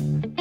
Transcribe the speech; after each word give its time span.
Thank 0.00 0.24
you. 0.24 0.39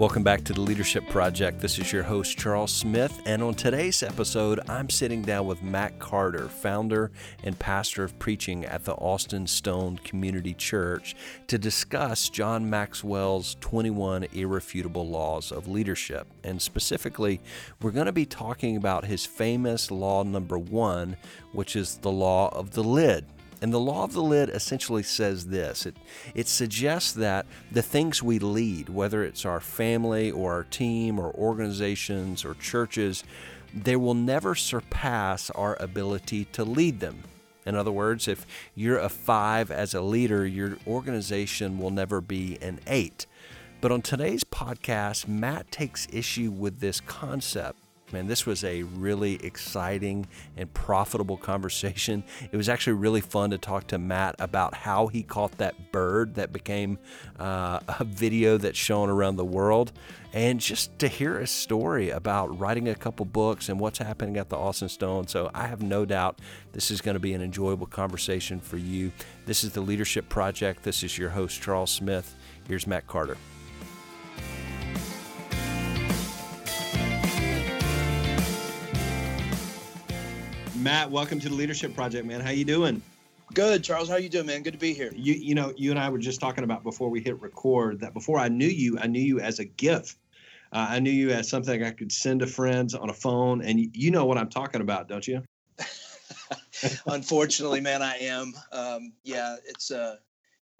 Welcome 0.00 0.22
back 0.22 0.44
to 0.44 0.54
the 0.54 0.62
Leadership 0.62 1.06
Project. 1.10 1.60
This 1.60 1.78
is 1.78 1.92
your 1.92 2.04
host, 2.04 2.38
Charles 2.38 2.72
Smith, 2.72 3.20
and 3.26 3.42
on 3.42 3.52
today's 3.52 4.02
episode, 4.02 4.58
I'm 4.66 4.88
sitting 4.88 5.20
down 5.20 5.46
with 5.46 5.62
Matt 5.62 5.98
Carter, 5.98 6.48
founder 6.48 7.10
and 7.44 7.58
pastor 7.58 8.02
of 8.02 8.18
preaching 8.18 8.64
at 8.64 8.86
the 8.86 8.94
Austin 8.94 9.46
Stone 9.46 9.98
Community 9.98 10.54
Church, 10.54 11.14
to 11.48 11.58
discuss 11.58 12.30
John 12.30 12.70
Maxwell's 12.70 13.58
21 13.60 14.24
Irrefutable 14.32 15.06
Laws 15.06 15.52
of 15.52 15.68
Leadership. 15.68 16.26
And 16.44 16.62
specifically, 16.62 17.42
we're 17.82 17.90
going 17.90 18.06
to 18.06 18.12
be 18.12 18.24
talking 18.24 18.78
about 18.78 19.04
his 19.04 19.26
famous 19.26 19.90
law 19.90 20.22
number 20.22 20.58
one, 20.58 21.14
which 21.52 21.76
is 21.76 21.96
the 21.96 22.10
law 22.10 22.48
of 22.56 22.70
the 22.70 22.82
lid. 22.82 23.26
And 23.62 23.72
the 23.72 23.80
law 23.80 24.04
of 24.04 24.14
the 24.14 24.22
lid 24.22 24.48
essentially 24.48 25.02
says 25.02 25.46
this 25.46 25.84
it, 25.86 25.96
it 26.34 26.48
suggests 26.48 27.12
that 27.12 27.46
the 27.70 27.82
things 27.82 28.22
we 28.22 28.38
lead, 28.38 28.88
whether 28.88 29.22
it's 29.22 29.44
our 29.44 29.60
family 29.60 30.30
or 30.30 30.52
our 30.52 30.64
team 30.64 31.18
or 31.18 31.32
organizations 31.34 32.44
or 32.44 32.54
churches, 32.54 33.22
they 33.74 33.96
will 33.96 34.14
never 34.14 34.54
surpass 34.54 35.50
our 35.50 35.76
ability 35.80 36.46
to 36.46 36.64
lead 36.64 37.00
them. 37.00 37.22
In 37.66 37.76
other 37.76 37.92
words, 37.92 38.26
if 38.26 38.46
you're 38.74 38.98
a 38.98 39.10
five 39.10 39.70
as 39.70 39.94
a 39.94 40.00
leader, 40.00 40.46
your 40.46 40.78
organization 40.86 41.78
will 41.78 41.90
never 41.90 42.20
be 42.20 42.58
an 42.62 42.80
eight. 42.86 43.26
But 43.80 43.92
on 43.92 44.02
today's 44.02 44.44
podcast, 44.44 45.28
Matt 45.28 45.70
takes 45.70 46.08
issue 46.10 46.50
with 46.50 46.80
this 46.80 47.00
concept 47.00 47.79
Man, 48.12 48.26
this 48.26 48.46
was 48.46 48.64
a 48.64 48.82
really 48.82 49.34
exciting 49.44 50.26
and 50.56 50.72
profitable 50.72 51.36
conversation. 51.50 52.24
It 52.50 52.56
was 52.56 52.68
actually 52.68 52.94
really 52.94 53.20
fun 53.20 53.50
to 53.50 53.58
talk 53.58 53.86
to 53.88 53.98
Matt 53.98 54.36
about 54.38 54.74
how 54.74 55.06
he 55.06 55.22
caught 55.22 55.58
that 55.58 55.92
bird 55.92 56.34
that 56.34 56.52
became 56.52 56.98
uh, 57.38 57.80
a 58.00 58.04
video 58.04 58.56
that's 58.58 58.78
shown 58.78 59.08
around 59.10 59.36
the 59.36 59.44
world, 59.44 59.92
and 60.32 60.60
just 60.60 60.98
to 60.98 61.08
hear 61.08 61.38
a 61.38 61.46
story 61.46 62.10
about 62.10 62.58
writing 62.58 62.88
a 62.88 62.94
couple 62.94 63.26
books 63.26 63.68
and 63.68 63.78
what's 63.80 63.98
happening 63.98 64.36
at 64.36 64.48
the 64.48 64.56
Austin 64.56 64.88
Stone. 64.88 65.28
So 65.28 65.50
I 65.54 65.66
have 65.66 65.82
no 65.82 66.04
doubt 66.04 66.40
this 66.72 66.90
is 66.90 67.00
going 67.00 67.14
to 67.14 67.20
be 67.20 67.34
an 67.34 67.42
enjoyable 67.42 67.86
conversation 67.86 68.60
for 68.60 68.76
you. 68.76 69.12
This 69.46 69.64
is 69.64 69.72
the 69.72 69.80
Leadership 69.80 70.28
Project. 70.28 70.82
This 70.82 71.02
is 71.02 71.18
your 71.18 71.30
host, 71.30 71.60
Charles 71.60 71.90
Smith. 71.90 72.34
Here's 72.66 72.86
Matt 72.86 73.06
Carter. 73.06 73.36
Matt, 80.80 81.10
welcome 81.10 81.38
to 81.40 81.48
the 81.50 81.54
Leadership 81.54 81.94
Project, 81.94 82.24
man. 82.24 82.40
How 82.40 82.52
you 82.52 82.64
doing? 82.64 83.02
Good, 83.52 83.84
Charles. 83.84 84.08
How 84.08 84.16
you 84.16 84.30
doing, 84.30 84.46
man? 84.46 84.62
Good 84.62 84.72
to 84.72 84.78
be 84.78 84.94
here. 84.94 85.12
You, 85.14 85.34
you 85.34 85.54
know, 85.54 85.74
you 85.76 85.90
and 85.90 86.00
I 86.00 86.08
were 86.08 86.16
just 86.16 86.40
talking 86.40 86.64
about 86.64 86.82
before 86.82 87.10
we 87.10 87.20
hit 87.20 87.38
record 87.42 88.00
that 88.00 88.14
before 88.14 88.38
I 88.38 88.48
knew 88.48 88.66
you, 88.66 88.98
I 88.98 89.06
knew 89.06 89.20
you 89.20 89.40
as 89.40 89.58
a 89.58 89.66
GIF. 89.66 90.16
Uh, 90.72 90.86
I 90.88 90.98
knew 90.98 91.10
you 91.10 91.32
as 91.32 91.50
something 91.50 91.84
I 91.84 91.90
could 91.90 92.10
send 92.10 92.40
to 92.40 92.46
friends 92.46 92.94
on 92.94 93.10
a 93.10 93.12
phone, 93.12 93.60
and 93.60 93.78
you, 93.78 93.90
you 93.92 94.10
know 94.10 94.24
what 94.24 94.38
I'm 94.38 94.48
talking 94.48 94.80
about, 94.80 95.06
don't 95.06 95.28
you? 95.28 95.42
Unfortunately, 97.06 97.82
man, 97.82 98.00
I 98.00 98.16
am. 98.16 98.54
Um, 98.72 99.12
yeah, 99.22 99.56
it's 99.66 99.90
uh, 99.90 100.16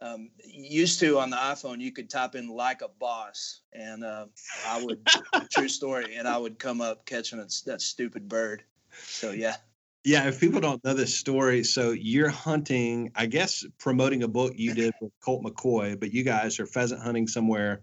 um, 0.00 0.30
used 0.42 0.98
to 1.00 1.18
on 1.18 1.28
the 1.28 1.36
iPhone, 1.36 1.78
you 1.78 1.92
could 1.92 2.08
type 2.08 2.36
in 2.36 2.48
like 2.48 2.80
a 2.80 2.88
boss, 2.88 3.60
and 3.74 4.02
uh, 4.02 4.26
I 4.66 4.82
would 4.82 5.06
true 5.50 5.68
story, 5.68 6.16
and 6.16 6.26
I 6.26 6.38
would 6.38 6.58
come 6.58 6.80
up 6.80 7.04
catching 7.04 7.38
a, 7.38 7.46
that 7.66 7.82
stupid 7.82 8.30
bird. 8.30 8.62
So 9.02 9.32
yeah. 9.32 9.56
Yeah, 10.02 10.26
if 10.28 10.40
people 10.40 10.60
don't 10.60 10.82
know 10.82 10.94
this 10.94 11.14
story, 11.14 11.62
so 11.62 11.90
you're 11.90 12.30
hunting, 12.30 13.12
I 13.14 13.26
guess, 13.26 13.66
promoting 13.78 14.22
a 14.22 14.28
book 14.28 14.54
you 14.56 14.74
did 14.74 14.94
with 15.00 15.12
Colt 15.20 15.42
McCoy, 15.44 16.00
but 16.00 16.12
you 16.12 16.22
guys 16.22 16.58
are 16.58 16.64
pheasant 16.64 17.02
hunting 17.02 17.26
somewhere, 17.26 17.82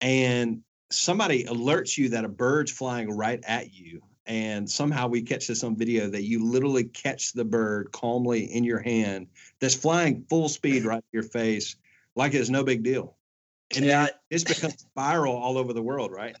and 0.00 0.62
somebody 0.90 1.44
alerts 1.44 1.98
you 1.98 2.08
that 2.10 2.24
a 2.24 2.28
bird's 2.28 2.72
flying 2.72 3.10
right 3.14 3.40
at 3.46 3.74
you. 3.74 4.02
And 4.24 4.70
somehow 4.70 5.08
we 5.08 5.20
catch 5.20 5.48
this 5.48 5.64
on 5.64 5.76
video 5.76 6.08
that 6.08 6.22
you 6.22 6.44
literally 6.44 6.84
catch 6.84 7.32
the 7.32 7.44
bird 7.44 7.90
calmly 7.92 8.44
in 8.44 8.62
your 8.62 8.78
hand 8.78 9.26
that's 9.60 9.74
flying 9.74 10.24
full 10.30 10.48
speed 10.48 10.84
right 10.84 10.98
in 10.98 11.02
your 11.12 11.24
face, 11.24 11.76
like 12.14 12.32
it's 12.32 12.48
no 12.48 12.62
big 12.62 12.82
deal. 12.82 13.16
And 13.74 13.84
yeah, 13.84 14.08
it's 14.30 14.44
become 14.44 14.72
viral 14.96 15.34
all 15.34 15.58
over 15.58 15.72
the 15.72 15.82
world, 15.82 16.12
right? 16.12 16.36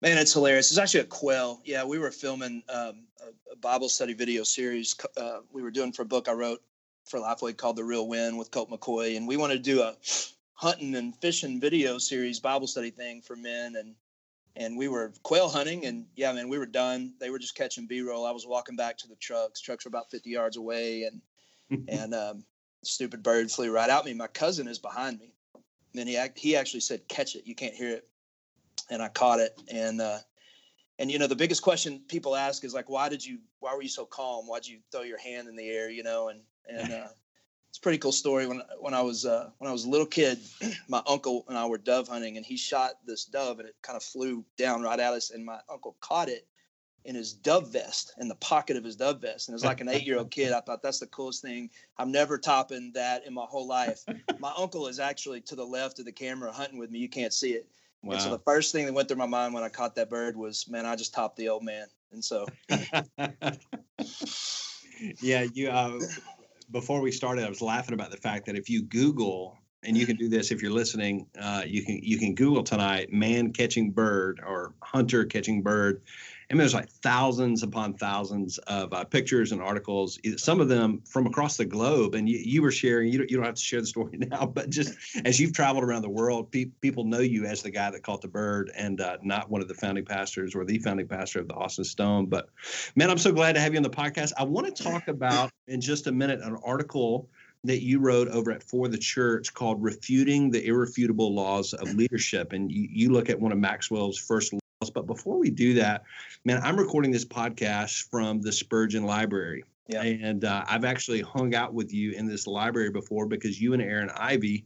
Man, 0.00 0.16
it's 0.16 0.32
hilarious. 0.32 0.70
It's 0.70 0.78
actually 0.78 1.00
a 1.00 1.04
quail. 1.04 1.60
Yeah, 1.64 1.84
we 1.84 1.98
were 1.98 2.12
filming 2.12 2.62
um, 2.68 3.06
a, 3.20 3.52
a, 3.52 3.56
Bible 3.56 3.88
study 3.88 4.14
video 4.14 4.44
series 4.44 4.94
uh, 5.16 5.40
we 5.52 5.60
were 5.60 5.72
doing 5.72 5.92
for 5.92 6.02
a 6.02 6.06
book 6.06 6.28
I 6.28 6.32
wrote 6.32 6.62
for 7.04 7.18
Lifeway 7.18 7.56
called 7.56 7.74
The 7.74 7.84
Real 7.84 8.06
Win 8.06 8.36
with 8.36 8.52
Colt 8.52 8.70
McCoy, 8.70 9.16
and 9.16 9.26
we 9.26 9.36
wanted 9.36 9.64
to 9.64 9.70
do 9.70 9.82
a 9.82 9.96
hunting 10.54 10.94
and 10.94 11.16
fishing 11.16 11.60
video 11.60 11.98
series 11.98 12.38
Bible 12.38 12.68
study 12.68 12.90
thing 12.90 13.22
for 13.22 13.34
men, 13.34 13.74
and 13.74 13.96
and 14.54 14.78
we 14.78 14.86
were 14.86 15.12
quail 15.24 15.48
hunting, 15.48 15.84
and 15.84 16.06
yeah, 16.14 16.32
man, 16.32 16.48
we 16.48 16.58
were 16.58 16.66
done. 16.66 17.14
They 17.18 17.30
were 17.30 17.38
just 17.40 17.56
catching 17.56 17.86
B-roll. 17.86 18.24
I 18.24 18.30
was 18.30 18.46
walking 18.46 18.76
back 18.76 18.98
to 18.98 19.08
the 19.08 19.16
trucks. 19.16 19.60
Trucks 19.60 19.84
were 19.84 19.88
about 19.88 20.12
50 20.12 20.30
yards 20.30 20.56
away, 20.56 21.10
and 21.10 21.88
and 21.88 22.14
um, 22.14 22.44
stupid 22.84 23.24
bird 23.24 23.50
flew 23.50 23.72
right 23.72 23.90
at 23.90 24.04
me. 24.04 24.14
My 24.14 24.28
cousin 24.28 24.68
is 24.68 24.78
behind 24.78 25.18
me. 25.18 25.32
And 25.54 25.62
then 25.94 26.06
he 26.06 26.18
he 26.36 26.54
actually 26.54 26.80
said, 26.80 27.08
"Catch 27.08 27.34
it! 27.34 27.48
You 27.48 27.56
can't 27.56 27.74
hear 27.74 27.90
it." 27.90 28.08
And 28.90 29.02
I 29.02 29.08
caught 29.08 29.40
it. 29.40 29.60
And 29.72 30.00
uh, 30.00 30.18
and 30.98 31.10
you 31.10 31.18
know 31.18 31.26
the 31.26 31.36
biggest 31.36 31.62
question 31.62 32.00
people 32.08 32.34
ask 32.36 32.64
is 32.64 32.74
like, 32.74 32.88
why 32.88 33.08
did 33.08 33.24
you? 33.24 33.38
Why 33.60 33.74
were 33.74 33.82
you 33.82 33.88
so 33.88 34.04
calm? 34.04 34.46
Why'd 34.46 34.66
you 34.66 34.78
throw 34.90 35.02
your 35.02 35.18
hand 35.18 35.48
in 35.48 35.56
the 35.56 35.68
air? 35.68 35.90
You 35.90 36.02
know, 36.02 36.28
and 36.28 36.40
and 36.68 36.92
uh, 36.92 37.08
it's 37.68 37.78
a 37.78 37.80
pretty 37.80 37.98
cool 37.98 38.12
story. 38.12 38.46
When 38.46 38.62
when 38.80 38.94
I 38.94 39.02
was 39.02 39.26
uh, 39.26 39.50
when 39.58 39.68
I 39.68 39.72
was 39.72 39.84
a 39.84 39.90
little 39.90 40.06
kid, 40.06 40.38
my 40.88 41.02
uncle 41.06 41.44
and 41.48 41.56
I 41.56 41.66
were 41.66 41.78
dove 41.78 42.08
hunting, 42.08 42.36
and 42.36 42.46
he 42.46 42.56
shot 42.56 42.92
this 43.06 43.24
dove, 43.24 43.58
and 43.58 43.68
it 43.68 43.76
kind 43.82 43.96
of 43.96 44.02
flew 44.02 44.44
down 44.56 44.82
right 44.82 44.98
at 44.98 45.12
us, 45.12 45.30
and 45.30 45.44
my 45.44 45.60
uncle 45.70 45.96
caught 46.00 46.28
it 46.28 46.46
in 47.04 47.14
his 47.14 47.32
dove 47.32 47.72
vest 47.72 48.12
in 48.18 48.28
the 48.28 48.34
pocket 48.34 48.76
of 48.76 48.84
his 48.84 48.96
dove 48.96 49.20
vest 49.20 49.48
and 49.48 49.54
as 49.54 49.64
like 49.64 49.80
an 49.80 49.88
eight 49.88 50.04
year 50.04 50.18
old 50.18 50.30
kid 50.30 50.52
i 50.52 50.60
thought 50.60 50.82
that's 50.82 50.98
the 50.98 51.06
coolest 51.06 51.40
thing 51.40 51.70
i'm 51.96 52.12
never 52.12 52.36
topping 52.36 52.90
that 52.92 53.24
in 53.24 53.32
my 53.32 53.46
whole 53.48 53.66
life 53.66 54.04
my 54.38 54.52
uncle 54.58 54.86
is 54.86 54.98
actually 54.98 55.40
to 55.40 55.54
the 55.54 55.64
left 55.64 55.98
of 55.98 56.04
the 56.04 56.12
camera 56.12 56.52
hunting 56.52 56.78
with 56.78 56.90
me 56.90 56.98
you 56.98 57.08
can't 57.08 57.32
see 57.32 57.52
it 57.52 57.66
Wow. 58.02 58.14
And 58.14 58.22
so 58.22 58.30
the 58.30 58.38
first 58.38 58.72
thing 58.72 58.86
that 58.86 58.92
went 58.92 59.08
through 59.08 59.16
my 59.16 59.26
mind 59.26 59.54
when 59.54 59.62
I 59.62 59.68
caught 59.68 59.94
that 59.96 60.08
bird 60.08 60.36
was, 60.36 60.68
man, 60.68 60.86
I 60.86 60.94
just 60.96 61.12
topped 61.12 61.36
the 61.36 61.48
old 61.48 61.64
man. 61.64 61.86
And 62.12 62.24
so, 62.24 62.46
yeah, 65.20 65.46
you. 65.52 65.68
Uh, 65.68 65.98
before 66.70 67.00
we 67.00 67.10
started, 67.10 67.44
I 67.44 67.48
was 67.48 67.62
laughing 67.62 67.94
about 67.94 68.10
the 68.10 68.16
fact 68.16 68.46
that 68.46 68.56
if 68.56 68.68
you 68.70 68.82
Google, 68.82 69.58
and 69.82 69.96
you 69.96 70.06
can 70.06 70.16
do 70.16 70.28
this 70.28 70.50
if 70.50 70.60
you're 70.62 70.72
listening, 70.72 71.26
uh, 71.40 71.62
you 71.66 71.84
can 71.84 72.00
you 72.02 72.18
can 72.18 72.34
Google 72.34 72.62
tonight, 72.62 73.12
man 73.12 73.52
catching 73.52 73.90
bird 73.90 74.40
or 74.46 74.74
hunter 74.82 75.24
catching 75.24 75.62
bird, 75.62 76.02
Mean, 76.50 76.58
there's 76.60 76.72
like 76.72 76.88
thousands 76.88 77.62
upon 77.62 77.92
thousands 77.92 78.56
of 78.58 78.94
uh, 78.94 79.04
pictures 79.04 79.52
and 79.52 79.60
articles, 79.60 80.18
some 80.38 80.62
of 80.62 80.68
them 80.68 81.02
from 81.06 81.26
across 81.26 81.58
the 81.58 81.66
globe. 81.66 82.14
And 82.14 82.26
you, 82.26 82.38
you 82.38 82.62
were 82.62 82.70
sharing, 82.70 83.12
you 83.12 83.18
don't, 83.18 83.30
you 83.30 83.36
don't 83.36 83.44
have 83.44 83.56
to 83.56 83.60
share 83.60 83.82
the 83.82 83.86
story 83.86 84.16
now, 84.18 84.46
but 84.46 84.70
just 84.70 84.94
as 85.26 85.38
you've 85.38 85.52
traveled 85.52 85.84
around 85.84 86.02
the 86.02 86.08
world, 86.08 86.50
pe- 86.50 86.70
people 86.80 87.04
know 87.04 87.20
you 87.20 87.44
as 87.44 87.62
the 87.62 87.70
guy 87.70 87.90
that 87.90 88.02
caught 88.02 88.22
the 88.22 88.28
bird 88.28 88.70
and 88.74 89.02
uh, 89.02 89.18
not 89.22 89.50
one 89.50 89.60
of 89.60 89.68
the 89.68 89.74
founding 89.74 90.06
pastors 90.06 90.54
or 90.54 90.64
the 90.64 90.78
founding 90.78 91.06
pastor 91.06 91.40
of 91.40 91.48
the 91.48 91.54
Austin 91.54 91.84
Stone. 91.84 92.26
But 92.26 92.48
man, 92.96 93.10
I'm 93.10 93.18
so 93.18 93.30
glad 93.30 93.52
to 93.52 93.60
have 93.60 93.72
you 93.74 93.76
on 93.76 93.82
the 93.82 93.90
podcast. 93.90 94.32
I 94.38 94.44
want 94.44 94.74
to 94.74 94.82
talk 94.82 95.08
about 95.08 95.50
in 95.66 95.82
just 95.82 96.06
a 96.06 96.12
minute 96.12 96.40
an 96.40 96.56
article 96.64 97.28
that 97.64 97.82
you 97.82 97.98
wrote 97.98 98.28
over 98.28 98.52
at 98.52 98.62
For 98.62 98.88
the 98.88 98.96
Church 98.96 99.52
called 99.52 99.82
Refuting 99.82 100.50
the 100.50 100.64
Irrefutable 100.64 101.34
Laws 101.34 101.74
of 101.74 101.92
Leadership. 101.94 102.54
And 102.54 102.72
you, 102.72 102.88
you 102.90 103.10
look 103.10 103.28
at 103.28 103.38
one 103.38 103.52
of 103.52 103.58
Maxwell's 103.58 104.16
first 104.16 104.54
but 104.94 105.06
before 105.06 105.38
we 105.38 105.50
do 105.50 105.74
that, 105.74 106.04
man, 106.44 106.60
I'm 106.62 106.76
recording 106.76 107.10
this 107.10 107.24
podcast 107.24 108.08
from 108.10 108.40
the 108.40 108.52
Spurgeon 108.52 109.04
Library. 109.04 109.64
Yeah. 109.88 110.02
And 110.02 110.44
uh, 110.44 110.64
I've 110.68 110.84
actually 110.84 111.20
hung 111.20 111.54
out 111.54 111.74
with 111.74 111.92
you 111.92 112.12
in 112.12 112.26
this 112.26 112.46
library 112.46 112.90
before 112.90 113.26
because 113.26 113.60
you 113.60 113.72
and 113.72 113.82
Aaron 113.82 114.10
Ivy 114.14 114.64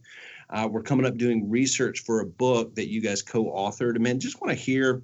uh, 0.49 0.67
were 0.69 0.83
coming 0.83 1.05
up 1.05 1.17
doing 1.17 1.49
research 1.49 2.01
for 2.01 2.19
a 2.19 2.25
book 2.25 2.75
that 2.75 2.89
you 2.89 3.01
guys 3.01 3.21
co 3.21 3.45
authored. 3.45 3.95
And 3.95 4.03
man, 4.03 4.19
just 4.19 4.39
want 4.41 4.51
to 4.51 4.61
hear 4.61 5.01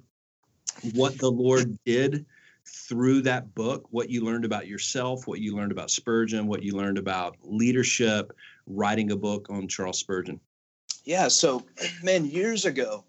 what 0.94 1.18
the 1.18 1.30
Lord 1.30 1.76
did 1.84 2.24
through 2.66 3.22
that 3.22 3.52
book, 3.54 3.88
what 3.90 4.10
you 4.10 4.24
learned 4.24 4.44
about 4.44 4.68
yourself, 4.68 5.26
what 5.26 5.40
you 5.40 5.56
learned 5.56 5.72
about 5.72 5.90
Spurgeon, 5.90 6.46
what 6.46 6.62
you 6.62 6.76
learned 6.76 6.98
about 6.98 7.36
leadership, 7.42 8.32
writing 8.66 9.10
a 9.10 9.16
book 9.16 9.48
on 9.50 9.66
Charles 9.66 9.98
Spurgeon. 9.98 10.38
Yeah. 11.04 11.28
So, 11.28 11.64
man, 12.04 12.26
years 12.26 12.64
ago, 12.66 13.04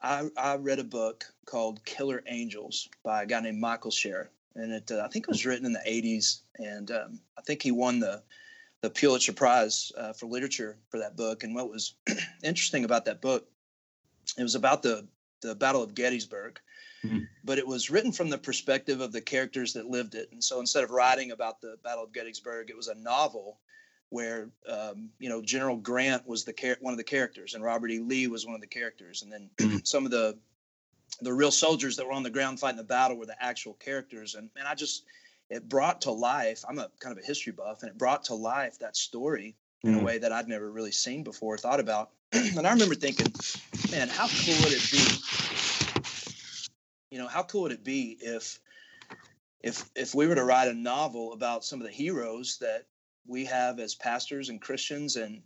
I, 0.00 0.30
I 0.36 0.56
read 0.56 0.78
a 0.78 0.84
book 0.84 1.33
called 1.44 1.84
Killer 1.84 2.22
Angels 2.26 2.88
by 3.02 3.22
a 3.22 3.26
guy 3.26 3.40
named 3.40 3.60
Michael 3.60 3.90
Shaara, 3.90 4.28
and 4.54 4.72
it 4.72 4.90
uh, 4.90 5.02
I 5.04 5.08
think 5.08 5.24
it 5.24 5.28
was 5.28 5.46
written 5.46 5.66
in 5.66 5.72
the 5.72 5.82
'80s, 5.86 6.40
and 6.58 6.90
um, 6.90 7.20
I 7.38 7.42
think 7.42 7.62
he 7.62 7.70
won 7.70 8.00
the 8.00 8.22
the 8.80 8.90
Pulitzer 8.90 9.32
Prize 9.32 9.92
uh, 9.96 10.12
for 10.12 10.26
literature 10.26 10.76
for 10.90 10.98
that 10.98 11.16
book. 11.16 11.42
And 11.42 11.54
what 11.54 11.70
was 11.70 11.94
interesting 12.44 12.84
about 12.84 13.06
that 13.06 13.22
book, 13.22 13.46
it 14.36 14.42
was 14.42 14.54
about 14.54 14.82
the 14.82 15.06
the 15.40 15.54
Battle 15.54 15.82
of 15.82 15.94
Gettysburg, 15.94 16.58
mm-hmm. 17.04 17.20
but 17.44 17.58
it 17.58 17.66
was 17.66 17.90
written 17.90 18.12
from 18.12 18.30
the 18.30 18.38
perspective 18.38 19.00
of 19.00 19.12
the 19.12 19.20
characters 19.20 19.72
that 19.74 19.86
lived 19.86 20.14
it. 20.14 20.30
And 20.32 20.42
so 20.42 20.60
instead 20.60 20.84
of 20.84 20.90
writing 20.90 21.32
about 21.32 21.60
the 21.60 21.76
Battle 21.82 22.04
of 22.04 22.12
Gettysburg, 22.12 22.70
it 22.70 22.76
was 22.76 22.88
a 22.88 22.94
novel 22.94 23.58
where 24.10 24.48
um, 24.68 25.10
you 25.18 25.28
know 25.28 25.42
General 25.42 25.76
Grant 25.76 26.26
was 26.26 26.44
the 26.44 26.52
char- 26.52 26.76
one 26.80 26.92
of 26.92 26.98
the 26.98 27.04
characters, 27.04 27.54
and 27.54 27.64
Robert 27.64 27.90
E. 27.90 27.98
Lee 27.98 28.26
was 28.26 28.46
one 28.46 28.54
of 28.54 28.60
the 28.60 28.66
characters, 28.66 29.22
and 29.22 29.32
then 29.32 29.50
mm-hmm. 29.56 29.78
some 29.82 30.04
of 30.04 30.10
the 30.10 30.38
the 31.20 31.32
real 31.32 31.50
soldiers 31.50 31.96
that 31.96 32.06
were 32.06 32.12
on 32.12 32.22
the 32.22 32.30
ground 32.30 32.60
fighting 32.60 32.76
the 32.76 32.84
battle 32.84 33.16
were 33.16 33.26
the 33.26 33.42
actual 33.42 33.74
characters. 33.74 34.34
And 34.34 34.50
man, 34.54 34.66
I 34.66 34.74
just 34.74 35.04
it 35.50 35.68
brought 35.68 36.02
to 36.02 36.10
life. 36.10 36.64
I'm 36.68 36.78
a 36.78 36.90
kind 37.00 37.16
of 37.16 37.22
a 37.22 37.26
history 37.26 37.52
buff, 37.52 37.82
and 37.82 37.90
it 37.90 37.98
brought 37.98 38.24
to 38.24 38.34
life 38.34 38.78
that 38.78 38.96
story 38.96 39.56
in 39.82 39.94
a 39.94 39.98
mm. 39.98 40.02
way 40.02 40.18
that 40.18 40.32
I'd 40.32 40.48
never 40.48 40.70
really 40.70 40.92
seen 40.92 41.22
before, 41.22 41.58
thought 41.58 41.80
about. 41.80 42.10
and 42.32 42.66
I 42.66 42.72
remember 42.72 42.94
thinking, 42.94 43.26
man, 43.90 44.08
how 44.08 44.26
cool 44.26 44.54
would 44.62 44.72
it 44.72 44.90
be? 44.90 45.04
You 47.10 47.18
know, 47.18 47.28
how 47.28 47.42
cool 47.42 47.62
would 47.62 47.72
it 47.72 47.84
be 47.84 48.16
if 48.20 48.58
if 49.62 49.88
if 49.94 50.14
we 50.14 50.26
were 50.26 50.34
to 50.34 50.44
write 50.44 50.68
a 50.68 50.74
novel 50.74 51.32
about 51.32 51.64
some 51.64 51.80
of 51.80 51.86
the 51.86 51.92
heroes 51.92 52.58
that 52.60 52.86
we 53.26 53.44
have 53.44 53.78
as 53.78 53.94
pastors 53.94 54.48
and 54.48 54.60
Christians 54.60 55.16
and 55.16 55.42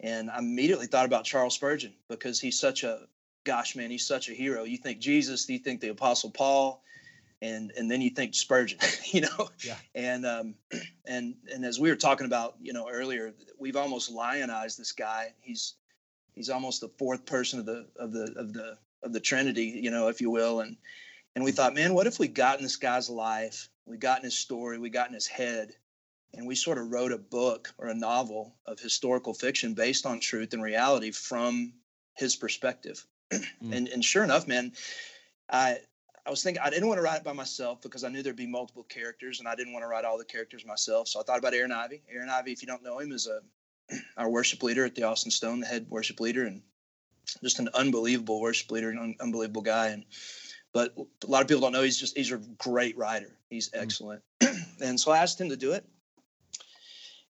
and 0.00 0.30
I 0.30 0.38
immediately 0.38 0.86
thought 0.86 1.06
about 1.06 1.24
Charles 1.24 1.54
Spurgeon 1.54 1.94
because 2.08 2.40
he's 2.40 2.58
such 2.58 2.82
a 2.82 3.06
gosh 3.44 3.76
man 3.76 3.90
he's 3.90 4.06
such 4.06 4.28
a 4.28 4.32
hero 4.32 4.64
you 4.64 4.76
think 4.76 4.98
Jesus 4.98 5.48
you 5.48 5.58
think 5.58 5.80
the 5.80 5.88
apostle 5.88 6.30
Paul 6.30 6.82
and 7.40 7.72
and 7.76 7.90
then 7.90 8.00
you 8.00 8.10
think 8.10 8.34
Spurgeon 8.34 8.78
you 9.06 9.22
know 9.22 9.48
yeah. 9.64 9.76
and 9.94 10.26
um 10.26 10.54
and 11.06 11.34
and 11.52 11.64
as 11.64 11.78
we 11.78 11.90
were 11.90 11.96
talking 11.96 12.26
about 12.26 12.56
you 12.60 12.72
know 12.72 12.88
earlier 12.90 13.32
we've 13.58 13.76
almost 13.76 14.10
lionized 14.10 14.78
this 14.78 14.92
guy 14.92 15.32
he's 15.40 15.74
he's 16.34 16.50
almost 16.50 16.80
the 16.80 16.90
fourth 16.98 17.26
person 17.26 17.58
of 17.58 17.66
the 17.66 17.86
of 17.96 18.12
the 18.12 18.32
of 18.36 18.52
the 18.52 18.78
of 19.02 19.12
the 19.12 19.20
Trinity 19.20 19.80
you 19.82 19.90
know 19.90 20.08
if 20.08 20.20
you 20.20 20.30
will 20.30 20.60
and 20.60 20.76
and 21.34 21.44
we 21.44 21.52
thought 21.52 21.74
man 21.74 21.94
what 21.94 22.06
if 22.06 22.18
we 22.18 22.28
got 22.28 22.58
in 22.58 22.62
this 22.62 22.76
guy's 22.76 23.10
life 23.10 23.68
we 23.86 23.96
got 23.96 24.18
in 24.18 24.24
his 24.24 24.38
story 24.38 24.78
we 24.78 24.90
got 24.90 25.08
in 25.08 25.14
his 25.14 25.26
head 25.26 25.74
and 26.34 26.46
we 26.46 26.54
sort 26.54 26.78
of 26.78 26.90
wrote 26.90 27.12
a 27.12 27.18
book 27.18 27.72
or 27.78 27.88
a 27.88 27.94
novel 27.94 28.56
of 28.66 28.80
historical 28.80 29.34
fiction 29.34 29.74
based 29.74 30.06
on 30.06 30.20
truth 30.20 30.52
and 30.54 30.62
reality 30.62 31.10
from 31.10 31.72
his 32.14 32.36
perspective. 32.36 33.04
Mm. 33.32 33.72
And 33.72 33.88
and 33.88 34.04
sure 34.04 34.24
enough, 34.24 34.46
man, 34.46 34.72
I 35.50 35.78
I 36.26 36.30
was 36.30 36.42
thinking 36.42 36.62
I 36.62 36.70
didn't 36.70 36.88
want 36.88 36.98
to 36.98 37.02
write 37.02 37.18
it 37.18 37.24
by 37.24 37.32
myself 37.32 37.82
because 37.82 38.04
I 38.04 38.08
knew 38.08 38.22
there'd 38.22 38.36
be 38.36 38.46
multiple 38.46 38.84
characters 38.84 39.40
and 39.40 39.48
I 39.48 39.54
didn't 39.54 39.72
want 39.72 39.82
to 39.82 39.88
write 39.88 40.04
all 40.04 40.18
the 40.18 40.24
characters 40.24 40.64
myself. 40.64 41.08
So 41.08 41.20
I 41.20 41.22
thought 41.24 41.38
about 41.38 41.54
Aaron 41.54 41.72
Ivy. 41.72 42.02
Aaron 42.12 42.28
Ivy, 42.28 42.52
if 42.52 42.62
you 42.62 42.68
don't 42.68 42.82
know 42.82 42.98
him, 42.98 43.12
is 43.12 43.26
a 43.26 43.40
our 44.16 44.28
worship 44.28 44.62
leader 44.62 44.84
at 44.84 44.94
the 44.94 45.02
Austin 45.02 45.30
Stone, 45.30 45.60
the 45.60 45.66
head 45.66 45.86
worship 45.88 46.20
leader, 46.20 46.44
and 46.46 46.62
just 47.42 47.58
an 47.58 47.68
unbelievable 47.74 48.40
worship 48.40 48.70
leader, 48.70 48.90
an 48.90 48.98
un- 48.98 49.16
unbelievable 49.20 49.62
guy. 49.62 49.88
And 49.88 50.04
but 50.72 50.94
a 50.96 51.26
lot 51.26 51.42
of 51.42 51.48
people 51.48 51.60
don't 51.60 51.72
know 51.72 51.82
he's 51.82 51.98
just 51.98 52.16
he's 52.16 52.32
a 52.32 52.38
great 52.58 52.96
writer. 52.96 53.36
He's 53.50 53.70
mm. 53.70 53.82
excellent. 53.82 54.22
Mm. 54.40 54.64
and 54.80 55.00
so 55.00 55.10
I 55.10 55.18
asked 55.18 55.40
him 55.40 55.48
to 55.48 55.56
do 55.56 55.72
it. 55.72 55.84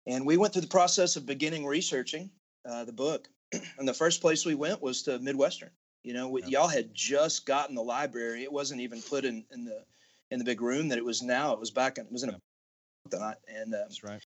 And 0.06 0.26
we 0.26 0.36
went 0.36 0.52
through 0.52 0.62
the 0.62 0.68
process 0.68 1.16
of 1.16 1.26
beginning 1.26 1.64
researching 1.64 2.30
uh, 2.68 2.84
the 2.84 2.92
book. 2.92 3.28
and 3.78 3.86
the 3.86 3.94
first 3.94 4.20
place 4.20 4.44
we 4.44 4.54
went 4.54 4.82
was 4.82 5.02
to 5.04 5.18
Midwestern. 5.18 5.70
You 6.02 6.14
know, 6.14 6.36
y'all 6.38 6.68
had 6.68 6.92
just 6.92 7.46
gotten 7.46 7.74
the 7.74 7.82
library. 7.82 8.42
It 8.42 8.52
wasn't 8.52 8.80
even 8.80 9.00
put 9.02 9.24
in, 9.24 9.44
in 9.52 9.64
the 9.64 9.84
in 10.30 10.38
the 10.38 10.44
big 10.44 10.60
room 10.60 10.88
that 10.88 10.98
it 10.98 11.04
was 11.04 11.22
now. 11.22 11.52
It 11.52 11.60
was 11.60 11.70
back 11.70 11.98
in, 11.98 12.06
it 12.06 12.12
was 12.12 12.22
in 12.22 12.30
a 12.30 12.38
and 13.12 13.74
uh, 13.74 13.78
that's 13.78 14.02
right. 14.02 14.24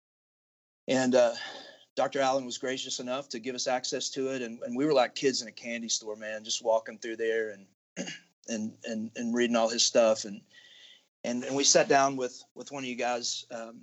And 0.88 1.16
uh, 1.16 1.33
Dr. 1.95 2.22
Allen 2.22 2.45
was 2.45 2.57
gracious 2.57 3.00
enough 3.00 3.30
to 3.30 3.39
give 3.39 3.56
us 3.56 3.68
access 3.68 4.10
to 4.12 4.30
it, 4.33 4.42
and, 4.42 4.60
and 4.62 4.77
we 4.77 4.86
were 4.86 4.94
like 4.94 5.16
kids 5.16 5.42
in 5.42 5.48
a 5.48 5.51
candy 5.51 5.89
store, 5.89 6.16
man, 6.16 6.44
just 6.44 6.63
walking 6.63 6.98
through 7.00 7.16
there 7.18 7.50
and 7.50 7.66
and 8.48 8.74
and 8.86 9.12
and 9.16 9.33
reading 9.33 9.56
all 9.56 9.69
his 9.69 9.83
stuff, 9.83 10.25
and 10.25 10.42
and 11.24 11.44
and 11.44 11.56
we 11.56 11.63
sat 11.63 11.89
down 11.89 12.16
with 12.16 12.42
with 12.54 12.72
one 12.72 12.83
of 12.83 12.89
you 12.89 12.95
guys 12.95 13.45
um, 13.51 13.81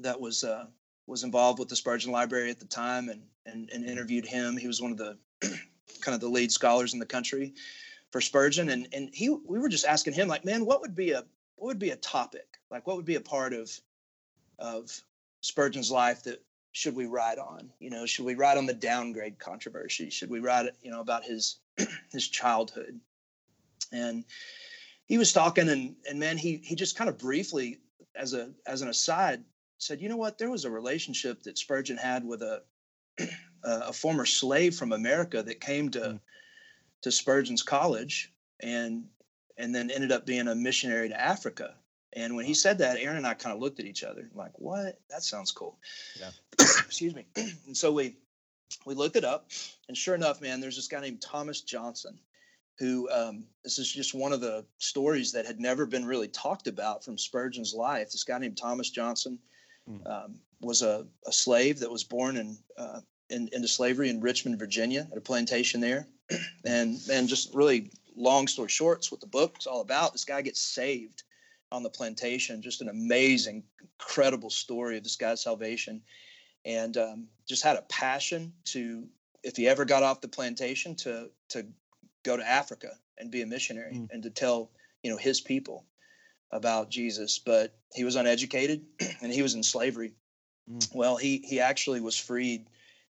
that 0.00 0.20
was 0.20 0.44
uh, 0.44 0.66
was 1.08 1.24
involved 1.24 1.58
with 1.58 1.68
the 1.68 1.76
Spurgeon 1.76 2.12
Library 2.12 2.50
at 2.50 2.60
the 2.60 2.66
time 2.66 3.08
and, 3.08 3.22
and, 3.46 3.70
and 3.70 3.84
interviewed 3.84 4.26
him. 4.26 4.56
He 4.56 4.66
was 4.66 4.80
one 4.80 4.92
of 4.92 4.98
the 4.98 5.16
kind 6.00 6.14
of 6.14 6.20
the 6.20 6.28
lead 6.28 6.52
scholars 6.52 6.92
in 6.92 6.98
the 6.98 7.06
country 7.06 7.54
for 8.10 8.20
Spurgeon. 8.20 8.70
And, 8.70 8.88
and 8.92 9.10
he, 9.12 9.28
we 9.28 9.58
were 9.58 9.68
just 9.68 9.86
asking 9.86 10.14
him 10.14 10.28
like, 10.28 10.44
man, 10.44 10.64
what 10.64 10.80
would 10.80 10.94
be 10.94 11.12
a, 11.12 11.24
what 11.56 11.68
would 11.68 11.78
be 11.78 11.90
a 11.90 11.96
topic? 11.96 12.58
Like 12.70 12.86
what 12.86 12.96
would 12.96 13.04
be 13.04 13.16
a 13.16 13.20
part 13.20 13.52
of, 13.52 13.70
of 14.58 14.90
Spurgeon's 15.40 15.90
life 15.90 16.22
that 16.24 16.42
should 16.72 16.94
we 16.94 17.06
write 17.06 17.38
on? 17.38 17.70
You 17.80 17.90
know, 17.90 18.06
should 18.06 18.24
we 18.24 18.34
write 18.34 18.58
on 18.58 18.66
the 18.66 18.74
downgrade 18.74 19.38
controversy? 19.38 20.10
Should 20.10 20.30
we 20.30 20.40
write, 20.40 20.70
you 20.82 20.90
know, 20.90 21.00
about 21.00 21.24
his, 21.24 21.58
his 22.12 22.28
childhood? 22.28 23.00
And 23.92 24.24
he 25.06 25.18
was 25.18 25.32
talking 25.32 25.68
and, 25.68 25.96
and 26.08 26.18
man, 26.20 26.36
he, 26.36 26.60
he 26.62 26.74
just 26.74 26.96
kind 26.96 27.08
of 27.08 27.18
briefly 27.18 27.78
as 28.14 28.34
a, 28.34 28.50
as 28.66 28.82
an 28.82 28.88
aside 28.88 29.44
said, 29.78 30.00
you 30.00 30.08
know 30.08 30.16
what? 30.16 30.38
There 30.38 30.50
was 30.50 30.64
a 30.64 30.70
relationship 30.70 31.42
that 31.44 31.56
Spurgeon 31.56 31.96
had 31.96 32.24
with 32.24 32.42
a 32.42 32.62
a 33.64 33.92
former 33.92 34.26
slave 34.26 34.74
from 34.74 34.92
America 34.92 35.42
that 35.42 35.60
came 35.60 35.90
to 35.90 36.00
mm. 36.00 36.20
to 37.02 37.10
Spurgeon's 37.10 37.62
college 37.62 38.32
and 38.60 39.04
and 39.56 39.74
then 39.74 39.90
ended 39.90 40.12
up 40.12 40.26
being 40.26 40.48
a 40.48 40.54
missionary 40.54 41.08
to 41.08 41.20
Africa. 41.20 41.74
And 42.14 42.36
when 42.36 42.44
he 42.46 42.54
said 42.54 42.78
that, 42.78 42.98
Aaron 42.98 43.18
and 43.18 43.26
I 43.26 43.34
kind 43.34 43.54
of 43.54 43.60
looked 43.60 43.80
at 43.80 43.86
each 43.86 44.04
other 44.04 44.30
like, 44.34 44.52
"What? 44.58 45.00
That 45.10 45.22
sounds 45.22 45.52
cool." 45.52 45.78
Yeah. 46.18 46.30
Excuse 46.60 47.14
me. 47.14 47.26
and 47.36 47.76
so 47.76 47.92
we 47.92 48.16
we 48.86 48.94
looked 48.94 49.16
it 49.16 49.24
up, 49.24 49.50
and 49.88 49.96
sure 49.96 50.14
enough, 50.14 50.40
man, 50.40 50.60
there's 50.60 50.76
this 50.76 50.88
guy 50.88 51.00
named 51.00 51.20
Thomas 51.20 51.60
Johnson, 51.62 52.18
who 52.78 53.10
um, 53.10 53.44
this 53.64 53.78
is 53.78 53.92
just 53.92 54.14
one 54.14 54.32
of 54.32 54.40
the 54.40 54.64
stories 54.78 55.32
that 55.32 55.46
had 55.46 55.60
never 55.60 55.86
been 55.86 56.04
really 56.04 56.28
talked 56.28 56.66
about 56.66 57.04
from 57.04 57.18
Spurgeon's 57.18 57.74
life. 57.74 58.10
This 58.10 58.24
guy 58.24 58.38
named 58.38 58.56
Thomas 58.56 58.90
Johnson 58.90 59.38
Hmm. 59.88 60.06
um, 60.06 60.34
was 60.60 60.82
a, 60.82 61.06
a, 61.26 61.32
slave 61.32 61.78
that 61.80 61.90
was 61.90 62.04
born 62.04 62.36
in, 62.36 62.58
uh, 62.76 63.00
in, 63.30 63.48
into 63.52 63.68
slavery 63.68 64.10
in 64.10 64.20
Richmond, 64.20 64.58
Virginia, 64.58 65.06
at 65.10 65.18
a 65.18 65.20
plantation 65.20 65.80
there. 65.80 66.06
and 66.64 66.98
and 67.10 67.28
just 67.28 67.54
really 67.54 67.90
long 68.16 68.46
story 68.46 68.68
short, 68.68 68.98
it's 68.98 69.10
what 69.10 69.20
the 69.20 69.26
book's 69.26 69.66
all 69.66 69.80
about. 69.80 70.12
This 70.12 70.24
guy 70.24 70.42
gets 70.42 70.60
saved 70.60 71.22
on 71.70 71.82
the 71.82 71.90
plantation. 71.90 72.62
Just 72.62 72.80
an 72.80 72.88
amazing, 72.88 73.62
incredible 73.80 74.50
story 74.50 74.96
of 74.96 75.04
this 75.04 75.16
guy's 75.16 75.42
salvation, 75.42 76.02
and 76.64 76.96
um, 76.96 77.28
just 77.48 77.62
had 77.62 77.76
a 77.76 77.82
passion 77.82 78.52
to, 78.66 79.06
if 79.42 79.56
he 79.56 79.68
ever 79.68 79.84
got 79.84 80.02
off 80.02 80.20
the 80.20 80.28
plantation, 80.28 80.94
to 80.96 81.30
to 81.50 81.66
go 82.24 82.36
to 82.36 82.46
Africa 82.46 82.92
and 83.18 83.30
be 83.30 83.42
a 83.42 83.46
missionary 83.46 83.94
mm. 83.94 84.08
and 84.10 84.22
to 84.22 84.30
tell 84.30 84.70
you 85.02 85.10
know 85.10 85.16
his 85.16 85.40
people 85.40 85.84
about 86.50 86.90
Jesus, 86.90 87.38
but 87.38 87.74
he 87.94 88.04
was 88.04 88.16
uneducated 88.16 88.82
and 89.22 89.32
he 89.32 89.42
was 89.42 89.54
in 89.54 89.62
slavery. 89.62 90.12
Mm. 90.70 90.94
Well, 90.94 91.16
he 91.16 91.38
he 91.38 91.60
actually 91.60 92.00
was 92.00 92.18
freed 92.18 92.66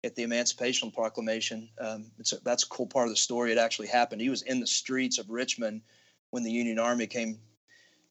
at 0.03 0.15
the 0.15 0.23
Emancipation 0.23 0.91
Proclamation. 0.91 1.69
Um, 1.79 2.11
a, 2.19 2.37
that's 2.43 2.65
a 2.65 2.69
cool 2.69 2.87
part 2.87 3.07
of 3.07 3.13
the 3.13 3.17
story. 3.17 3.53
It 3.53 3.59
actually 3.59 3.89
happened. 3.89 4.21
He 4.21 4.31
was 4.31 4.43
in 4.43 4.61
the 4.61 4.67
streets 4.67 5.19
of 5.19 5.29
Richmond 5.29 5.83
when 6.31 6.43
the 6.43 6.51
Union 6.51 6.79
Army 6.79 7.07
came 7.07 7.39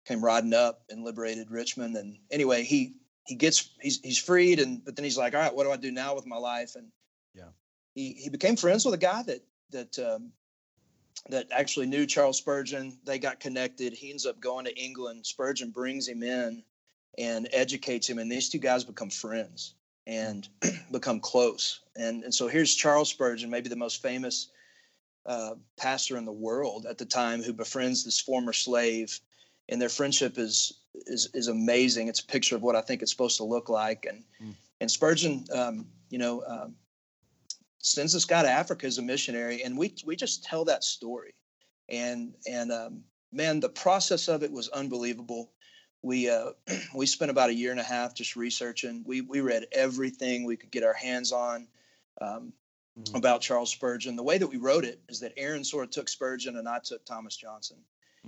came 0.06 0.24
riding 0.24 0.54
up 0.54 0.84
and 0.90 1.04
liberated 1.04 1.52
Richmond. 1.52 1.96
And 1.96 2.18
anyway, 2.32 2.64
he 2.64 2.96
he 3.26 3.36
gets 3.36 3.72
he's 3.82 4.00
he's 4.02 4.18
freed, 4.18 4.60
and 4.60 4.84
but 4.84 4.96
then 4.96 5.04
he's 5.04 5.18
like, 5.18 5.34
all 5.34 5.42
right, 5.42 5.54
what 5.54 5.64
do 5.64 5.72
I 5.72 5.78
do 5.78 5.92
now 5.92 6.16
with 6.16 6.26
my 6.26 6.38
life? 6.38 6.76
And 6.76 6.88
yeah, 7.34 7.50
he 7.96 8.14
he 8.14 8.30
became 8.30 8.56
friends 8.56 8.86
with 8.86 8.94
a 8.94 8.98
guy 8.98 9.24
that 9.24 9.44
that 9.72 10.00
um, 10.00 10.32
that 11.30 11.48
actually 11.52 11.88
knew 11.88 12.06
Charles 12.06 12.38
Spurgeon. 12.38 13.00
They 13.04 13.20
got 13.20 13.40
connected. 13.40 13.94
He 13.94 14.12
ends 14.12 14.26
up 14.26 14.40
going 14.40 14.66
to 14.66 14.78
England. 14.78 15.26
Spurgeon 15.26 15.72
brings 15.72 16.08
him 16.08 16.24
in 16.24 16.64
and 17.18 17.50
educates 17.52 18.08
him, 18.08 18.20
and 18.20 18.32
these 18.32 18.50
two 18.50 18.60
guys 18.60 18.84
become 18.84 19.10
friends 19.10 19.74
and 20.10 20.50
become 20.92 21.20
close. 21.20 21.82
And 21.96 22.24
and 22.24 22.34
so 22.34 22.48
here's 22.48 22.76
Charles 22.76 23.10
Spurgeon, 23.10 23.50
maybe 23.50 23.70
the 23.70 23.76
most 23.76 24.02
famous 24.02 24.50
uh, 25.26 25.54
pastor 25.78 26.18
in 26.18 26.26
the 26.26 26.32
world 26.32 26.88
at 26.90 26.98
the 26.98 27.06
time, 27.06 27.44
who 27.44 27.54
befriends 27.54 28.04
this 28.04 28.20
former 28.20 28.52
slave, 28.52 29.20
and 29.70 29.80
their 29.80 29.90
friendship 29.90 30.38
is 30.38 30.74
is 31.06 31.30
is 31.34 31.48
amazing. 31.48 32.08
It's 32.08 32.22
a 32.22 32.26
picture 32.26 32.56
of 32.56 32.64
what 32.64 32.76
I 32.76 32.82
think 32.82 33.02
it's 33.02 33.12
supposed 33.12 33.38
to 33.38 33.44
look 33.44 33.70
like. 33.70 34.06
And 34.10 34.24
mm. 34.42 34.56
and 34.82 34.90
Spurgeon, 34.90 35.46
um, 35.54 35.86
you 36.10 36.18
know, 36.18 36.44
um, 36.48 36.76
sends 37.78 38.12
this 38.12 38.26
guy 38.26 38.42
to 38.42 38.50
Africa 38.50 38.88
as 38.88 38.98
a 38.98 39.04
missionary, 39.04 39.64
and 39.64 39.78
we 39.78 39.94
we 40.06 40.16
just 40.16 40.44
tell 40.44 40.66
that 40.66 40.84
story, 40.84 41.36
and 41.88 42.34
and 42.50 42.72
um, 42.72 43.04
man, 43.32 43.60
the 43.60 43.70
process 43.70 44.28
of 44.28 44.42
it 44.42 44.52
was 44.52 44.70
unbelievable. 44.70 45.52
We 46.02 46.30
uh, 46.30 46.52
we 46.96 47.06
spent 47.06 47.32
about 47.32 47.50
a 47.50 47.54
year 47.54 47.72
and 47.72 47.80
a 47.80 47.84
half 47.84 48.14
just 48.14 48.36
researching. 48.36 49.04
We 49.06 49.22
we 49.22 49.42
read 49.42 49.68
everything 49.72 50.46
we 50.46 50.58
could 50.58 50.72
get 50.72 50.84
our 50.84 50.94
hands 50.94 51.32
on 51.32 51.68
um, 52.22 52.54
mm-hmm. 53.00 53.16
about 53.16 53.42
Charles 53.42 53.72
Spurgeon. 53.72 54.16
The 54.16 54.24
way 54.24 54.38
that 54.38 54.48
we 54.48 54.58
wrote 54.58 54.86
it 54.86 55.02
is 55.10 55.20
that 55.22 55.34
Aaron 55.38 55.64
sort 55.64 55.86
of 55.86 55.92
took 55.92 56.10
Spurgeon, 56.10 56.58
and 56.58 56.68
I 56.68 56.80
took 56.80 57.06
Thomas 57.06 57.36
Johnson. 57.36 57.78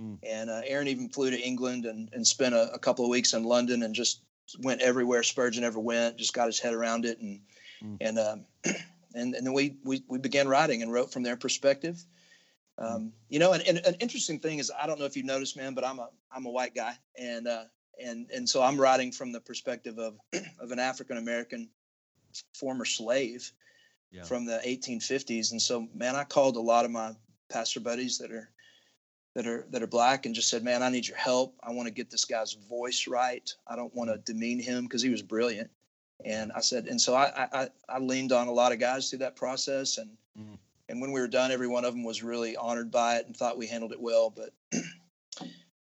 Mm. 0.00 0.18
And 0.22 0.50
uh, 0.50 0.62
Aaron 0.64 0.88
even 0.88 1.08
flew 1.10 1.30
to 1.30 1.38
England 1.38 1.84
and, 1.84 2.08
and 2.12 2.26
spent 2.26 2.54
a, 2.54 2.72
a 2.72 2.78
couple 2.78 3.04
of 3.04 3.10
weeks 3.10 3.34
in 3.34 3.44
London 3.44 3.82
and 3.82 3.94
just 3.94 4.22
went 4.60 4.80
everywhere 4.80 5.22
Spurgeon 5.22 5.64
ever 5.64 5.78
went. 5.78 6.16
Just 6.16 6.32
got 6.32 6.46
his 6.46 6.58
head 6.58 6.72
around 6.74 7.04
it 7.04 7.18
and 7.18 7.40
mm. 7.82 7.96
and 8.00 8.18
um, 8.18 8.44
and 9.14 9.34
and 9.34 9.46
then 9.46 9.52
we, 9.52 9.76
we 9.84 10.02
we 10.08 10.18
began 10.18 10.48
writing 10.48 10.82
and 10.82 10.92
wrote 10.92 11.12
from 11.12 11.22
their 11.22 11.36
perspective 11.36 12.04
Um, 12.78 13.12
you 13.28 13.38
know, 13.38 13.52
and, 13.52 13.62
and, 13.66 13.78
an 13.78 13.94
interesting 14.00 14.38
thing 14.38 14.58
is 14.58 14.70
I 14.80 14.86
don't 14.86 14.98
know 14.98 15.04
if 15.04 15.16
you've 15.16 15.26
noticed, 15.26 15.56
man, 15.56 15.74
but 15.74 15.84
I'm 15.84 15.98
a 15.98 16.08
I'm 16.34 16.46
a 16.46 16.50
white 16.50 16.74
guy, 16.74 16.94
and 17.18 17.46
uh, 17.46 17.64
and 18.02 18.30
and 18.34 18.48
so 18.48 18.62
I'm 18.62 18.80
writing 18.80 19.12
from 19.12 19.32
the 19.32 19.40
perspective 19.40 19.98
of 19.98 20.16
of 20.60 20.70
an 20.70 20.78
African 20.78 21.18
American 21.18 21.68
former 22.54 22.86
slave 22.86 23.52
yeah. 24.10 24.22
from 24.22 24.46
the 24.46 24.60
1850s, 24.66 25.52
and 25.52 25.60
so 25.60 25.86
man, 25.94 26.16
I 26.16 26.24
called 26.24 26.56
a 26.56 26.60
lot 26.60 26.84
of 26.84 26.90
my 26.90 27.12
pastor 27.50 27.80
buddies 27.80 28.18
that 28.18 28.32
are 28.32 28.50
that 29.34 29.46
are 29.46 29.66
that 29.70 29.82
are 29.82 29.86
black 29.86 30.26
and 30.26 30.34
just 30.34 30.48
said, 30.48 30.64
man, 30.64 30.82
I 30.82 30.88
need 30.88 31.06
your 31.06 31.16
help. 31.16 31.54
I 31.62 31.72
want 31.72 31.88
to 31.88 31.94
get 31.94 32.10
this 32.10 32.24
guy's 32.24 32.54
voice 32.68 33.06
right. 33.06 33.52
I 33.66 33.76
don't 33.76 33.94
want 33.94 34.10
to 34.10 34.32
demean 34.32 34.60
him 34.60 34.84
because 34.84 35.02
he 35.02 35.10
was 35.10 35.22
brilliant. 35.22 35.70
And 36.24 36.52
I 36.52 36.60
said, 36.60 36.86
and 36.86 37.00
so 37.00 37.14
I, 37.14 37.48
I 37.52 37.68
I 37.88 37.98
leaned 37.98 38.32
on 38.32 38.48
a 38.48 38.52
lot 38.52 38.72
of 38.72 38.78
guys 38.78 39.10
through 39.10 39.20
that 39.20 39.36
process, 39.36 39.98
and 39.98 40.10
mm. 40.38 40.58
And 40.88 41.00
when 41.00 41.12
we 41.12 41.20
were 41.20 41.28
done, 41.28 41.50
every 41.50 41.68
one 41.68 41.84
of 41.84 41.94
them 41.94 42.04
was 42.04 42.22
really 42.22 42.56
honored 42.56 42.90
by 42.90 43.16
it 43.16 43.26
and 43.26 43.36
thought 43.36 43.58
we 43.58 43.66
handled 43.66 43.92
it 43.92 44.00
well. 44.00 44.30
But 44.30 44.50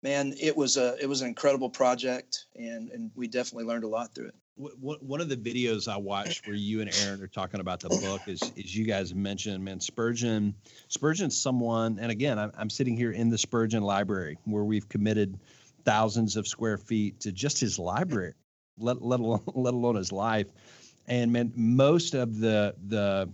man, 0.02 0.34
it 0.40 0.56
was 0.56 0.76
a 0.76 0.96
it 1.00 1.08
was 1.08 1.22
an 1.22 1.28
incredible 1.28 1.70
project, 1.70 2.46
and 2.56 2.90
and 2.90 3.10
we 3.14 3.28
definitely 3.28 3.64
learned 3.64 3.84
a 3.84 3.88
lot 3.88 4.14
through 4.14 4.28
it. 4.28 4.34
One 4.56 5.20
of 5.20 5.28
the 5.28 5.36
videos 5.36 5.86
I 5.86 5.96
watched 5.96 6.48
where 6.48 6.56
you 6.56 6.80
and 6.80 6.90
Aaron 7.02 7.22
are 7.22 7.28
talking 7.28 7.60
about 7.60 7.78
the 7.78 7.90
book 7.90 8.22
is 8.26 8.42
is 8.56 8.74
you 8.74 8.84
guys 8.84 9.14
mentioned, 9.14 9.64
man, 9.64 9.78
Spurgeon. 9.78 10.54
Spurgeon's 10.88 11.40
someone, 11.40 11.98
and 12.00 12.10
again, 12.10 12.40
I'm, 12.40 12.50
I'm 12.58 12.70
sitting 12.70 12.96
here 12.96 13.12
in 13.12 13.28
the 13.28 13.38
Spurgeon 13.38 13.84
Library 13.84 14.36
where 14.44 14.64
we've 14.64 14.88
committed 14.88 15.38
thousands 15.84 16.36
of 16.36 16.48
square 16.48 16.76
feet 16.76 17.20
to 17.20 17.30
just 17.30 17.60
his 17.60 17.78
library, 17.78 18.34
let 18.78 19.00
let 19.00 19.20
alone 19.20 19.42
let 19.54 19.74
alone 19.74 19.94
his 19.94 20.10
life. 20.10 20.48
And 21.06 21.32
man, 21.32 21.52
most 21.54 22.14
of 22.14 22.38
the 22.38 22.74
the 22.88 23.30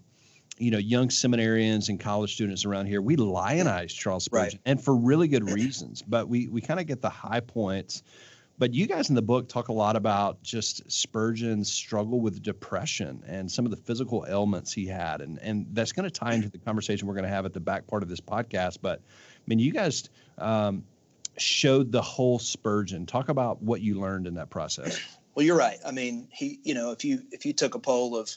you 0.59 0.71
know 0.71 0.79
young 0.79 1.09
seminarians 1.09 1.89
and 1.89 1.99
college 1.99 2.35
students 2.35 2.65
around 2.65 2.87
here 2.87 3.03
we 3.03 3.17
lionize 3.17 3.93
charles 3.93 4.25
spurgeon 4.25 4.61
right. 4.65 4.71
and 4.71 4.83
for 4.83 4.95
really 4.95 5.29
good 5.29 5.51
reasons 5.51 6.03
but 6.03 6.29
we 6.29 6.49
we 6.49 6.61
kind 6.61 6.81
of 6.81 6.87
get 6.87 7.01
the 7.01 7.11
high 7.11 7.41
points. 7.41 8.03
But 8.57 8.73
you 8.73 8.87
guys 8.87 9.09
in 9.09 9.17
the 9.17 9.23
book 9.23 9.49
talk 9.49 9.67
a 9.67 9.73
lot 9.73 9.97
about 9.97 10.41
just 10.45 10.89
spurgeon's 10.89 11.73
struggle 11.73 12.21
with 12.21 12.41
depression 12.41 13.25
and 13.27 13.51
some 13.51 13.65
of 13.65 13.73
the 13.73 13.77
physical 13.77 14.25
ailments 14.29 14.73
he 14.73 14.87
had 14.87 15.23
and 15.23 15.41
and 15.41 15.67
that's 15.73 15.91
going 15.91 16.05
to 16.05 16.11
tie 16.11 16.35
into 16.35 16.49
the 16.49 16.59
conversation 16.59 17.09
we're 17.09 17.15
going 17.15 17.25
to 17.25 17.31
have 17.31 17.47
at 17.47 17.53
the 17.53 17.59
back 17.59 17.85
part 17.89 18.05
of 18.05 18.09
this 18.09 18.21
podcast 18.21 18.79
but 18.81 19.01
i 19.01 19.43
mean 19.49 19.59
you 19.59 19.73
guys 19.73 20.09
um, 20.39 20.85
showed 21.37 21.91
the 21.91 22.03
whole 22.03 22.39
spurgeon. 22.39 23.07
Talk 23.07 23.29
about 23.29 23.63
what 23.63 23.81
you 23.81 24.01
learned 24.01 24.27
in 24.27 24.35
that 24.35 24.51
process. 24.51 25.01
Well 25.35 25.45
you're 25.45 25.59
right. 25.59 25.79
I 25.85 25.91
mean 25.91 26.29
he 26.31 26.61
you 26.63 26.75
know 26.75 26.93
if 26.93 27.05
you 27.05 27.25
if 27.33 27.45
you 27.45 27.53
took 27.53 27.75
a 27.75 27.81
poll 27.81 28.17
of 28.17 28.31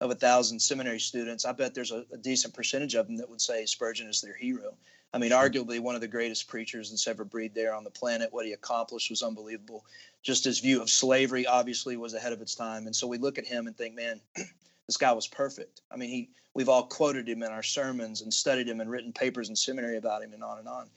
of 0.00 0.10
a 0.10 0.14
thousand 0.14 0.60
seminary 0.60 1.00
students, 1.00 1.44
I 1.44 1.52
bet 1.52 1.74
there's 1.74 1.90
a, 1.92 2.04
a, 2.12 2.16
decent 2.16 2.54
percentage 2.54 2.94
of 2.94 3.06
them 3.06 3.16
that 3.16 3.28
would 3.28 3.40
say 3.40 3.66
Spurgeon 3.66 4.08
is 4.08 4.20
their 4.20 4.36
hero. 4.36 4.74
I 5.12 5.18
mean, 5.18 5.30
hmm. 5.30 5.36
arguably 5.36 5.80
one 5.80 5.94
of 5.94 6.00
the 6.00 6.08
greatest 6.08 6.48
preachers 6.48 6.90
that's 6.90 7.08
ever 7.08 7.24
breathed 7.24 7.54
there 7.54 7.74
on 7.74 7.84
the 7.84 7.90
planet. 7.90 8.32
What 8.32 8.46
he 8.46 8.52
accomplished 8.52 9.10
was 9.10 9.22
unbelievable. 9.22 9.84
Just 10.22 10.44
his 10.44 10.60
view 10.60 10.80
of 10.80 10.90
slavery, 10.90 11.46
obviously, 11.46 11.96
was 11.96 12.14
ahead 12.14 12.32
of 12.32 12.40
its 12.40 12.54
time. 12.54 12.86
And 12.86 12.94
so 12.94 13.06
we 13.06 13.18
look 13.18 13.38
at 13.38 13.46
him 13.46 13.66
and 13.66 13.76
think, 13.76 13.94
man, 13.94 14.20
this 14.86 14.96
guy 14.96 15.12
was 15.12 15.26
perfect. 15.26 15.80
I 15.90 15.96
mean, 15.96 16.10
he 16.10 16.28
we've 16.54 16.68
all 16.68 16.84
quoted 16.84 17.28
him 17.28 17.42
in 17.42 17.52
our 17.52 17.62
sermons 17.62 18.22
and 18.22 18.32
studied 18.32 18.68
him 18.68 18.80
and 18.80 18.90
written 18.90 19.12
papers 19.12 19.48
in 19.48 19.56
seminary 19.56 19.96
about 19.96 20.22
him 20.22 20.32
and 20.32 20.42
on 20.42 20.58
and 20.58 20.68
on. 20.68 20.88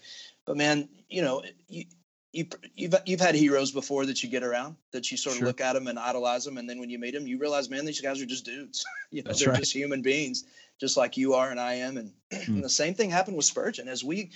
But 0.46 0.58
man, 0.58 0.90
you 1.10 1.22
know, 1.22 1.44
you, 1.70 1.86
you, 2.34 2.48
you've 2.76 2.96
you've 3.06 3.20
had 3.20 3.36
heroes 3.36 3.72
before 3.72 4.06
that 4.06 4.24
you 4.24 4.30
get 4.30 4.44
around 4.44 4.76
that 4.92 5.12
you 5.12 5.18
sort 5.18 5.36
of 5.36 5.40
sure. 5.40 5.48
look 5.48 5.62
at 5.62 5.74
them 5.74 5.88
and 5.88 6.00
idolize 6.00 6.46
them, 6.46 6.58
and 6.58 6.70
then 6.70 6.80
when 6.80 6.90
you 6.90 6.98
meet 6.98 7.14
them, 7.14 7.28
you 7.28 7.38
realize, 7.38 7.70
man, 7.70 7.86
these 7.86 8.02
guys 8.02 8.22
are 8.22 8.26
just 8.26 8.46
dudes. 8.46 8.86
you 9.12 9.22
know, 9.22 9.30
That's 9.30 9.42
they're 9.42 9.50
right. 9.50 9.60
just 9.60 9.74
human 9.74 10.02
beings, 10.02 10.46
just 10.80 10.96
like 10.96 11.18
you 11.18 11.34
are 11.34 11.52
and 11.52 11.60
I 11.60 11.76
am. 11.76 11.98
And, 11.98 12.14
mm. 12.32 12.48
and 12.48 12.64
the 12.64 12.70
same 12.70 12.94
thing 12.94 13.10
happened 13.10 13.36
with 13.36 13.46
Spurgeon 13.46 13.88
as 13.88 14.04
we 14.04 14.32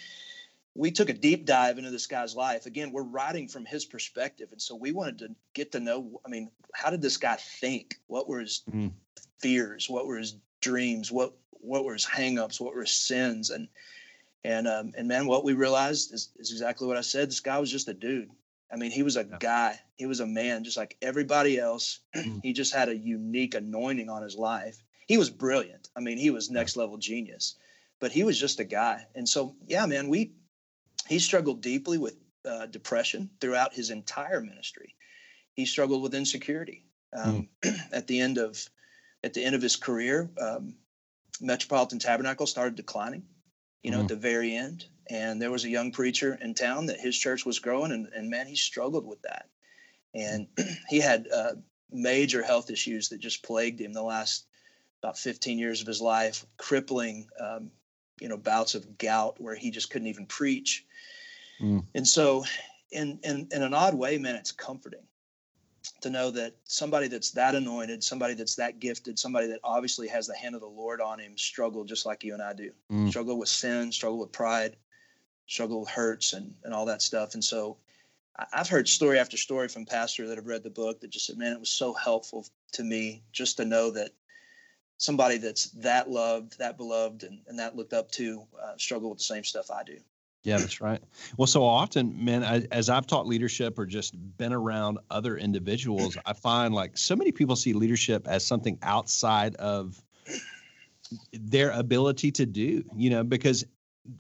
we 0.78 0.92
took 0.92 1.10
a 1.10 1.14
deep 1.14 1.46
dive 1.46 1.78
into 1.78 1.90
this 1.90 2.06
guy's 2.06 2.36
life. 2.36 2.66
Again, 2.66 2.92
we're 2.92 3.04
writing 3.04 3.48
from 3.48 3.66
his 3.66 3.86
perspective, 3.86 4.50
and 4.52 4.62
so 4.62 4.76
we 4.76 4.92
wanted 4.92 5.20
to 5.20 5.36
get 5.54 5.72
to 5.72 5.80
know. 5.80 6.20
I 6.26 6.30
mean, 6.30 6.52
how 6.74 6.90
did 6.90 7.02
this 7.02 7.18
guy 7.18 7.36
think? 7.36 7.96
What 8.08 8.28
were 8.28 8.42
his 8.42 8.64
mm. 8.70 8.92
fears? 9.40 9.90
What 9.90 10.06
were 10.06 10.18
his 10.18 10.36
dreams? 10.60 11.14
What 11.14 11.34
what 11.52 11.86
were 11.86 11.94
his 11.94 12.06
hangups? 12.06 12.60
What 12.60 12.76
were 12.76 12.82
his 12.82 12.92
sins? 12.92 13.52
And 13.52 13.70
and 14.46 14.68
um, 14.68 14.94
and 14.96 15.08
man, 15.08 15.26
what 15.26 15.44
we 15.44 15.54
realized 15.54 16.14
is, 16.14 16.30
is 16.38 16.52
exactly 16.52 16.88
what 16.88 16.98
I 16.98 17.02
said. 17.02 17.30
This 17.30 17.40
guy 17.40 17.58
was 17.58 17.72
just 17.72 17.88
a 17.88 17.96
dude. 17.96 18.30
I 18.72 18.76
mean, 18.76 18.92
he 18.92 19.02
was 19.02 19.16
a 19.16 19.24
guy. 19.24 19.80
He 19.96 20.06
was 20.06 20.20
a 20.20 20.28
man, 20.28 20.64
just 20.64 20.78
like 20.78 20.98
everybody 21.02 21.58
else. 21.58 22.00
Mm. 22.16 22.40
he 22.44 22.54
just 22.54 22.74
had 22.74 22.88
a 22.88 22.98
unique 22.98 23.56
anointing 23.56 24.10
on 24.10 24.24
his 24.24 24.36
life. 24.36 24.78
He 25.08 25.18
was 25.18 25.30
brilliant. 25.30 25.90
I 25.98 26.00
mean, 26.00 26.18
he 26.18 26.30
was 26.30 26.50
next 26.50 26.78
level 26.78 26.98
genius, 26.98 27.56
but 28.00 28.12
he 28.12 28.24
was 28.24 28.40
just 28.40 28.62
a 28.62 28.64
guy. 28.64 29.06
And 29.16 29.28
so, 29.28 29.56
yeah, 29.68 29.86
man, 29.86 30.08
we 30.08 30.32
he 31.08 31.20
struggled 31.20 31.62
deeply 31.62 31.98
with 31.98 32.16
uh, 32.46 32.68
depression 32.68 33.30
throughout 33.42 33.74
his 33.74 33.90
entire 33.90 34.42
ministry. 34.42 34.96
He 35.54 35.66
struggled 35.66 36.04
with 36.04 36.16
insecurity. 36.16 36.86
Um, 37.14 37.50
mm. 37.62 37.80
at 37.92 38.08
the 38.08 38.22
end 38.22 38.38
of 38.38 38.64
at 39.24 39.34
the 39.34 39.44
end 39.44 39.56
of 39.56 39.62
his 39.62 39.76
career, 39.76 40.30
um, 40.40 40.76
Metropolitan 41.42 42.00
Tabernacle 42.00 42.48
started 42.48 42.76
declining 42.76 43.24
you 43.86 43.92
know, 43.92 43.98
mm-hmm. 43.98 44.06
at 44.06 44.10
the 44.10 44.16
very 44.16 44.56
end. 44.56 44.86
And 45.12 45.40
there 45.40 45.52
was 45.52 45.64
a 45.64 45.70
young 45.70 45.92
preacher 45.92 46.40
in 46.42 46.56
town 46.56 46.88
that 46.88 47.00
his 47.00 47.16
church 47.16 47.46
was 47.46 47.60
growing, 47.60 47.92
and, 47.92 48.08
and 48.16 48.32
man, 48.32 48.48
he 48.48 48.56
struggled 48.56 49.06
with 49.06 49.22
that. 49.22 49.46
And 50.16 50.48
he 50.90 51.00
had 51.00 51.28
uh, 51.32 51.52
major 51.92 52.42
health 52.42 52.72
issues 52.72 53.10
that 53.10 53.20
just 53.20 53.44
plagued 53.44 53.80
him 53.80 53.94
the 53.94 54.02
last 54.02 54.48
about 55.04 55.20
15 55.20 55.60
years 55.60 55.82
of 55.82 55.88
his 55.88 56.02
life, 56.02 56.48
crippling, 56.58 57.28
um, 57.40 57.70
you 58.20 58.28
know, 58.28 58.38
bouts 58.38 58.74
of 58.74 58.98
gout 58.98 59.40
where 59.40 59.54
he 59.54 59.70
just 59.70 59.92
couldn't 59.92 60.08
even 60.08 60.26
preach. 60.26 60.84
Mm. 61.62 61.86
And 61.94 62.08
so, 62.08 62.44
in, 62.92 63.20
in 63.24 63.50
in 63.52 63.62
an 63.62 63.76
odd 63.76 63.94
way, 63.94 64.18
man, 64.18 64.36
it's 64.36 64.52
comforting 64.52 65.06
to 66.02 66.10
know 66.10 66.32
that 66.32 66.54
somebody 66.64 67.08
that's 67.08 67.32
that 67.32 67.56
anointed, 67.56 68.04
somebody 68.04 68.34
that's 68.34 68.56
that 68.56 68.80
gifted, 68.80 69.18
somebody 69.18 69.48
that 69.48 69.60
obviously 69.64 70.08
has 70.08 70.28
the 70.28 70.36
hand 70.36 70.56
of 70.56 70.62
the 70.62 70.68
Lord 70.68 71.02
on 71.02 71.20
him, 71.20 71.38
struggle 71.38 71.84
just 71.84 72.06
like 72.06 72.24
you 72.24 72.34
and 72.34 72.42
I 72.42 72.54
do. 72.54 72.72
Mm. 72.92 73.10
Struggle 73.10 73.38
with 73.38 73.50
sin, 73.50 73.92
struggle 73.92 74.20
with 74.20 74.32
pride, 74.32 74.76
struggle 75.48 75.82
with 75.82 75.90
hurts 75.90 76.34
and, 76.34 76.54
and 76.64 76.74
all 76.74 76.86
that 76.86 77.02
stuff. 77.02 77.34
And 77.34 77.44
so 77.44 77.78
I've 78.54 78.70
heard 78.70 78.88
story 78.88 79.18
after 79.20 79.38
story 79.38 79.68
from 79.68 79.86
pastors 79.86 80.28
that 80.30 80.38
have 80.38 80.48
read 80.48 80.64
the 80.64 80.70
book 80.70 81.00
that 81.02 81.10
just 81.10 81.26
said, 81.26 81.38
man, 81.38 81.54
it 81.54 81.60
was 81.60 81.70
so 81.70 81.94
helpful 81.94 82.46
to 82.74 82.84
me 82.84 83.24
just 83.32 83.58
to 83.58 83.66
know 83.66 83.92
that 83.92 84.12
somebody 84.98 85.38
that's 85.38 85.70
that 85.72 86.10
loved, 86.10 86.58
that 86.60 86.78
beloved, 86.78 87.24
and, 87.24 87.40
and 87.48 87.60
that 87.60 87.76
looked 87.76 87.94
up 87.94 88.12
to 88.12 88.46
uh, 88.62 88.74
struggle 88.78 89.10
with 89.10 89.20
the 89.20 89.24
same 89.24 89.44
stuff 89.44 89.72
I 89.72 89.84
do. 89.84 89.98
Yeah, 90.46 90.60
that's 90.60 90.80
right. 90.80 91.02
Well, 91.38 91.48
so 91.48 91.64
often, 91.64 92.24
man, 92.24 92.44
I, 92.44 92.68
as 92.72 92.88
I've 92.88 93.08
taught 93.08 93.26
leadership 93.26 93.80
or 93.80 93.88
just 93.88 94.14
been 94.38 94.54
around 94.54 95.00
other 95.10 95.38
individuals, 95.38 96.16
I 96.24 96.34
find 96.34 96.72
like 96.74 96.98
so 96.98 97.16
many 97.16 97.32
people 97.32 97.56
see 97.56 97.74
leadership 97.74 98.28
as 98.28 98.46
something 98.46 98.78
outside 98.84 99.56
of 99.56 100.00
their 101.34 101.72
ability 101.72 102.32
to 102.34 102.46
do, 102.46 102.84
you 102.96 103.10
know, 103.10 103.24
because 103.24 103.66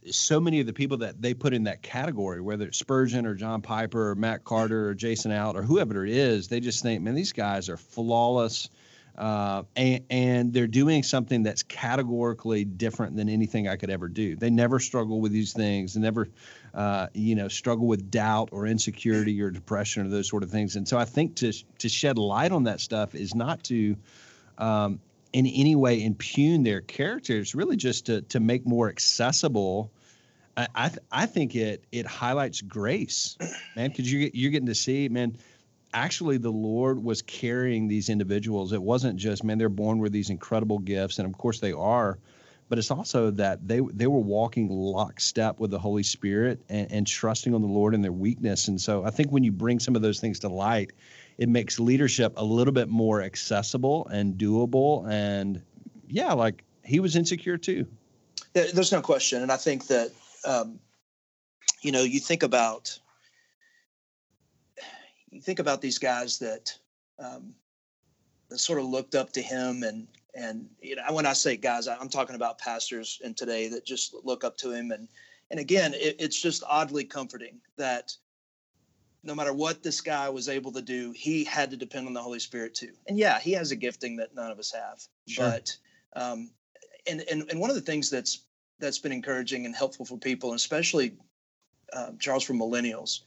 so 0.09 0.39
many 0.39 0.59
of 0.59 0.65
the 0.65 0.73
people 0.73 0.97
that 0.97 1.21
they 1.21 1.35
put 1.35 1.53
in 1.53 1.63
that 1.65 1.83
category, 1.83 2.41
whether 2.41 2.65
it's 2.65 2.79
Spurgeon 2.79 3.27
or 3.27 3.35
John 3.35 3.61
Piper 3.61 4.09
or 4.09 4.15
Matt 4.15 4.43
Carter 4.43 4.89
or 4.89 4.95
Jason 4.95 5.31
Allen 5.31 5.55
or 5.55 5.61
whoever 5.61 6.07
it 6.07 6.11
is, 6.11 6.47
they 6.47 6.59
just 6.59 6.81
think, 6.81 7.03
man, 7.03 7.13
these 7.13 7.33
guys 7.33 7.69
are 7.69 7.77
flawless 7.77 8.67
uh, 9.17 9.63
and, 9.75 10.03
and, 10.09 10.53
they're 10.53 10.67
doing 10.67 11.01
something 11.01 11.43
that's 11.43 11.63
categorically 11.63 12.65
different 12.65 13.15
than 13.15 13.29
anything 13.29 13.67
I 13.67 13.77
could 13.77 13.89
ever 13.89 14.09
do. 14.09 14.35
They 14.35 14.49
never 14.49 14.79
struggle 14.79 15.21
with 15.21 15.31
these 15.31 15.53
things. 15.53 15.93
They 15.93 16.01
never, 16.01 16.27
uh, 16.73 17.07
you 17.13 17.35
know, 17.35 17.47
struggle 17.47 17.87
with 17.87 18.11
doubt 18.11 18.49
or 18.51 18.67
insecurity 18.67 19.41
or 19.41 19.51
depression 19.51 20.05
or 20.05 20.09
those 20.09 20.27
sort 20.27 20.43
of 20.43 20.49
things. 20.49 20.75
And 20.75 20.87
so 20.87 20.97
I 20.97 21.05
think 21.05 21.35
to 21.37 21.53
to 21.79 21.87
shed 21.89 22.17
light 22.17 22.51
on 22.51 22.63
that 22.65 22.81
stuff 22.81 23.15
is 23.15 23.33
not 23.33 23.63
to, 23.65 23.95
um, 24.57 24.99
in 25.31 25.47
any 25.47 25.75
way, 25.75 26.03
impugn 26.03 26.63
their 26.63 26.81
character. 26.81 27.37
It's 27.37 27.55
really 27.55 27.77
just 27.77 28.07
to 28.07 28.21
to 28.23 28.41
make 28.41 28.65
more 28.65 28.89
accessible. 28.89 29.91
I 30.57 30.67
I, 30.75 30.89
th- 30.89 30.99
I 31.09 31.25
think 31.25 31.55
it 31.55 31.85
it 31.93 32.05
highlights 32.05 32.59
grace, 32.59 33.37
man, 33.77 33.91
because 33.91 34.11
you 34.11 34.19
get, 34.19 34.35
you're 34.35 34.51
getting 34.51 34.67
to 34.67 34.75
see, 34.75 35.07
man 35.07 35.37
actually 35.95 36.37
the 36.37 36.51
Lord 36.51 37.01
was 37.01 37.21
carrying 37.21 37.87
these 37.87 38.09
individuals. 38.09 38.73
It 38.73 38.83
wasn't 38.83 39.15
just, 39.15 39.43
man, 39.43 39.57
they're 39.57 39.69
born 39.69 39.99
with 39.99 40.11
these 40.11 40.29
incredible 40.29 40.77
gifts, 40.77 41.17
and 41.17 41.27
of 41.27 41.37
course 41.37 41.61
they 41.61 41.71
are, 41.71 42.19
but 42.67 42.77
it's 42.77 42.91
also 42.91 43.31
that 43.31 43.65
they 43.67 43.79
they 43.93 44.07
were 44.07 44.19
walking 44.19 44.69
lockstep 44.69 45.59
with 45.59 45.71
the 45.71 45.79
Holy 45.79 46.03
Spirit 46.03 46.59
and, 46.67 46.91
and 46.91 47.07
trusting 47.07 47.53
on 47.53 47.61
the 47.61 47.67
Lord 47.67 47.93
in 47.93 48.01
their 48.01 48.11
weakness. 48.11 48.67
And 48.67 48.79
so 48.79 49.05
I 49.05 49.09
think 49.09 49.31
when 49.31 49.43
you 49.43 49.51
bring 49.51 49.79
some 49.79 49.95
of 49.95 50.01
those 50.01 50.19
things 50.19 50.39
to 50.39 50.49
light, 50.49 50.91
it 51.37 51.47
makes 51.47 51.79
leadership 51.79 52.33
a 52.35 52.43
little 52.43 52.73
bit 52.73 52.89
more 52.89 53.21
accessible 53.21 54.07
and 54.07 54.35
doable. 54.35 55.09
And 55.09 55.61
yeah, 56.07 56.33
like 56.33 56.63
he 56.83 56.99
was 56.99 57.15
insecure 57.15 57.57
too. 57.57 57.87
There's 58.53 58.91
no 58.91 59.01
question, 59.01 59.41
and 59.41 59.51
I 59.51 59.57
think 59.57 59.87
that 59.87 60.11
um, 60.45 60.79
you 61.81 61.91
know 61.91 62.01
you 62.01 62.19
think 62.19 62.43
about 62.43 62.99
you 65.35 65.41
think 65.41 65.59
about 65.59 65.81
these 65.81 65.99
guys 65.99 66.39
that, 66.39 66.77
um, 67.19 67.53
that 68.49 68.59
sort 68.59 68.79
of 68.79 68.85
looked 68.85 69.15
up 69.15 69.31
to 69.33 69.41
him 69.41 69.83
and 69.83 70.07
and 70.35 70.67
you 70.81 70.97
know, 70.97 71.03
when 71.11 71.25
I 71.25 71.33
say 71.33 71.55
guys, 71.55 71.87
I'm 71.87 72.09
talking 72.09 72.35
about 72.35 72.57
pastors 72.57 73.21
and 73.23 73.35
today 73.37 73.69
that 73.69 73.85
just 73.85 74.13
look 74.23 74.43
up 74.43 74.57
to 74.57 74.71
him. 74.71 74.91
And 74.91 75.07
and 75.49 75.59
again, 75.59 75.93
it, 75.93 76.17
it's 76.19 76.41
just 76.41 76.63
oddly 76.67 77.05
comforting 77.05 77.61
that 77.77 78.11
no 79.23 79.33
matter 79.33 79.53
what 79.53 79.81
this 79.81 80.01
guy 80.01 80.29
was 80.29 80.49
able 80.49 80.71
to 80.73 80.81
do, 80.81 81.13
he 81.15 81.43
had 81.43 81.71
to 81.71 81.77
depend 81.77 82.05
on 82.05 82.13
the 82.13 82.21
Holy 82.21 82.39
Spirit 82.39 82.75
too. 82.75 82.91
And 83.07 83.17
yeah, 83.17 83.39
he 83.39 83.53
has 83.53 83.71
a 83.71 83.75
gifting 83.75 84.17
that 84.17 84.35
none 84.35 84.51
of 84.51 84.59
us 84.59 84.73
have. 84.73 85.01
Sure. 85.27 85.49
But 85.49 85.77
um, 86.15 86.51
and, 87.07 87.23
and 87.31 87.49
and 87.49 87.59
one 87.59 87.69
of 87.69 87.75
the 87.75 87.81
things 87.81 88.09
that's 88.09 88.41
that's 88.79 88.99
been 88.99 89.13
encouraging 89.13 89.65
and 89.65 89.75
helpful 89.75 90.05
for 90.05 90.17
people, 90.17 90.51
and 90.51 90.57
especially 90.57 91.13
uh, 91.93 92.11
Charles 92.19 92.43
for 92.43 92.53
millennials, 92.53 93.21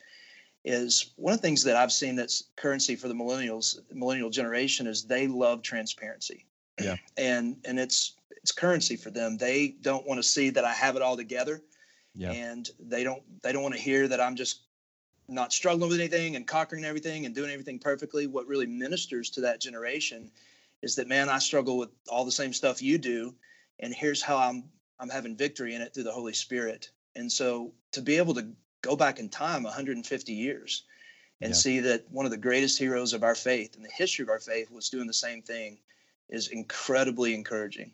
is 0.68 1.12
one 1.16 1.32
of 1.32 1.40
the 1.40 1.46
things 1.46 1.64
that 1.64 1.76
I've 1.76 1.90
seen 1.90 2.14
that's 2.14 2.44
currency 2.56 2.94
for 2.94 3.08
the 3.08 3.14
millennials, 3.14 3.78
millennial 3.90 4.28
generation, 4.28 4.86
is 4.86 5.02
they 5.02 5.26
love 5.26 5.62
transparency. 5.62 6.44
Yeah. 6.78 6.96
And 7.16 7.56
and 7.64 7.78
it's 7.80 8.16
it's 8.42 8.52
currency 8.52 8.94
for 8.94 9.10
them. 9.10 9.38
They 9.38 9.76
don't 9.80 10.06
want 10.06 10.18
to 10.18 10.22
see 10.22 10.50
that 10.50 10.66
I 10.66 10.74
have 10.74 10.94
it 10.94 11.00
all 11.00 11.16
together. 11.16 11.62
Yeah. 12.14 12.32
And 12.32 12.68
they 12.78 13.02
don't 13.02 13.22
they 13.42 13.50
don't 13.50 13.62
want 13.62 13.76
to 13.76 13.80
hear 13.80 14.08
that 14.08 14.20
I'm 14.20 14.36
just 14.36 14.64
not 15.26 15.54
struggling 15.54 15.88
with 15.88 16.00
anything 16.00 16.36
and 16.36 16.46
conquering 16.46 16.84
everything 16.84 17.24
and 17.24 17.34
doing 17.34 17.50
everything 17.50 17.78
perfectly. 17.78 18.26
What 18.26 18.46
really 18.46 18.66
ministers 18.66 19.30
to 19.30 19.40
that 19.40 19.62
generation 19.62 20.30
is 20.82 20.94
that 20.96 21.08
man, 21.08 21.30
I 21.30 21.38
struggle 21.38 21.78
with 21.78 21.88
all 22.08 22.26
the 22.26 22.30
same 22.30 22.52
stuff 22.52 22.82
you 22.82 22.98
do, 22.98 23.34
and 23.80 23.94
here's 23.94 24.20
how 24.20 24.36
I'm 24.36 24.64
I'm 25.00 25.08
having 25.08 25.34
victory 25.34 25.74
in 25.74 25.80
it 25.80 25.94
through 25.94 26.04
the 26.04 26.12
Holy 26.12 26.34
Spirit. 26.34 26.90
And 27.16 27.32
so 27.32 27.72
to 27.92 28.02
be 28.02 28.18
able 28.18 28.34
to 28.34 28.48
go 28.82 28.96
back 28.96 29.18
in 29.18 29.28
time 29.28 29.62
150 29.62 30.32
years 30.32 30.84
and 31.40 31.50
yeah. 31.50 31.54
see 31.54 31.80
that 31.80 32.04
one 32.10 32.24
of 32.24 32.30
the 32.30 32.38
greatest 32.38 32.78
heroes 32.78 33.12
of 33.12 33.22
our 33.22 33.34
faith 33.34 33.76
and 33.76 33.84
the 33.84 33.90
history 33.96 34.22
of 34.22 34.28
our 34.28 34.40
faith 34.40 34.70
was 34.70 34.88
doing 34.88 35.06
the 35.06 35.12
same 35.12 35.42
thing 35.42 35.78
is 36.28 36.48
incredibly 36.48 37.34
encouraging. 37.34 37.92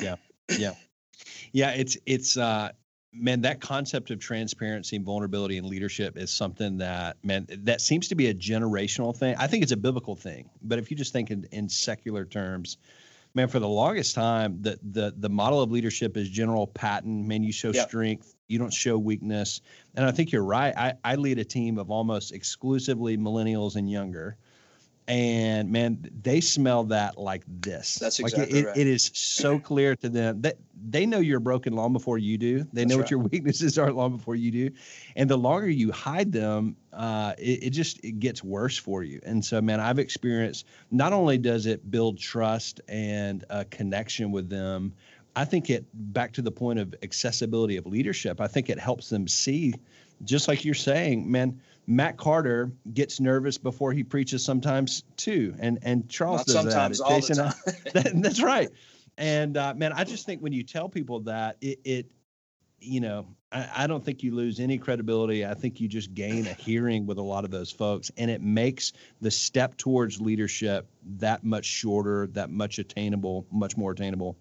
Yeah. 0.00 0.16
Yeah. 0.58 0.74
Yeah, 1.52 1.70
it's 1.70 1.96
it's 2.04 2.36
uh 2.36 2.72
man 3.12 3.42
that 3.42 3.60
concept 3.60 4.10
of 4.10 4.18
transparency 4.18 4.96
and 4.96 5.04
vulnerability 5.04 5.56
and 5.56 5.66
leadership 5.66 6.18
is 6.18 6.30
something 6.30 6.78
that 6.78 7.16
man 7.22 7.46
that 7.48 7.80
seems 7.80 8.08
to 8.08 8.14
be 8.14 8.28
a 8.28 8.34
generational 8.34 9.16
thing. 9.16 9.34
I 9.38 9.46
think 9.46 9.62
it's 9.62 9.72
a 9.72 9.76
biblical 9.76 10.16
thing, 10.16 10.50
but 10.62 10.78
if 10.78 10.90
you 10.90 10.96
just 10.96 11.12
think 11.12 11.30
in, 11.30 11.46
in 11.52 11.68
secular 11.68 12.24
terms, 12.24 12.76
man, 13.34 13.48
for 13.48 13.58
the 13.58 13.68
longest 13.68 14.14
time, 14.14 14.58
the 14.60 14.78
the 14.82 15.14
the 15.16 15.28
model 15.28 15.60
of 15.60 15.70
leadership 15.70 16.16
is 16.16 16.28
General 16.28 16.66
Patton. 16.66 17.26
Man, 17.26 17.42
you 17.42 17.52
show 17.52 17.70
yep. 17.70 17.88
strength, 17.88 18.34
you 18.48 18.58
don't 18.58 18.72
show 18.72 18.98
weakness. 18.98 19.60
And 19.94 20.04
I 20.04 20.10
think 20.10 20.32
you're 20.32 20.44
right. 20.44 20.76
I, 20.76 20.94
I 21.04 21.16
lead 21.16 21.38
a 21.38 21.44
team 21.44 21.78
of 21.78 21.90
almost 21.90 22.32
exclusively 22.32 23.16
millennials 23.16 23.76
and 23.76 23.90
younger 23.90 24.36
and 25.08 25.70
man, 25.70 26.08
they 26.22 26.40
smell 26.40 26.84
that 26.84 27.18
like 27.18 27.42
this. 27.48 27.96
That's 27.96 28.20
exactly 28.20 28.54
like 28.54 28.64
it, 28.64 28.68
right. 28.68 28.76
it 28.76 28.86
is 28.86 29.10
so 29.14 29.58
clear 29.58 29.96
to 29.96 30.08
them 30.08 30.42
that 30.42 30.58
they 30.88 31.06
know 31.06 31.18
you're 31.18 31.40
broken 31.40 31.72
long 31.72 31.92
before 31.92 32.18
you 32.18 32.38
do. 32.38 32.64
They 32.72 32.84
know 32.84 32.98
what 32.98 33.10
your 33.10 33.18
weaknesses 33.32 33.78
are 33.78 33.92
long 33.92 34.16
before 34.16 34.36
you 34.36 34.50
do, 34.50 34.70
and 35.16 35.28
the 35.28 35.36
longer 35.36 35.68
you 35.68 35.90
hide 35.90 36.30
them, 36.30 36.76
uh, 36.92 37.34
it, 37.38 37.64
it, 37.64 37.70
just 37.70 38.04
it 38.04 38.20
gets 38.20 38.44
worse 38.44 38.78
for 38.78 39.02
you. 39.02 39.20
And 39.24 39.44
so, 39.44 39.60
man, 39.60 39.80
I've 39.80 39.98
experienced. 39.98 40.66
Not 40.92 41.12
only 41.12 41.36
does 41.36 41.66
it 41.66 41.90
build 41.90 42.18
trust 42.18 42.80
and 42.86 43.44
a 43.50 43.64
connection 43.64 44.30
with 44.30 44.48
them, 44.48 44.94
I 45.34 45.44
think 45.44 45.68
it 45.68 45.84
back 45.92 46.32
to 46.34 46.42
the 46.42 46.52
point 46.52 46.78
of 46.78 46.94
accessibility 47.02 47.76
of 47.76 47.86
leadership. 47.86 48.40
I 48.40 48.46
think 48.46 48.70
it 48.70 48.78
helps 48.78 49.08
them 49.08 49.26
see, 49.26 49.74
just 50.24 50.46
like 50.46 50.64
you're 50.64 50.74
saying, 50.74 51.28
man 51.28 51.60
Matt 51.86 52.16
Carter 52.16 52.70
gets 52.94 53.20
nervous 53.20 53.58
before 53.58 53.92
he 53.92 54.04
preaches 54.04 54.44
sometimes 54.44 55.02
too, 55.16 55.54
and 55.58 55.78
and 55.82 56.08
Charles 56.08 56.38
Not 56.38 56.46
does 56.46 56.54
sometimes, 56.54 56.98
that. 56.98 57.04
All 57.04 57.20
Jason, 57.20 57.36
the 57.36 57.42
time. 57.42 57.54
that, 57.94 58.22
that's 58.22 58.42
right. 58.42 58.70
And 59.18 59.56
uh, 59.56 59.74
man, 59.74 59.92
I 59.92 60.04
just 60.04 60.24
think 60.24 60.40
when 60.40 60.52
you 60.52 60.62
tell 60.62 60.88
people 60.88 61.20
that, 61.20 61.56
it, 61.60 61.80
it 61.84 62.06
you 62.80 63.00
know, 63.00 63.26
I, 63.52 63.68
I, 63.76 63.86
don't 63.86 64.04
think 64.04 64.22
you 64.22 64.34
lose 64.34 64.58
any 64.58 64.78
credibility. 64.78 65.44
I 65.44 65.54
think 65.54 65.80
you 65.80 65.88
just 65.88 66.14
gain 66.14 66.46
a 66.46 66.54
hearing 66.54 67.06
with 67.06 67.18
a 67.18 67.22
lot 67.22 67.44
of 67.44 67.50
those 67.50 67.70
folks, 67.70 68.10
and 68.16 68.30
it 68.30 68.40
makes 68.40 68.92
the 69.20 69.30
step 69.30 69.76
towards 69.76 70.20
leadership 70.20 70.88
that 71.18 71.44
much 71.44 71.64
shorter, 71.64 72.28
that 72.28 72.50
much 72.50 72.78
attainable, 72.78 73.46
much 73.50 73.76
more 73.76 73.92
attainable 73.92 74.38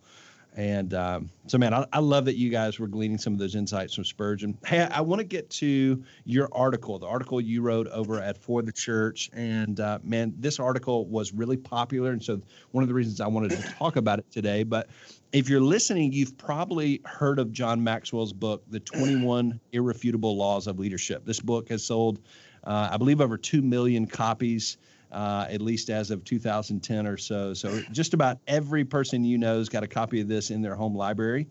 and 0.56 0.94
um, 0.94 1.30
so, 1.48 1.58
man, 1.58 1.74
I, 1.74 1.86
I, 1.94 2.00
love 2.00 2.26
that 2.26 2.36
you 2.36 2.50
guys 2.50 2.78
were 2.78 2.88
gleaning 2.88 3.18
some 3.18 3.32
of 3.32 3.40
those 3.40 3.56
insights 3.56 3.96
from 3.96 4.04
Spurgeon. 4.04 4.58
Hey, 4.66 4.82
I, 4.82 4.98
I 4.98 5.02
want 5.02 5.20
to 5.20 5.24
get 5.24 5.50
to 5.52 6.04
your 6.26 6.50
article, 6.52 7.00
the 7.00 7.08
article 7.08 7.40
you 7.40 7.62
wrote 7.62 7.88
over 7.88 8.20
at 8.20 8.38
For 8.38 8.62
the 8.62 8.72
Church. 8.72 9.30
And 9.32 9.80
uh, 9.80 10.00
man, 10.04 10.34
this 10.38 10.60
article 10.60 11.06
was 11.08 11.32
really 11.32 11.56
popular. 11.56 12.12
And 12.12 12.22
so, 12.22 12.42
one 12.72 12.84
of 12.84 12.90
the 12.90 12.94
reasons 12.94 13.22
I 13.22 13.28
wanted 13.28 13.52
to 13.52 13.62
talk 13.80 13.96
about 13.96 14.20
it 14.20 14.30
today. 14.30 14.64
But 14.64 14.90
if 15.32 15.48
you're 15.48 15.62
listening, 15.62 16.12
you've 16.12 16.38
probably 16.38 17.02
heard 17.06 17.40
of 17.40 17.54
John 17.54 17.82
Maxwell's 17.82 18.34
book, 18.34 18.64
The 18.70 18.82
21 18.82 19.58
Irrefutable 19.72 20.36
Laws 20.36 20.68
of 20.68 20.80
Leadership. 20.80 21.26
This 21.26 21.40
book 21.40 21.70
has 21.70 21.86
sold, 21.86 22.20
uh, 22.66 22.90
I 22.92 22.98
believe, 22.98 23.22
over 23.22 23.38
2 23.38 23.62
million 23.62 24.06
copies 24.06 24.78
uh, 25.12 25.48
at 25.50 25.62
least 25.62 25.90
as 25.90 26.12
of 26.12 26.24
2010 26.24 27.08
or 27.08 27.18
so. 27.18 27.54
So 27.54 27.82
just 27.92 28.14
about 28.14 28.40
every 28.48 28.86
person 28.86 29.24
you 29.24 29.38
know 29.38 29.58
has 29.58 29.70
got 29.70 29.84
a 29.84 29.88
copy 29.88 30.22
of 30.22 30.28
this 30.28 30.52
in 30.52 30.62
their 30.62 30.76
home 30.76 30.96
library. 30.96 31.48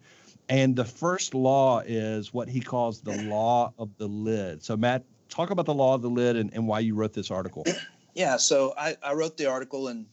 And 0.49 0.75
the 0.75 0.85
first 0.85 1.35
law 1.35 1.81
is 1.81 2.35
what 2.35 2.49
he 2.49 2.61
calls 2.61 3.01
the 3.01 3.23
law 3.23 3.73
of 3.79 3.97
the 3.99 4.09
lid. 4.09 4.65
So, 4.65 4.77
Matt, 4.77 5.05
talk 5.29 5.51
about 5.51 5.65
the 5.65 5.75
law 5.75 5.95
of 5.95 6.03
the 6.03 6.11
lid 6.11 6.37
and, 6.37 6.53
and 6.53 6.67
why 6.67 6.81
you 6.81 6.95
wrote 6.95 7.13
this 7.13 7.31
article. 7.31 7.65
Yeah, 8.13 8.39
so 8.39 8.75
I, 8.77 8.97
I 9.05 9.13
wrote 9.13 9.37
the 9.37 9.47
article, 9.47 9.87
and 9.87 10.05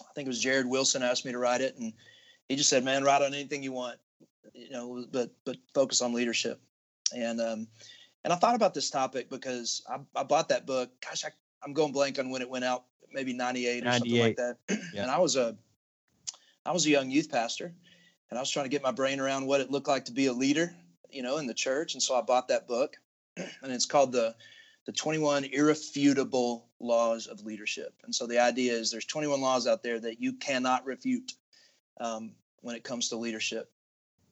I 0.00 0.06
think 0.14 0.26
it 0.26 0.28
was 0.28 0.40
Jared 0.40 0.66
Wilson 0.66 1.02
asked 1.02 1.24
me 1.24 1.32
to 1.32 1.38
write 1.38 1.60
it, 1.60 1.76
and 1.76 1.92
he 2.48 2.54
just 2.54 2.70
said, 2.70 2.84
"Man, 2.84 3.02
write 3.02 3.22
on 3.22 3.34
anything 3.34 3.64
you 3.64 3.72
want, 3.72 3.98
you 4.54 4.70
know, 4.70 5.04
but 5.10 5.32
but 5.44 5.56
focus 5.74 6.00
on 6.00 6.14
leadership." 6.14 6.60
And 7.12 7.40
um, 7.40 7.66
and 8.24 8.32
I 8.32 8.36
thought 8.36 8.54
about 8.54 8.72
this 8.72 8.88
topic 8.88 9.28
because 9.28 9.82
I, 9.88 9.98
I 10.14 10.22
bought 10.22 10.48
that 10.50 10.64
book. 10.64 10.90
Gosh, 11.00 11.24
I 11.24 11.30
I'm 11.64 11.72
going 11.72 11.92
blank 11.92 12.18
on 12.18 12.30
when 12.30 12.42
it 12.42 12.50
went 12.50 12.64
out, 12.64 12.84
maybe 13.12 13.32
98 13.32 13.82
or 13.82 13.84
98. 13.84 13.98
something 13.98 14.20
like 14.20 14.36
that. 14.36 14.56
Yeah. 14.94 15.02
And 15.02 15.10
I 15.10 15.18
was 15.18 15.36
a 15.36 15.56
I 16.64 16.72
was 16.72 16.86
a 16.86 16.90
young 16.90 17.10
youth 17.10 17.30
pastor 17.30 17.72
and 18.30 18.38
I 18.38 18.42
was 18.42 18.50
trying 18.50 18.64
to 18.64 18.70
get 18.70 18.82
my 18.82 18.92
brain 18.92 19.20
around 19.20 19.46
what 19.46 19.60
it 19.60 19.70
looked 19.70 19.88
like 19.88 20.04
to 20.06 20.12
be 20.12 20.26
a 20.26 20.32
leader, 20.32 20.74
you 21.10 21.22
know, 21.22 21.38
in 21.38 21.46
the 21.46 21.54
church. 21.54 21.94
And 21.94 22.02
so 22.02 22.14
I 22.14 22.22
bought 22.22 22.48
that 22.48 22.68
book 22.68 22.96
and 23.36 23.72
it's 23.72 23.86
called 23.86 24.12
the 24.12 24.34
the 24.84 24.92
21 24.92 25.44
irrefutable 25.44 26.66
laws 26.80 27.28
of 27.28 27.44
leadership. 27.44 27.94
And 28.02 28.12
so 28.12 28.26
the 28.26 28.40
idea 28.40 28.72
is 28.72 28.90
there's 28.90 29.04
21 29.04 29.40
laws 29.40 29.68
out 29.68 29.82
there 29.82 30.00
that 30.00 30.20
you 30.20 30.32
cannot 30.32 30.84
refute 30.84 31.34
um, 32.00 32.32
when 32.62 32.74
it 32.74 32.82
comes 32.82 33.08
to 33.10 33.16
leadership. 33.16 33.70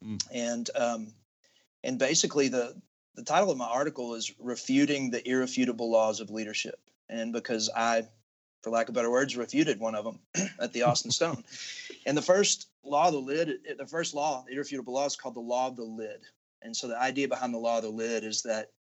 Mm. 0.03 0.21
And 0.31 0.69
um, 0.75 1.13
and 1.83 1.97
basically 1.97 2.49
the 2.49 2.75
the 3.15 3.23
title 3.23 3.51
of 3.51 3.57
my 3.57 3.67
article 3.67 4.15
is 4.15 4.33
refuting 4.39 5.09
the 5.09 5.27
irrefutable 5.27 5.91
laws 5.91 6.19
of 6.19 6.29
leadership 6.29 6.79
and 7.11 7.33
because 7.33 7.69
I, 7.75 8.07
for 8.63 8.69
lack 8.69 8.87
of 8.87 8.95
better 8.95 9.11
words, 9.11 9.37
refuted 9.37 9.79
one 9.79 9.95
of 9.95 10.05
them 10.05 10.19
at 10.59 10.73
the 10.73 10.81
Austin 10.83 11.11
Stone. 11.11 11.43
And 12.05 12.17
the 12.17 12.21
first 12.21 12.69
law 12.83 13.07
of 13.07 13.13
the 13.13 13.19
lid, 13.19 13.59
the 13.77 13.85
first 13.85 14.15
law, 14.15 14.43
the 14.47 14.53
irrefutable 14.55 14.93
law, 14.93 15.05
is 15.05 15.15
called 15.15 15.35
the 15.35 15.41
law 15.41 15.67
of 15.67 15.75
the 15.75 15.83
lid. 15.83 16.21
And 16.63 16.75
so 16.75 16.87
the 16.87 16.99
idea 16.99 17.27
behind 17.27 17.53
the 17.53 17.59
law 17.59 17.77
of 17.77 17.83
the 17.83 17.89
lid 17.89 18.23
is 18.23 18.41
that, 18.43 18.71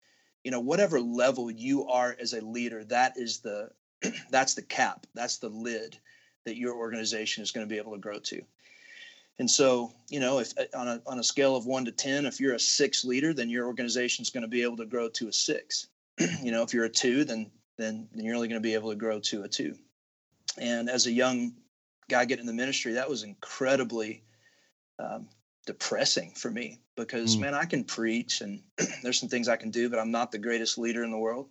you 0.45 0.51
know, 0.51 0.61
whatever 0.61 1.01
level 1.01 1.51
you 1.51 1.87
are 1.89 2.17
as 2.19 2.33
a 2.33 2.45
leader, 2.45 2.85
that 2.85 3.15
is 3.17 3.41
the 3.41 3.71
that's 4.31 4.55
the 4.55 4.63
cap, 4.63 5.07
that's 5.15 5.39
the 5.39 5.49
lid 5.49 5.99
that 6.45 6.57
your 6.57 6.75
organization 6.75 7.43
is 7.43 7.51
going 7.51 7.67
to 7.67 7.71
be 7.71 7.79
able 7.79 7.93
to 7.93 7.99
grow 7.99 8.19
to. 8.19 8.41
And 9.39 9.51
so, 9.51 9.93
you 10.09 10.21
know, 10.21 10.39
if 10.39 10.53
uh, 10.59 10.65
on 10.77 10.89
a 10.89 11.03
on 11.07 11.19
a 11.19 11.25
scale 11.25 11.57
of 11.57 11.67
one 11.67 11.85
to 11.87 11.93
ten, 11.93 12.27
if 12.27 12.41
you're 12.41 12.55
a 12.55 12.61
six 12.61 13.05
leader, 13.05 13.33
then 13.33 13.51
your 13.51 13.67
organization 13.67 14.23
is 14.23 14.31
going 14.31 14.43
to 14.43 14.49
be 14.49 14.63
able 14.63 14.77
to 14.79 14.87
grow 14.87 15.09
to 15.09 15.29
a 15.29 15.33
six. 15.33 15.89
you 16.43 16.53
know, 16.53 16.63
if 16.63 16.75
you're 16.75 16.85
a 16.85 16.91
two, 16.91 17.25
then 17.25 17.51
then, 17.81 18.09
then 18.13 18.25
you're 18.25 18.35
only 18.35 18.49
going 18.49 18.61
to 18.61 18.67
be 18.67 18.75
able 18.75 18.91
to 18.91 18.97
grow 18.97 19.21
to 19.21 19.43
a 19.43 19.49
two. 19.49 19.77
And 20.59 20.91
as 20.91 21.07
a 21.07 21.13
young 21.13 21.55
guy 22.09 22.25
getting 22.25 22.43
in 22.43 22.47
the 22.47 22.53
ministry, 22.53 22.93
that 22.93 23.09
was 23.09 23.23
incredibly 23.23 24.23
um, 24.99 25.29
depressing 25.67 26.33
for 26.33 26.51
me 26.51 26.81
because 26.97 27.37
mm. 27.37 27.41
man, 27.41 27.55
I 27.55 27.65
can 27.65 27.85
preach 27.85 28.41
and 28.41 28.61
there's 29.03 29.19
some 29.19 29.29
things 29.29 29.49
I 29.49 29.57
can 29.57 29.71
do, 29.71 29.89
but 29.89 29.99
I'm 29.99 30.11
not 30.11 30.33
the 30.33 30.39
greatest 30.39 30.79
leader 30.79 31.05
in 31.05 31.11
the 31.11 31.19
world. 31.19 31.49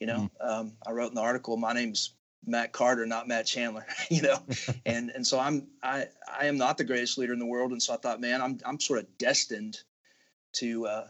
You 0.00 0.06
know, 0.06 0.30
mm. 0.40 0.48
um, 0.48 0.72
I 0.86 0.92
wrote 0.92 1.08
in 1.08 1.14
the 1.14 1.20
article, 1.20 1.56
my 1.56 1.72
name's 1.72 2.14
Matt 2.46 2.72
Carter, 2.72 3.04
not 3.04 3.28
Matt 3.28 3.46
Chandler. 3.46 3.86
You 4.10 4.22
know, 4.22 4.38
and 4.86 5.10
and 5.10 5.26
so 5.26 5.38
I'm 5.38 5.66
I 5.82 6.06
I 6.40 6.46
am 6.46 6.56
not 6.56 6.78
the 6.78 6.84
greatest 6.84 7.18
leader 7.18 7.32
in 7.32 7.38
the 7.38 7.46
world, 7.46 7.72
and 7.72 7.82
so 7.82 7.92
I 7.92 7.98
thought, 7.98 8.20
man, 8.20 8.40
I'm 8.40 8.58
I'm 8.64 8.80
sort 8.80 9.00
of 9.00 9.18
destined 9.18 9.80
to 10.54 10.86
uh, 10.86 11.08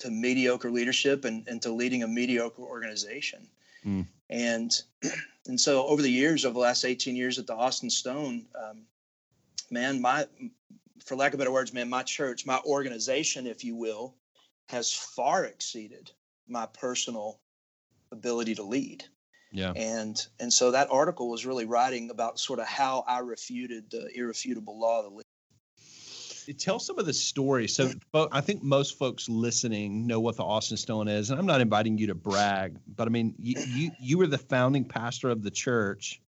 to 0.00 0.10
mediocre 0.10 0.70
leadership 0.70 1.24
and 1.24 1.48
and 1.48 1.62
to 1.62 1.72
leading 1.72 2.02
a 2.02 2.08
mediocre 2.08 2.62
organization. 2.62 3.48
Mm. 3.86 4.06
And 4.30 4.72
and 5.46 5.60
so 5.60 5.86
over 5.86 6.02
the 6.02 6.10
years, 6.10 6.44
over 6.44 6.54
the 6.54 6.60
last 6.60 6.84
18 6.84 7.16
years 7.16 7.38
at 7.38 7.46
the 7.46 7.54
Austin 7.54 7.90
Stone, 7.90 8.46
um, 8.54 8.82
man, 9.70 10.00
my 10.00 10.26
for 11.04 11.16
lack 11.16 11.32
of 11.32 11.38
better 11.38 11.52
words, 11.52 11.72
man, 11.72 11.88
my 11.88 12.02
church, 12.02 12.46
my 12.46 12.60
organization, 12.66 13.46
if 13.46 13.62
you 13.62 13.76
will, 13.76 14.16
has 14.68 14.92
far 14.92 15.44
exceeded 15.44 16.10
my 16.48 16.66
personal 16.66 17.40
ability 18.10 18.54
to 18.56 18.62
lead. 18.62 19.04
Yeah. 19.52 19.72
And 19.76 20.26
and 20.40 20.52
so 20.52 20.72
that 20.72 20.88
article 20.90 21.30
was 21.30 21.46
really 21.46 21.64
writing 21.64 22.10
about 22.10 22.38
sort 22.38 22.58
of 22.58 22.66
how 22.66 23.04
I 23.06 23.20
refuted 23.20 23.90
the 23.90 24.08
irrefutable 24.14 24.78
law 24.78 25.06
of 25.06 25.14
the. 25.14 25.22
Tell 26.54 26.78
some 26.78 26.98
of 26.98 27.06
the 27.06 27.12
story. 27.12 27.66
So 27.68 27.90
I 28.14 28.40
think 28.40 28.62
most 28.62 28.98
folks 28.98 29.28
listening 29.28 30.06
know 30.06 30.20
what 30.20 30.36
the 30.36 30.44
Austin 30.44 30.76
Stone 30.76 31.08
is, 31.08 31.30
and 31.30 31.38
I'm 31.38 31.46
not 31.46 31.60
inviting 31.60 31.98
you 31.98 32.06
to 32.08 32.14
brag, 32.14 32.78
but 32.86 33.08
I 33.08 33.10
mean 33.10 33.34
you 33.38 33.60
you, 33.66 33.90
you 34.00 34.18
were 34.18 34.26
the 34.26 34.38
founding 34.38 34.84
pastor 34.84 35.30
of 35.30 35.42
the 35.42 35.50
church, 35.50 36.20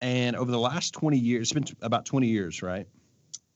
and 0.00 0.36
over 0.36 0.50
the 0.50 0.58
last 0.58 0.94
20 0.94 1.18
years, 1.18 1.50
it's 1.50 1.52
been 1.52 1.76
about 1.82 2.06
20 2.06 2.28
years, 2.28 2.62
right? 2.62 2.86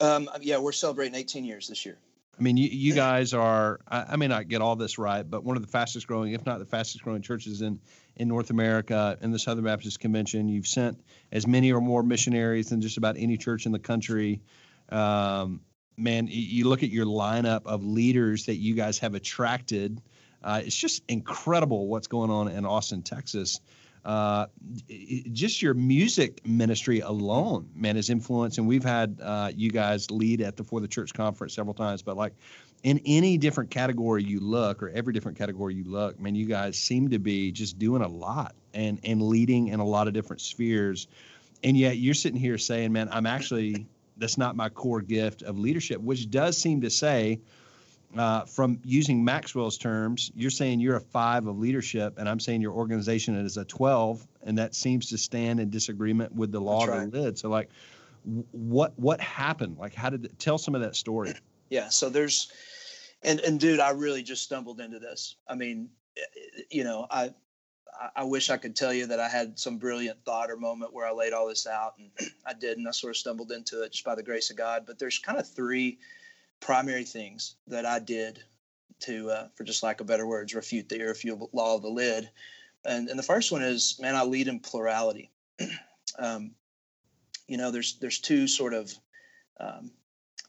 Um, 0.00 0.28
yeah, 0.40 0.58
we're 0.58 0.72
celebrating 0.72 1.14
18 1.14 1.44
years 1.44 1.68
this 1.68 1.86
year. 1.86 1.98
I 2.38 2.42
mean, 2.42 2.56
you, 2.56 2.68
you 2.68 2.94
guys 2.94 3.32
are, 3.32 3.80
I, 3.86 4.04
I 4.10 4.16
may 4.16 4.26
not 4.26 4.48
get 4.48 4.60
all 4.60 4.74
this 4.74 4.98
right, 4.98 5.28
but 5.28 5.44
one 5.44 5.56
of 5.56 5.62
the 5.62 5.68
fastest 5.68 6.06
growing, 6.06 6.32
if 6.32 6.44
not 6.44 6.58
the 6.58 6.64
fastest 6.64 7.04
growing 7.04 7.22
churches 7.22 7.62
in, 7.62 7.80
in 8.16 8.26
North 8.26 8.50
America 8.50 9.16
in 9.20 9.30
the 9.30 9.38
Southern 9.38 9.64
Baptist 9.64 10.00
Convention. 10.00 10.48
You've 10.48 10.66
sent 10.66 11.00
as 11.30 11.46
many 11.46 11.72
or 11.72 11.80
more 11.80 12.02
missionaries 12.02 12.70
than 12.70 12.80
just 12.80 12.96
about 12.96 13.16
any 13.18 13.36
church 13.36 13.66
in 13.66 13.72
the 13.72 13.78
country. 13.78 14.42
Um, 14.88 15.60
man, 15.96 16.28
you 16.30 16.68
look 16.68 16.82
at 16.82 16.90
your 16.90 17.06
lineup 17.06 17.62
of 17.66 17.84
leaders 17.84 18.46
that 18.46 18.56
you 18.56 18.74
guys 18.74 18.98
have 18.98 19.14
attracted. 19.14 20.00
Uh, 20.42 20.60
it's 20.64 20.76
just 20.76 21.02
incredible 21.08 21.86
what's 21.88 22.06
going 22.06 22.30
on 22.30 22.48
in 22.48 22.66
Austin, 22.66 23.02
Texas 23.02 23.60
uh, 24.04 24.46
just 25.32 25.62
your 25.62 25.74
music 25.74 26.46
ministry 26.46 27.00
alone, 27.00 27.68
man, 27.74 27.96
is 27.96 28.10
influence. 28.10 28.58
And 28.58 28.68
we've 28.68 28.84
had 28.84 29.18
uh, 29.22 29.50
you 29.54 29.70
guys 29.70 30.10
lead 30.10 30.42
at 30.42 30.56
the 30.56 30.64
For 30.64 30.80
the 30.80 30.88
Church 30.88 31.14
conference 31.14 31.54
several 31.54 31.74
times, 31.74 32.02
but 32.02 32.16
like 32.16 32.34
in 32.82 33.00
any 33.06 33.38
different 33.38 33.70
category 33.70 34.22
you 34.22 34.40
look, 34.40 34.82
or 34.82 34.90
every 34.90 35.14
different 35.14 35.38
category 35.38 35.74
you 35.74 35.84
look, 35.84 36.20
man, 36.20 36.34
you 36.34 36.44
guys 36.44 36.76
seem 36.76 37.08
to 37.10 37.18
be 37.18 37.50
just 37.50 37.78
doing 37.78 38.02
a 38.02 38.08
lot 38.08 38.54
and 38.74 39.00
and 39.04 39.22
leading 39.22 39.68
in 39.68 39.80
a 39.80 39.86
lot 39.86 40.06
of 40.06 40.12
different 40.12 40.42
spheres. 40.42 41.06
And 41.62 41.78
yet 41.78 41.96
you're 41.96 42.12
sitting 42.12 42.38
here 42.38 42.58
saying, 42.58 42.92
man, 42.92 43.08
I'm 43.10 43.24
actually 43.24 43.86
that's 44.16 44.38
not 44.38 44.56
my 44.56 44.68
core 44.68 45.00
gift 45.00 45.42
of 45.42 45.58
leadership, 45.58 46.00
which 46.00 46.30
does 46.30 46.56
seem 46.56 46.80
to 46.80 46.90
say 46.90 47.40
uh, 48.16 48.44
from 48.44 48.80
using 48.84 49.24
Maxwell's 49.24 49.76
terms, 49.76 50.30
you're 50.36 50.50
saying 50.50 50.80
you're 50.80 50.96
a 50.96 51.00
five 51.00 51.46
of 51.46 51.58
leadership, 51.58 52.14
and 52.18 52.28
I'm 52.28 52.38
saying 52.38 52.60
your 52.60 52.72
organization 52.72 53.34
is 53.34 53.56
a 53.56 53.64
12, 53.64 54.26
and 54.44 54.56
that 54.58 54.74
seems 54.74 55.08
to 55.10 55.18
stand 55.18 55.58
in 55.58 55.70
disagreement 55.70 56.32
with 56.32 56.52
the 56.52 56.60
law 56.60 56.86
of 56.86 57.10
the 57.10 57.20
lid. 57.20 57.38
So, 57.38 57.48
like, 57.48 57.70
what 58.52 58.92
what 58.98 59.20
happened? 59.20 59.78
Like, 59.78 59.94
how 59.94 60.10
did 60.10 60.38
tell 60.38 60.58
some 60.58 60.74
of 60.74 60.80
that 60.80 60.96
story? 60.96 61.34
Yeah. 61.70 61.88
So 61.88 62.08
there's, 62.08 62.52
and 63.22 63.40
and 63.40 63.58
dude, 63.58 63.80
I 63.80 63.90
really 63.90 64.22
just 64.22 64.42
stumbled 64.42 64.80
into 64.80 64.98
this. 64.98 65.36
I 65.48 65.56
mean, 65.56 65.88
you 66.70 66.84
know, 66.84 67.06
I 67.10 67.30
I 68.16 68.24
wish 68.24 68.50
I 68.50 68.56
could 68.56 68.76
tell 68.76 68.92
you 68.92 69.06
that 69.06 69.20
I 69.20 69.28
had 69.28 69.58
some 69.58 69.78
brilliant 69.78 70.24
thought 70.24 70.50
or 70.50 70.56
moment 70.56 70.92
where 70.92 71.06
I 71.06 71.12
laid 71.12 71.32
all 71.32 71.48
this 71.48 71.66
out, 71.66 71.94
and 71.98 72.10
I 72.46 72.52
didn't. 72.52 72.86
I 72.86 72.90
sort 72.90 73.12
of 73.12 73.16
stumbled 73.16 73.52
into 73.52 73.82
it 73.82 73.92
just 73.92 74.04
by 74.04 74.14
the 74.14 74.22
grace 74.22 74.50
of 74.50 74.56
God. 74.56 74.84
But 74.86 74.98
there's 74.98 75.18
kind 75.18 75.38
of 75.38 75.48
three 75.48 75.98
primary 76.60 77.04
things 77.04 77.56
that 77.66 77.86
I 77.86 77.98
did 77.98 78.42
to, 79.00 79.30
uh, 79.30 79.48
for 79.54 79.64
just 79.64 79.82
lack 79.82 80.00
of 80.00 80.06
better 80.06 80.26
words, 80.26 80.54
refute 80.54 80.88
the 80.88 81.00
irrefutable 81.00 81.50
law 81.52 81.76
of 81.76 81.82
the 81.82 81.88
lid. 81.88 82.30
And, 82.84 83.08
and 83.08 83.18
the 83.18 83.24
first 83.24 83.52
one 83.52 83.62
is, 83.62 83.98
man, 84.00 84.14
I 84.14 84.24
lead 84.24 84.48
in 84.48 84.60
plurality. 84.60 85.30
um, 86.18 86.52
you 87.46 87.56
know, 87.56 87.70
there's 87.70 87.94
there's 87.98 88.18
two 88.18 88.46
sort 88.46 88.74
of 88.74 88.92
um, 89.60 89.90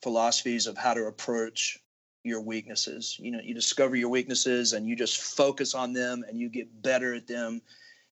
philosophies 0.01 0.67
of 0.67 0.77
how 0.77 0.93
to 0.93 1.05
approach 1.05 1.79
your 2.25 2.41
weaknesses. 2.41 3.17
You 3.19 3.31
know, 3.31 3.39
you 3.41 3.53
discover 3.53 3.95
your 3.95 4.09
weaknesses 4.09 4.73
and 4.73 4.87
you 4.87 4.95
just 4.95 5.21
focus 5.21 5.75
on 5.75 5.93
them 5.93 6.25
and 6.27 6.39
you 6.39 6.49
get 6.49 6.81
better 6.81 7.13
at 7.13 7.27
them 7.27 7.61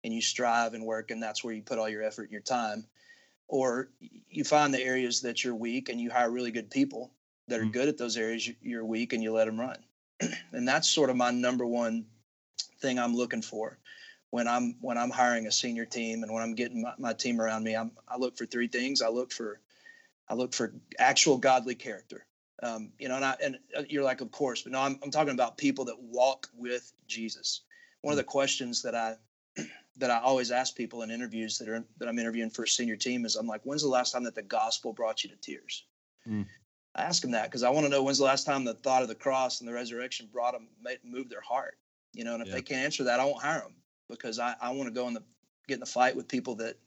and 0.04 0.14
you 0.14 0.22
strive 0.22 0.74
and 0.74 0.84
work 0.84 1.12
and 1.12 1.22
that's 1.22 1.44
where 1.44 1.54
you 1.54 1.62
put 1.62 1.78
all 1.78 1.88
your 1.88 2.04
effort 2.04 2.24
and 2.24 2.32
your 2.32 2.42
time. 2.42 2.86
Or 3.48 3.90
you 4.30 4.44
find 4.44 4.74
the 4.74 4.84
areas 4.84 5.22
that 5.22 5.44
you're 5.44 5.56
weak 5.56 5.90
and 5.90 6.02
you 6.02 6.10
hire 6.10 6.32
really 6.32 6.52
good 6.52 6.72
people 6.72 7.12
that 7.48 7.60
are 7.60 7.66
mm. 7.66 7.72
good 7.72 7.88
at 7.88 7.98
those 7.98 8.18
areas 8.18 8.50
you're 8.62 8.86
weak 8.86 9.14
and 9.14 9.22
you 9.22 9.32
let 9.32 9.46
them 9.46 9.60
run. 9.60 9.78
and 10.52 10.68
that's 10.68 10.90
sort 10.90 11.10
of 11.10 11.16
my 11.16 11.32
number 11.32 11.66
one 11.66 12.06
thing 12.80 12.98
I'm 12.98 13.16
looking 13.16 13.42
for 13.42 13.78
when 14.32 14.48
I'm 14.48 14.76
when 14.82 14.98
I'm 14.98 15.10
hiring 15.10 15.48
a 15.48 15.52
senior 15.52 15.86
team 15.86 16.24
and 16.24 16.32
when 16.32 16.42
I'm 16.42 16.56
getting 16.56 16.82
my, 16.82 16.94
my 16.98 17.14
team 17.14 17.40
around 17.40 17.64
me. 17.64 17.76
I'm, 17.76 17.92
I 18.08 18.18
look 18.18 18.38
for 18.38 18.46
three 18.46 18.68
things. 18.68 19.02
I 19.02 19.10
look 19.10 19.32
for 19.32 19.60
I 20.28 20.34
look 20.34 20.54
for 20.54 20.74
actual 20.98 21.38
godly 21.38 21.76
character. 21.76 22.26
Um, 22.62 22.92
you 23.00 23.08
know, 23.08 23.16
and, 23.16 23.26
I, 23.26 23.36
and 23.42 23.58
uh, 23.78 23.84
you're 23.88 24.04
like, 24.04 24.22
of 24.22 24.32
course, 24.32 24.64
but 24.64 24.74
no, 24.74 24.82
I'm, 24.82 25.00
I'm 25.02 25.12
talking 25.12 25.34
about 25.34 25.58
people 25.58 25.86
that 25.86 26.00
walk 26.02 26.50
with 26.58 26.92
Jesus. 27.08 27.62
One 28.02 28.12
of 28.12 28.18
the 28.18 28.24
mm. 28.24 28.28
questions 28.28 28.82
that 28.82 28.96
I 28.96 29.16
that 29.98 30.12
I 30.12 30.20
always 30.20 30.52
ask 30.52 30.76
people 30.76 31.02
in 31.02 31.12
interviews 31.12 31.58
that 31.58 31.70
are 31.70 31.84
that 32.00 32.10
I'm 32.10 32.20
interviewing 32.20 32.50
for 32.50 32.64
a 32.64 32.68
senior 32.68 32.96
team 32.96 33.26
is, 33.26 33.36
I'm 33.36 33.48
like, 33.48 33.62
when's 33.64 33.82
the 33.82 33.90
last 33.90 34.12
time 34.12 34.24
that 34.26 34.36
the 34.36 34.42
gospel 34.42 34.94
brought 34.94 35.24
you 35.24 35.30
to 35.30 35.36
tears? 35.38 35.86
Mm. 36.28 36.46
I 36.96 37.04
ask 37.04 37.22
them 37.22 37.32
that 37.32 37.46
because 37.46 37.64
I 37.64 37.70
want 37.70 37.86
to 37.86 37.90
know 37.90 38.04
when's 38.04 38.18
the 38.18 38.26
last 38.26 38.46
time 38.46 38.66
the 38.66 38.74
thought 38.74 39.04
of 39.04 39.08
the 39.08 39.16
cross 39.16 39.60
and 39.60 39.70
the 39.70 39.74
resurrection 39.74 40.28
brought 40.32 40.54
them, 40.54 40.68
moved 41.04 41.30
their 41.30 41.42
heart. 41.42 41.78
You 42.14 42.24
know, 42.24 42.34
and 42.34 42.42
if 42.42 42.50
yeah. 42.50 42.56
they 42.56 42.62
can't 42.62 42.84
answer 42.84 43.04
that, 43.06 43.20
I 43.20 43.26
won't 43.26 43.42
hire 43.42 43.62
them 43.62 43.76
because 44.10 44.40
I, 44.40 44.56
I 44.62 44.72
want 44.72 44.88
to 44.88 44.94
go 44.94 45.08
in 45.08 45.14
the 45.14 45.24
get 45.68 45.76
in 45.76 45.80
the 45.80 45.86
fight 45.86 46.16
with 46.16 46.28
people 46.28 46.56
that 46.56 46.78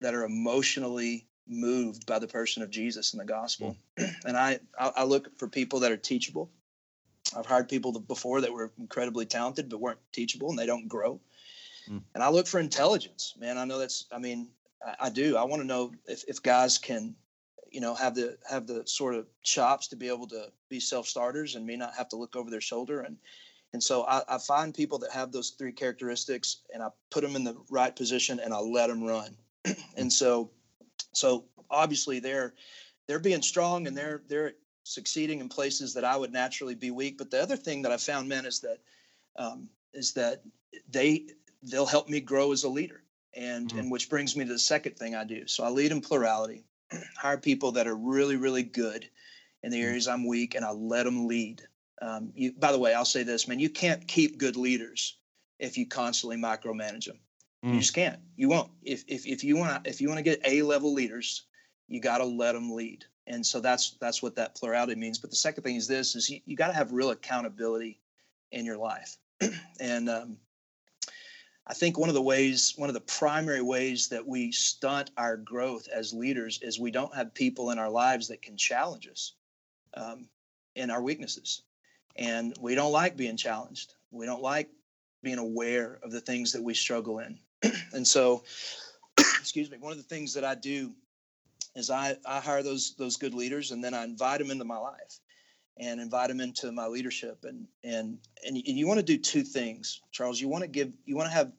that 0.00 0.14
are 0.14 0.24
emotionally 0.24 1.26
moved 1.48 2.06
by 2.06 2.18
the 2.18 2.28
person 2.28 2.62
of 2.62 2.70
Jesus 2.70 3.12
and 3.12 3.20
the 3.20 3.26
gospel. 3.26 3.76
Mm. 3.98 4.14
And 4.26 4.36
I, 4.36 4.60
I, 4.78 4.92
I 4.96 5.04
look 5.04 5.38
for 5.38 5.48
people 5.48 5.80
that 5.80 5.92
are 5.92 5.96
teachable. 5.96 6.50
I've 7.36 7.46
hired 7.46 7.68
people 7.68 7.92
before 7.92 8.40
that 8.40 8.52
were 8.52 8.72
incredibly 8.78 9.26
talented 9.26 9.68
but 9.68 9.80
weren't 9.80 9.98
teachable 10.12 10.50
and 10.50 10.58
they 10.58 10.66
don't 10.66 10.88
grow. 10.88 11.20
Mm. 11.88 12.02
And 12.14 12.22
I 12.22 12.30
look 12.30 12.46
for 12.46 12.60
intelligence, 12.60 13.34
man. 13.38 13.58
I 13.58 13.64
know 13.64 13.78
that's. 13.78 14.06
I 14.12 14.18
mean, 14.18 14.48
I, 14.86 15.06
I 15.06 15.10
do. 15.10 15.36
I 15.36 15.44
want 15.44 15.62
to 15.62 15.66
know 15.66 15.92
if 16.06 16.24
if 16.28 16.42
guys 16.42 16.78
can 16.78 17.14
you 17.72 17.80
know 17.80 17.94
have 17.94 18.14
the 18.14 18.36
have 18.48 18.66
the 18.66 18.86
sort 18.86 19.14
of 19.14 19.26
chops 19.42 19.88
to 19.88 19.96
be 19.96 20.08
able 20.08 20.28
to 20.28 20.46
be 20.68 20.78
self 20.78 21.08
starters 21.08 21.56
and 21.56 21.66
may 21.66 21.76
not 21.76 21.94
have 21.96 22.08
to 22.10 22.16
look 22.16 22.36
over 22.36 22.50
their 22.50 22.60
shoulder 22.60 23.00
and 23.00 23.16
and 23.72 23.82
so 23.82 24.04
I, 24.04 24.22
I, 24.28 24.36
find 24.36 24.74
people 24.74 24.98
that 24.98 25.12
have 25.12 25.32
those 25.32 25.50
three 25.50 25.72
characteristics 25.72 26.58
and 26.74 26.82
I 26.82 26.88
put 27.10 27.22
them 27.22 27.36
in 27.36 27.44
the 27.44 27.56
right 27.70 27.96
position 27.96 28.38
and 28.38 28.52
I 28.52 28.58
let 28.58 28.88
them 28.88 29.02
run 29.02 29.34
and 29.96 30.12
so 30.12 30.50
so 31.12 31.44
obviously 31.70 32.20
they're 32.20 32.54
they're 33.06 33.18
being 33.18 33.42
strong 33.42 33.86
and 33.86 33.96
they're 33.96 34.22
they're 34.28 34.52
succeeding 34.84 35.40
in 35.40 35.48
places 35.48 35.94
that 35.94 36.04
I 36.04 36.16
would 36.16 36.32
naturally 36.32 36.74
be 36.74 36.90
weak 36.90 37.18
but 37.18 37.30
the 37.30 37.42
other 37.42 37.56
thing 37.56 37.82
that 37.82 37.92
I 37.92 37.96
found 37.96 38.28
men 38.28 38.46
is 38.46 38.60
that 38.60 38.78
um, 39.36 39.68
is 39.92 40.12
that 40.14 40.42
they 40.90 41.26
they'll 41.62 41.86
help 41.86 42.08
me 42.08 42.20
grow 42.20 42.52
as 42.52 42.64
a 42.64 42.68
leader 42.68 43.02
and 43.34 43.68
mm-hmm. 43.68 43.78
and 43.78 43.90
which 43.90 44.10
brings 44.10 44.36
me 44.36 44.44
to 44.44 44.52
the 44.52 44.58
second 44.58 44.96
thing 44.96 45.14
I 45.14 45.24
do 45.24 45.46
so 45.46 45.64
I 45.64 45.68
lead 45.68 45.92
in 45.92 46.00
plurality 46.00 46.64
hire 47.16 47.38
people 47.38 47.72
that 47.72 47.86
are 47.86 47.96
really, 47.96 48.36
really 48.36 48.62
good 48.62 49.08
in 49.62 49.70
the 49.70 49.78
mm. 49.78 49.84
areas 49.84 50.08
I'm 50.08 50.26
weak, 50.26 50.54
and 50.54 50.64
I 50.64 50.70
let 50.70 51.04
them 51.04 51.26
lead. 51.26 51.62
Um, 52.00 52.32
you, 52.34 52.52
by 52.52 52.72
the 52.72 52.78
way, 52.78 52.94
I'll 52.94 53.04
say 53.04 53.22
this, 53.22 53.48
man: 53.48 53.58
you 53.58 53.70
can't 53.70 54.06
keep 54.06 54.38
good 54.38 54.56
leaders 54.56 55.16
if 55.58 55.76
you 55.76 55.86
constantly 55.86 56.36
micromanage 56.36 57.06
them. 57.06 57.18
Mm. 57.64 57.74
You 57.74 57.80
just 57.80 57.94
can't. 57.94 58.18
You 58.36 58.48
won't. 58.48 58.70
If 58.82 59.04
if 59.06 59.26
if 59.26 59.44
you 59.44 59.56
want 59.56 59.84
to 59.84 59.90
if 59.90 60.00
you 60.00 60.08
want 60.08 60.18
to 60.18 60.22
get 60.22 60.40
A 60.44 60.62
level 60.62 60.92
leaders, 60.92 61.44
you 61.88 62.00
got 62.00 62.18
to 62.18 62.24
let 62.24 62.52
them 62.52 62.72
lead. 62.72 63.04
And 63.26 63.46
so 63.46 63.60
that's 63.60 63.92
that's 64.00 64.22
what 64.22 64.34
that 64.36 64.56
plurality 64.56 64.96
means. 64.96 65.18
But 65.18 65.30
the 65.30 65.36
second 65.36 65.62
thing 65.62 65.76
is 65.76 65.86
this: 65.86 66.16
is 66.16 66.28
you, 66.28 66.40
you 66.44 66.56
got 66.56 66.68
to 66.68 66.72
have 66.72 66.92
real 66.92 67.10
accountability 67.10 68.00
in 68.50 68.64
your 68.64 68.78
life. 68.78 69.16
and 69.80 70.08
um, 70.08 70.36
I 71.66 71.74
think 71.74 71.98
one 71.98 72.08
of 72.08 72.14
the 72.14 72.22
ways, 72.22 72.74
one 72.76 72.90
of 72.90 72.94
the 72.94 73.00
primary 73.00 73.62
ways 73.62 74.08
that 74.08 74.26
we 74.26 74.50
stunt 74.50 75.10
our 75.16 75.36
growth 75.36 75.88
as 75.88 76.12
leaders 76.12 76.58
is 76.60 76.80
we 76.80 76.90
don't 76.90 77.14
have 77.14 77.32
people 77.32 77.70
in 77.70 77.78
our 77.78 77.90
lives 77.90 78.28
that 78.28 78.42
can 78.42 78.56
challenge 78.56 79.06
us 79.06 79.34
um, 79.94 80.28
in 80.74 80.90
our 80.90 81.00
weaknesses. 81.00 81.62
And 82.16 82.54
we 82.60 82.74
don't 82.74 82.92
like 82.92 83.16
being 83.16 83.36
challenged. 83.36 83.94
We 84.10 84.26
don't 84.26 84.42
like 84.42 84.68
being 85.22 85.38
aware 85.38 86.00
of 86.02 86.10
the 86.10 86.20
things 86.20 86.52
that 86.52 86.62
we 86.62 86.74
struggle 86.74 87.20
in. 87.20 87.38
and 87.92 88.06
so, 88.06 88.42
excuse 89.18 89.70
me, 89.70 89.78
one 89.78 89.92
of 89.92 89.98
the 89.98 90.04
things 90.04 90.34
that 90.34 90.44
I 90.44 90.54
do 90.54 90.92
is 91.74 91.90
I, 91.90 92.16
I 92.26 92.40
hire 92.40 92.62
those 92.62 92.94
those 92.96 93.16
good 93.16 93.34
leaders 93.34 93.70
and 93.70 93.82
then 93.82 93.94
I 93.94 94.04
invite 94.04 94.38
them 94.38 94.50
into 94.50 94.64
my 94.64 94.78
life 94.78 95.20
and 95.78 96.00
invite 96.00 96.28
them 96.28 96.40
into 96.40 96.70
my 96.72 96.86
leadership. 96.86 97.44
And 97.44 97.66
and 97.84 98.18
and 98.46 98.56
you 98.56 98.86
want 98.86 98.98
to 98.98 99.06
do 99.06 99.18
two 99.18 99.42
things 99.42 100.00
charles. 100.10 100.40
You 100.40 100.48
want 100.48 100.62
to 100.62 100.68
give 100.68 100.92
you 101.04 101.16
want 101.16 101.28
to 101.28 101.34
have 101.34 101.52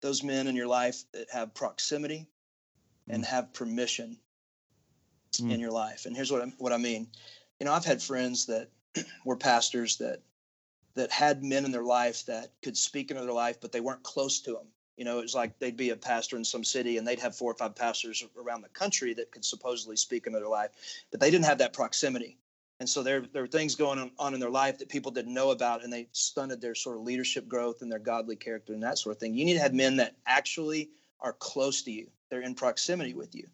those 0.00 0.22
men 0.22 0.46
in 0.46 0.56
your 0.56 0.66
life 0.66 1.04
that 1.12 1.28
have 1.30 1.54
proximity 1.54 2.26
and 3.08 3.22
mm. 3.22 3.26
have 3.26 3.52
permission 3.52 4.18
mm. 5.34 5.50
in 5.50 5.60
your 5.60 5.70
life. 5.70 6.06
And 6.06 6.14
here's 6.14 6.30
what 6.30 6.42
I, 6.42 6.52
what 6.58 6.72
I 6.72 6.78
mean. 6.78 7.08
You 7.58 7.66
know 7.66 7.74
i've 7.74 7.84
had 7.84 8.02
friends 8.02 8.46
that 8.46 8.70
were 9.24 9.36
pastors 9.36 9.96
that 9.98 10.20
that 10.94 11.12
had 11.12 11.44
men 11.44 11.64
in 11.64 11.70
their 11.70 11.84
life 11.84 12.26
that 12.26 12.50
could 12.62 12.76
speak 12.76 13.12
into 13.12 13.22
their 13.22 13.32
life 13.32 13.60
but 13.60 13.70
they 13.70 13.80
weren't 13.80 14.02
close 14.02 14.40
to 14.40 14.50
them 14.50 14.66
you 14.96 15.04
know 15.04 15.18
it 15.18 15.22
was 15.22 15.34
like 15.34 15.58
they'd 15.58 15.76
be 15.76 15.90
a 15.90 15.96
pastor 15.96 16.36
in 16.36 16.44
some 16.44 16.64
city 16.64 16.98
and 16.98 17.06
they'd 17.06 17.20
have 17.20 17.34
four 17.36 17.50
or 17.52 17.56
five 17.56 17.74
pastors 17.74 18.24
around 18.36 18.62
the 18.62 18.68
country 18.68 19.14
that 19.14 19.30
could 19.30 19.44
supposedly 19.44 19.96
speak 19.96 20.26
into 20.26 20.38
their 20.38 20.48
life 20.48 20.70
but 21.10 21.20
they 21.20 21.30
didn't 21.30 21.44
have 21.46 21.58
that 21.58 21.72
proximity 21.72 22.38
And 22.82 22.88
so 22.88 23.04
there, 23.04 23.20
there 23.32 23.42
were 23.42 23.48
things 23.48 23.76
going 23.76 24.00
on, 24.00 24.10
on 24.18 24.34
in 24.34 24.40
their 24.40 24.50
life 24.50 24.78
that 24.78 24.88
people 24.88 25.12
didn't 25.12 25.32
know 25.32 25.52
about, 25.52 25.84
and 25.84 25.92
they 25.92 26.08
stunted 26.10 26.60
their 26.60 26.74
sort 26.74 26.96
of 26.96 27.04
leadership 27.04 27.46
growth 27.46 27.80
and 27.80 27.92
their 27.92 28.00
godly 28.00 28.34
character 28.34 28.72
and 28.72 28.82
that 28.82 28.98
sort 28.98 29.14
of 29.14 29.20
thing. 29.20 29.34
You 29.34 29.44
need 29.44 29.54
to 29.54 29.60
have 29.60 29.72
men 29.72 29.96
that 29.98 30.16
actually 30.26 30.90
are 31.20 31.34
close 31.34 31.82
to 31.82 31.92
you, 31.92 32.10
they're 32.28 32.42
in 32.42 32.56
proximity 32.56 33.14
with 33.14 33.36
you, 33.36 33.46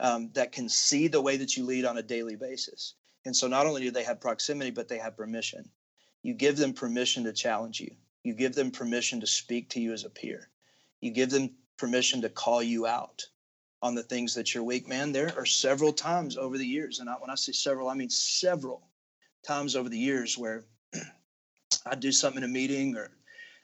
um, 0.00 0.30
that 0.32 0.50
can 0.50 0.68
see 0.68 1.06
the 1.06 1.22
way 1.22 1.36
that 1.36 1.56
you 1.56 1.64
lead 1.64 1.84
on 1.84 1.98
a 1.98 2.02
daily 2.02 2.34
basis. 2.34 2.94
And 3.24 3.36
so 3.36 3.46
not 3.46 3.66
only 3.66 3.82
do 3.82 3.92
they 3.92 4.02
have 4.02 4.20
proximity, 4.20 4.72
but 4.72 4.88
they 4.88 4.98
have 4.98 5.16
permission. 5.16 5.70
You 6.24 6.34
give 6.34 6.56
them 6.56 6.72
permission 6.72 7.22
to 7.22 7.32
challenge 7.32 7.80
you, 7.80 7.94
you 8.24 8.34
give 8.34 8.56
them 8.56 8.72
permission 8.72 9.20
to 9.20 9.28
speak 9.28 9.68
to 9.70 9.80
you 9.80 9.92
as 9.92 10.04
a 10.04 10.10
peer, 10.10 10.48
you 11.02 11.10
give 11.10 11.28
them 11.28 11.50
permission 11.76 12.22
to 12.22 12.30
call 12.30 12.62
you 12.62 12.86
out 12.86 13.26
on 13.82 13.94
the 13.94 14.02
things 14.02 14.34
that 14.34 14.54
you're 14.54 14.62
weak, 14.62 14.88
man, 14.88 15.12
there 15.12 15.34
are 15.36 15.44
several 15.44 15.92
times 15.92 16.36
over 16.36 16.56
the 16.56 16.66
years, 16.66 17.00
and 17.00 17.10
I, 17.10 17.14
when 17.14 17.30
I 17.30 17.34
say 17.34 17.52
several, 17.52 17.88
I 17.88 17.94
mean 17.94 18.08
several 18.08 18.88
times 19.44 19.74
over 19.74 19.88
the 19.88 19.98
years 19.98 20.38
where 20.38 20.64
I'd 21.86 22.00
do 22.00 22.12
something 22.12 22.42
in 22.42 22.48
a 22.48 22.52
meeting 22.52 22.96
or 22.96 23.10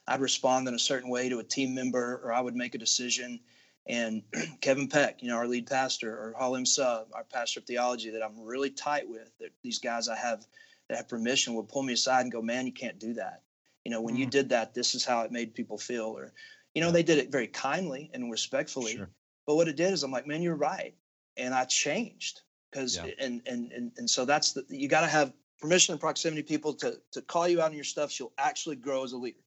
I'd 0.08 0.20
respond 0.20 0.66
in 0.66 0.74
a 0.74 0.78
certain 0.78 1.08
way 1.08 1.28
to 1.28 1.38
a 1.38 1.44
team 1.44 1.72
member 1.74 2.20
or 2.24 2.32
I 2.32 2.40
would 2.40 2.56
make 2.56 2.74
a 2.74 2.78
decision. 2.78 3.38
And 3.86 4.22
Kevin 4.60 4.88
Peck, 4.88 5.22
you 5.22 5.28
know, 5.28 5.36
our 5.36 5.46
lead 5.46 5.68
pastor, 5.68 6.10
or 6.10 6.34
Halim 6.36 6.66
Suh, 6.66 7.04
our 7.12 7.24
pastor 7.24 7.60
of 7.60 7.66
theology 7.66 8.10
that 8.10 8.24
I'm 8.24 8.44
really 8.44 8.70
tight 8.70 9.08
with, 9.08 9.30
that 9.38 9.52
these 9.62 9.78
guys 9.78 10.08
I 10.08 10.16
have 10.16 10.44
that 10.88 10.96
have 10.96 11.08
permission 11.08 11.54
would 11.54 11.68
pull 11.68 11.82
me 11.82 11.92
aside 11.92 12.22
and 12.22 12.32
go, 12.32 12.42
man, 12.42 12.66
you 12.66 12.72
can't 12.72 12.98
do 12.98 13.14
that. 13.14 13.42
You 13.84 13.92
know, 13.92 14.00
when 14.00 14.14
mm-hmm. 14.14 14.22
you 14.22 14.26
did 14.26 14.48
that, 14.48 14.74
this 14.74 14.94
is 14.94 15.04
how 15.04 15.22
it 15.22 15.30
made 15.30 15.54
people 15.54 15.78
feel. 15.78 16.06
Or, 16.06 16.32
you 16.74 16.82
know, 16.82 16.90
they 16.90 17.02
did 17.02 17.18
it 17.18 17.30
very 17.30 17.48
kindly 17.48 18.10
and 18.14 18.30
respectfully. 18.30 18.96
Sure. 18.96 19.10
But 19.46 19.56
what 19.56 19.68
it 19.68 19.76
did 19.76 19.92
is 19.92 20.02
I'm 20.02 20.10
like, 20.10 20.26
man, 20.26 20.42
you're 20.42 20.54
right. 20.54 20.94
And 21.36 21.54
I 21.54 21.64
changed 21.64 22.42
because, 22.70 22.96
yeah. 22.96 23.10
and, 23.18 23.40
and, 23.46 23.72
and, 23.72 23.92
and 23.96 24.08
so 24.08 24.24
that's 24.24 24.52
the, 24.52 24.64
you 24.68 24.88
got 24.88 25.00
to 25.02 25.06
have 25.06 25.32
permission 25.58 25.92
and 25.92 26.00
proximity 26.00 26.42
people 26.42 26.74
to, 26.74 26.98
to 27.12 27.22
call 27.22 27.48
you 27.48 27.60
out 27.60 27.70
on 27.70 27.74
your 27.74 27.84
stuff. 27.84 28.12
So 28.12 28.24
you'll 28.24 28.32
actually 28.38 28.76
grow 28.76 29.04
as 29.04 29.12
a 29.12 29.16
leader. 29.16 29.38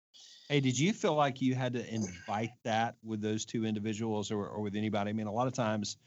Hey, 0.49 0.59
did 0.59 0.77
you 0.77 0.91
feel 0.91 1.15
like 1.15 1.41
you 1.41 1.55
had 1.55 1.73
to 1.73 1.93
invite 1.93 2.51
that 2.63 2.95
with 3.03 3.21
those 3.21 3.45
two 3.45 3.65
individuals 3.65 4.31
or, 4.31 4.47
or 4.47 4.61
with 4.61 4.75
anybody? 4.75 5.09
I 5.09 5.13
mean, 5.13 5.27
a 5.27 5.31
lot 5.31 5.47
of 5.47 5.53
times 5.53 5.97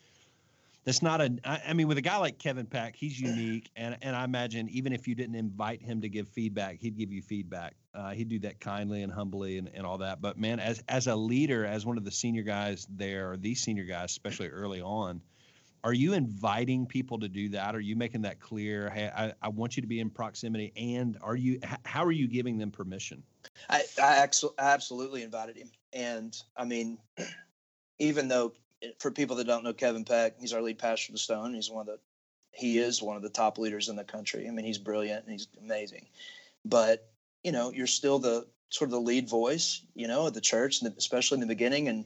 that's 0.84 1.02
not 1.02 1.20
a, 1.20 1.34
I, 1.44 1.62
I 1.68 1.72
mean, 1.72 1.88
with 1.88 1.98
a 1.98 2.02
guy 2.02 2.18
like 2.18 2.38
Kevin 2.38 2.66
Peck, 2.66 2.94
he's 2.94 3.18
unique. 3.18 3.70
And, 3.76 3.96
and 4.02 4.14
I 4.14 4.24
imagine 4.24 4.68
even 4.68 4.92
if 4.92 5.08
you 5.08 5.14
didn't 5.14 5.34
invite 5.34 5.82
him 5.82 6.02
to 6.02 6.08
give 6.08 6.28
feedback, 6.28 6.78
he'd 6.78 6.96
give 6.96 7.10
you 7.10 7.22
feedback. 7.22 7.74
Uh, 7.94 8.10
he'd 8.10 8.28
do 8.28 8.38
that 8.40 8.60
kindly 8.60 9.02
and 9.02 9.12
humbly 9.12 9.58
and, 9.58 9.70
and 9.72 9.86
all 9.86 9.98
that. 9.98 10.20
But 10.20 10.38
man, 10.38 10.60
as, 10.60 10.82
as 10.88 11.06
a 11.06 11.16
leader, 11.16 11.64
as 11.64 11.86
one 11.86 11.96
of 11.96 12.04
the 12.04 12.10
senior 12.10 12.42
guys 12.42 12.86
there, 12.90 13.32
or 13.32 13.36
these 13.36 13.62
senior 13.62 13.84
guys, 13.84 14.10
especially 14.10 14.48
early 14.48 14.82
on, 14.82 15.22
are 15.84 15.92
you 15.92 16.14
inviting 16.14 16.86
people 16.86 17.18
to 17.20 17.28
do 17.28 17.50
that? 17.50 17.74
Are 17.74 17.80
you 17.80 17.94
making 17.94 18.22
that 18.22 18.40
clear? 18.40 18.90
Hey, 18.90 19.10
I, 19.14 19.32
I 19.42 19.48
want 19.48 19.76
you 19.76 19.82
to 19.82 19.86
be 19.86 20.00
in 20.00 20.10
proximity. 20.10 20.72
And 20.76 21.18
are 21.20 21.36
you, 21.36 21.60
how 21.84 22.04
are 22.04 22.12
you 22.12 22.26
giving 22.26 22.58
them 22.58 22.70
permission? 22.70 23.22
I, 23.68 23.84
I 24.02 24.26
absolutely 24.58 25.22
invited 25.22 25.56
him. 25.56 25.70
And 25.92 26.36
I 26.56 26.64
mean, 26.64 26.98
even 27.98 28.28
though 28.28 28.52
for 28.98 29.10
people 29.10 29.36
that 29.36 29.46
don't 29.46 29.64
know 29.64 29.72
Kevin 29.72 30.04
Peck, 30.04 30.40
he's 30.40 30.52
our 30.52 30.62
lead 30.62 30.78
pastor 30.78 31.12
of 31.12 31.20
Stone. 31.20 31.54
He's 31.54 31.70
one 31.70 31.82
of 31.82 31.86
the 31.86 31.98
he 32.52 32.78
is 32.78 33.02
one 33.02 33.16
of 33.16 33.22
the 33.22 33.28
top 33.28 33.58
leaders 33.58 33.88
in 33.88 33.96
the 33.96 34.04
country. 34.04 34.46
I 34.46 34.50
mean, 34.50 34.64
he's 34.64 34.78
brilliant 34.78 35.24
and 35.24 35.32
he's 35.32 35.48
amazing. 35.60 36.06
But 36.64 37.08
you 37.42 37.52
know, 37.52 37.70
you're 37.72 37.86
still 37.86 38.18
the 38.18 38.46
sort 38.70 38.88
of 38.88 38.92
the 38.92 39.00
lead 39.00 39.28
voice, 39.28 39.82
you 39.94 40.08
know, 40.08 40.26
of 40.26 40.34
the 40.34 40.40
church, 40.40 40.82
especially 40.82 41.36
in 41.36 41.40
the 41.40 41.46
beginning. 41.46 41.88
And 41.88 42.04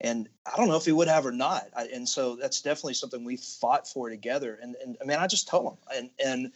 and 0.00 0.28
I 0.44 0.56
don't 0.56 0.68
know 0.68 0.76
if 0.76 0.84
he 0.84 0.92
would 0.92 1.08
have 1.08 1.24
or 1.24 1.32
not. 1.32 1.68
I, 1.76 1.86
and 1.86 2.08
so 2.08 2.36
that's 2.36 2.60
definitely 2.60 2.94
something 2.94 3.24
we 3.24 3.36
fought 3.36 3.88
for 3.88 4.08
together. 4.08 4.58
And 4.62 4.76
and 4.82 4.96
I 5.00 5.04
mean, 5.04 5.18
I 5.18 5.26
just 5.26 5.48
told 5.48 5.72
him. 5.72 5.78
And 5.94 6.10
and 6.24 6.52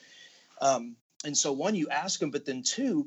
um 0.60 0.96
and 1.24 1.36
so 1.36 1.52
one, 1.52 1.74
you 1.74 1.88
ask 1.88 2.20
him, 2.20 2.30
but 2.30 2.46
then 2.46 2.62
two, 2.62 3.06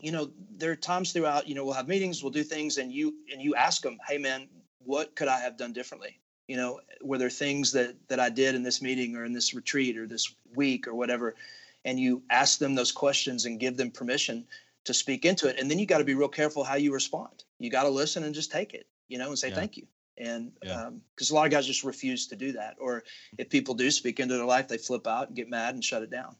you 0.00 0.12
know, 0.12 0.30
there 0.56 0.70
are 0.70 0.76
times 0.76 1.12
throughout, 1.12 1.48
you 1.48 1.54
know, 1.54 1.64
we'll 1.64 1.74
have 1.74 1.88
meetings, 1.88 2.22
we'll 2.22 2.32
do 2.32 2.42
things, 2.42 2.78
and 2.78 2.92
you 2.92 3.14
and 3.32 3.42
you 3.42 3.54
ask 3.54 3.82
them, 3.82 3.98
hey 4.06 4.18
man, 4.18 4.48
what 4.86 5.14
could 5.14 5.28
I 5.28 5.40
have 5.40 5.56
done 5.56 5.72
differently? 5.72 6.20
You 6.48 6.56
know, 6.56 6.80
were 7.02 7.18
there 7.18 7.30
things 7.30 7.72
that 7.72 7.96
that 8.08 8.20
I 8.20 8.30
did 8.30 8.54
in 8.54 8.62
this 8.62 8.80
meeting 8.80 9.16
or 9.16 9.24
in 9.24 9.32
this 9.32 9.52
retreat 9.52 9.98
or 9.98 10.06
this 10.06 10.34
week 10.54 10.86
or 10.86 10.94
whatever? 10.94 11.34
And 11.84 12.00
you 12.00 12.22
ask 12.30 12.58
them 12.58 12.74
those 12.74 12.92
questions 12.92 13.44
and 13.44 13.60
give 13.60 13.76
them 13.76 13.90
permission 13.90 14.46
to 14.84 14.94
speak 14.94 15.24
into 15.24 15.48
it. 15.48 15.58
And 15.58 15.70
then 15.70 15.78
you 15.78 15.86
got 15.86 15.98
to 15.98 16.04
be 16.04 16.14
real 16.14 16.28
careful 16.28 16.64
how 16.64 16.76
you 16.76 16.92
respond. 16.92 17.44
You 17.58 17.70
got 17.70 17.84
to 17.84 17.88
listen 17.88 18.24
and 18.24 18.34
just 18.34 18.50
take 18.50 18.74
it, 18.74 18.86
you 19.08 19.18
know, 19.18 19.28
and 19.28 19.38
say 19.38 19.48
yeah. 19.48 19.54
thank 19.54 19.76
you. 19.76 19.86
And 20.18 20.52
because 20.54 20.76
yeah. 20.76 20.86
um, 20.86 21.02
a 21.30 21.34
lot 21.34 21.46
of 21.46 21.52
guys 21.52 21.66
just 21.66 21.84
refuse 21.84 22.28
to 22.28 22.36
do 22.36 22.52
that. 22.52 22.76
Or 22.80 23.04
if 23.38 23.50
people 23.50 23.74
do 23.74 23.90
speak 23.90 24.18
into 24.18 24.34
their 24.36 24.46
life, 24.46 24.66
they 24.66 24.78
flip 24.78 25.06
out 25.06 25.28
and 25.28 25.36
get 25.36 25.50
mad 25.50 25.74
and 25.74 25.84
shut 25.84 26.02
it 26.02 26.10
down. 26.10 26.36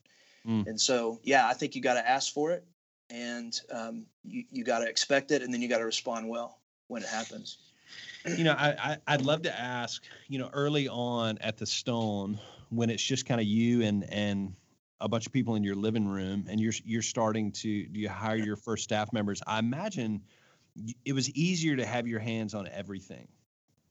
Mm. 0.47 0.67
And 0.67 0.81
so, 0.81 1.21
yeah, 1.23 1.47
I 1.47 1.53
think 1.53 1.75
you 1.75 1.83
got 1.83 1.95
to 1.95 2.09
ask 2.09 2.33
for 2.33 2.53
it 2.53 2.65
and 3.11 3.61
um, 3.71 4.07
you, 4.25 4.45
you 4.51 4.65
got 4.65 4.81
to 4.81 4.89
expect 4.89 5.31
it 5.31 5.43
and 5.43 5.53
then 5.53 5.61
you 5.61 5.69
got 5.69 5.79
to 5.79 5.85
respond 5.85 6.29
well 6.29 6.59
when 6.89 7.03
it 7.03 7.09
happens 7.09 7.59
you 8.25 8.45
know, 8.45 8.53
I, 8.53 8.99
I 9.07 9.17
would 9.17 9.27
love 9.27 9.43
to 9.43 9.59
ask, 9.59 10.03
you 10.29 10.39
know, 10.39 10.51
early 10.53 10.89
on 10.89 11.39
at 11.39 11.57
the 11.57 11.67
Stone, 11.67 12.39
when 12.71 12.91
it's 12.91 13.03
just 13.03 13.27
kind 13.27 13.41
of 13.41 13.47
you 13.47 13.83
and 13.83 14.05
and 14.13 14.55
a 15.01 15.09
bunch 15.09 15.27
of 15.27 15.33
people 15.33 15.55
in 15.55 15.63
your 15.63 15.75
living 15.75 16.09
room, 16.09 16.47
and 16.49 16.61
you're 16.61 16.73
you're 16.85 17.03
starting 17.03 17.53
to 17.53 17.69
you 17.69 18.09
hire 18.09 18.37
your 18.37 18.57
first 18.57 18.85
staff 18.85 19.13
members. 19.13 19.43
I 19.47 19.59
imagine 19.59 20.23
it 21.05 21.13
was 21.13 21.31
easier 21.31 21.77
to 21.77 21.87
have 21.87 22.07
your 22.07 22.21
hands 22.21 22.55
on 22.55 22.69
everything, 22.69 23.29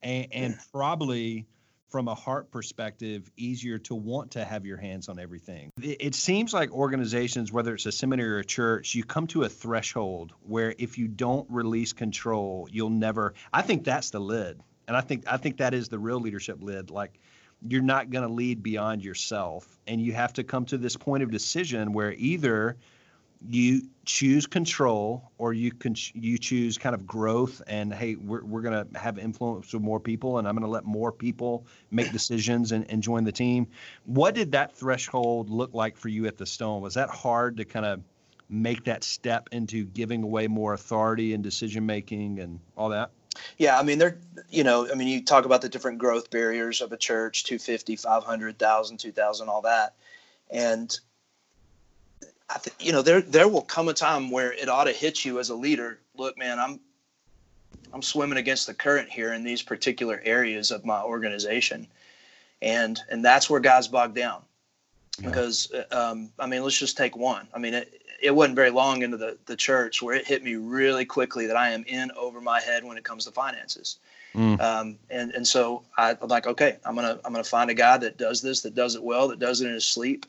and, 0.02 0.26
and 0.32 0.56
probably 0.72 1.46
from 1.88 2.08
a 2.08 2.14
heart 2.14 2.50
perspective 2.50 3.30
easier 3.36 3.78
to 3.78 3.94
want 3.94 4.32
to 4.32 4.44
have 4.44 4.66
your 4.66 4.76
hands 4.76 5.08
on 5.08 5.18
everything. 5.18 5.70
It, 5.80 6.14
seems 6.14 6.52
like 6.52 6.70
organizations, 6.72 7.52
whether 7.52 7.74
it's 7.74 7.86
a 7.86 7.92
seminary 7.92 8.30
or 8.30 8.38
a 8.38 8.44
church, 8.44 8.94
you 8.94 9.04
come 9.04 9.26
to 9.28 9.44
a 9.44 9.48
threshold 9.48 10.32
where 10.42 10.74
if 10.78 10.98
you 10.98 11.08
don't 11.08 11.46
release 11.50 11.92
control, 11.92 12.68
you'll 12.70 12.90
never. 12.90 13.34
I 13.52 13.62
think 13.62 13.84
that's 13.84 14.10
the 14.10 14.20
lid, 14.20 14.60
and 14.88 14.96
I 14.96 15.00
think 15.00 15.24
I 15.26 15.36
think 15.36 15.58
that 15.58 15.74
is 15.74 15.88
the 15.88 15.98
real 15.98 16.20
leadership 16.20 16.58
lid. 16.60 16.90
Like 16.90 17.20
you're 17.66 17.82
not 17.82 18.10
going 18.10 18.26
to 18.26 18.32
lead 18.32 18.62
beyond 18.62 19.04
yourself, 19.04 19.66
and 19.86 20.00
you 20.00 20.12
have 20.12 20.32
to 20.34 20.44
come 20.44 20.64
to 20.66 20.78
this 20.78 20.96
point 20.96 21.22
of 21.22 21.30
decision 21.30 21.92
where 21.92 22.12
either 22.12 22.76
you 23.48 23.82
choose 24.04 24.46
control 24.46 25.30
or 25.38 25.52
you 25.52 25.70
can 25.72 25.94
you 26.14 26.38
choose 26.38 26.78
kind 26.78 26.94
of 26.94 27.06
growth 27.06 27.60
and 27.66 27.92
hey 27.92 28.14
we're, 28.14 28.44
we're 28.44 28.62
going 28.62 28.86
to 28.86 28.98
have 28.98 29.18
influence 29.18 29.72
with 29.72 29.82
more 29.82 30.00
people 30.00 30.38
and 30.38 30.48
i'm 30.48 30.54
going 30.54 30.64
to 30.64 30.70
let 30.70 30.84
more 30.84 31.12
people 31.12 31.66
make 31.90 32.12
decisions 32.12 32.72
and, 32.72 32.90
and 32.90 33.02
join 33.02 33.24
the 33.24 33.32
team. 33.32 33.66
What 34.04 34.34
did 34.34 34.52
that 34.52 34.72
threshold 34.72 35.50
look 35.50 35.74
like 35.74 35.96
for 35.96 36.08
you 36.08 36.26
at 36.26 36.36
the 36.36 36.46
stone? 36.46 36.80
Was 36.80 36.94
that 36.94 37.10
hard 37.10 37.56
to 37.58 37.64
kind 37.64 37.86
of 37.86 38.02
make 38.48 38.84
that 38.84 39.02
step 39.02 39.48
into 39.52 39.84
giving 39.86 40.22
away 40.22 40.46
more 40.46 40.72
authority 40.72 41.34
and 41.34 41.42
decision 41.42 41.84
making 41.84 42.38
and 42.40 42.60
all 42.76 42.90
that? 42.90 43.10
Yeah 43.58 43.78
i 43.78 43.82
mean 43.82 43.98
they're 43.98 44.18
you 44.48 44.64
know 44.64 44.88
i 44.90 44.94
mean 44.94 45.08
you 45.08 45.22
talk 45.22 45.44
about 45.44 45.60
the 45.60 45.68
different 45.68 45.98
growth 45.98 46.30
barriers 46.30 46.80
of 46.80 46.92
a 46.92 46.96
church 46.96 47.44
250 47.44 47.96
500 47.96 48.46
1000 48.46 48.98
2000 48.98 49.48
all 49.48 49.62
that. 49.62 49.94
And 50.50 50.98
I 52.48 52.58
think 52.58 52.76
you 52.78 52.92
know 52.92 53.02
there 53.02 53.20
there 53.20 53.48
will 53.48 53.62
come 53.62 53.88
a 53.88 53.94
time 53.94 54.30
where 54.30 54.52
it 54.52 54.68
ought 54.68 54.84
to 54.84 54.92
hit 54.92 55.24
you 55.24 55.40
as 55.40 55.48
a 55.50 55.54
leader. 55.54 55.98
Look, 56.16 56.38
man, 56.38 56.58
I'm 56.58 56.80
I'm 57.92 58.02
swimming 58.02 58.38
against 58.38 58.66
the 58.66 58.74
current 58.74 59.08
here 59.08 59.32
in 59.32 59.42
these 59.42 59.62
particular 59.62 60.20
areas 60.24 60.70
of 60.70 60.84
my 60.84 61.02
organization, 61.02 61.86
and 62.62 63.00
and 63.10 63.24
that's 63.24 63.50
where 63.50 63.60
guys 63.60 63.88
bog 63.88 64.14
down. 64.14 64.42
Yeah. 65.18 65.28
Because 65.28 65.72
uh, 65.72 66.10
um, 66.12 66.30
I 66.38 66.46
mean, 66.46 66.62
let's 66.62 66.78
just 66.78 66.96
take 66.96 67.16
one. 67.16 67.48
I 67.54 67.58
mean, 67.58 67.74
it, 67.74 68.02
it 68.22 68.34
wasn't 68.34 68.56
very 68.56 68.70
long 68.70 69.02
into 69.02 69.16
the 69.16 69.38
the 69.46 69.56
church 69.56 70.02
where 70.02 70.14
it 70.14 70.26
hit 70.26 70.44
me 70.44 70.56
really 70.56 71.04
quickly 71.04 71.46
that 71.46 71.56
I 71.56 71.70
am 71.70 71.84
in 71.86 72.10
over 72.12 72.40
my 72.40 72.60
head 72.60 72.84
when 72.84 72.96
it 72.96 73.04
comes 73.04 73.24
to 73.24 73.32
finances. 73.32 73.98
Mm. 74.34 74.60
Um, 74.60 74.98
and 75.10 75.32
and 75.32 75.46
so 75.46 75.82
I, 75.96 76.16
I'm 76.20 76.28
like, 76.28 76.46
okay, 76.46 76.76
I'm 76.84 76.94
gonna 76.94 77.18
I'm 77.24 77.32
gonna 77.32 77.44
find 77.44 77.70
a 77.70 77.74
guy 77.74 77.96
that 77.96 78.18
does 78.18 78.42
this, 78.42 78.60
that 78.62 78.74
does 78.74 78.94
it 78.94 79.02
well, 79.02 79.28
that 79.28 79.38
does 79.38 79.62
it 79.62 79.66
in 79.66 79.72
his 79.72 79.86
sleep, 79.86 80.26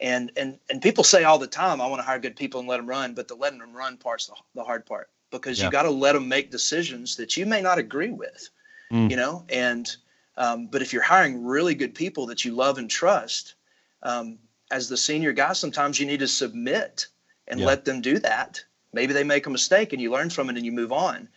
and 0.00 0.32
and 0.36 0.58
and 0.70 0.82
people 0.82 1.04
say 1.04 1.24
all 1.24 1.38
the 1.38 1.46
time, 1.46 1.80
I 1.80 1.86
want 1.86 2.00
to 2.00 2.06
hire 2.06 2.18
good 2.18 2.36
people 2.36 2.60
and 2.60 2.68
let 2.68 2.78
them 2.78 2.86
run, 2.86 3.14
but 3.14 3.28
the 3.28 3.34
letting 3.34 3.58
them 3.58 3.74
run 3.74 3.96
part's 3.96 4.26
the, 4.26 4.34
the 4.54 4.64
hard 4.64 4.86
part 4.86 5.10
because 5.30 5.58
yeah. 5.58 5.66
you 5.66 5.70
got 5.70 5.82
to 5.82 5.90
let 5.90 6.14
them 6.14 6.28
make 6.28 6.50
decisions 6.50 7.16
that 7.16 7.36
you 7.36 7.46
may 7.46 7.60
not 7.60 7.78
agree 7.78 8.10
with, 8.10 8.48
mm. 8.92 9.10
you 9.10 9.16
know. 9.16 9.44
And 9.48 9.94
um, 10.36 10.66
but 10.66 10.82
if 10.82 10.92
you're 10.92 11.02
hiring 11.02 11.44
really 11.44 11.74
good 11.74 11.94
people 11.94 12.26
that 12.26 12.44
you 12.44 12.52
love 12.52 12.78
and 12.78 12.90
trust, 12.90 13.54
um, 14.02 14.38
as 14.70 14.88
the 14.88 14.96
senior 14.96 15.32
guy, 15.32 15.52
sometimes 15.52 15.98
you 15.98 16.06
need 16.06 16.20
to 16.20 16.28
submit 16.28 17.06
and 17.48 17.60
yeah. 17.60 17.66
let 17.66 17.84
them 17.84 18.00
do 18.00 18.18
that. 18.20 18.62
Maybe 18.92 19.12
they 19.12 19.24
make 19.24 19.46
a 19.46 19.50
mistake 19.50 19.92
and 19.92 20.00
you 20.00 20.10
learn 20.10 20.30
from 20.30 20.50
it 20.50 20.56
and 20.56 20.64
you 20.64 20.72
move 20.72 20.92
on. 20.92 21.28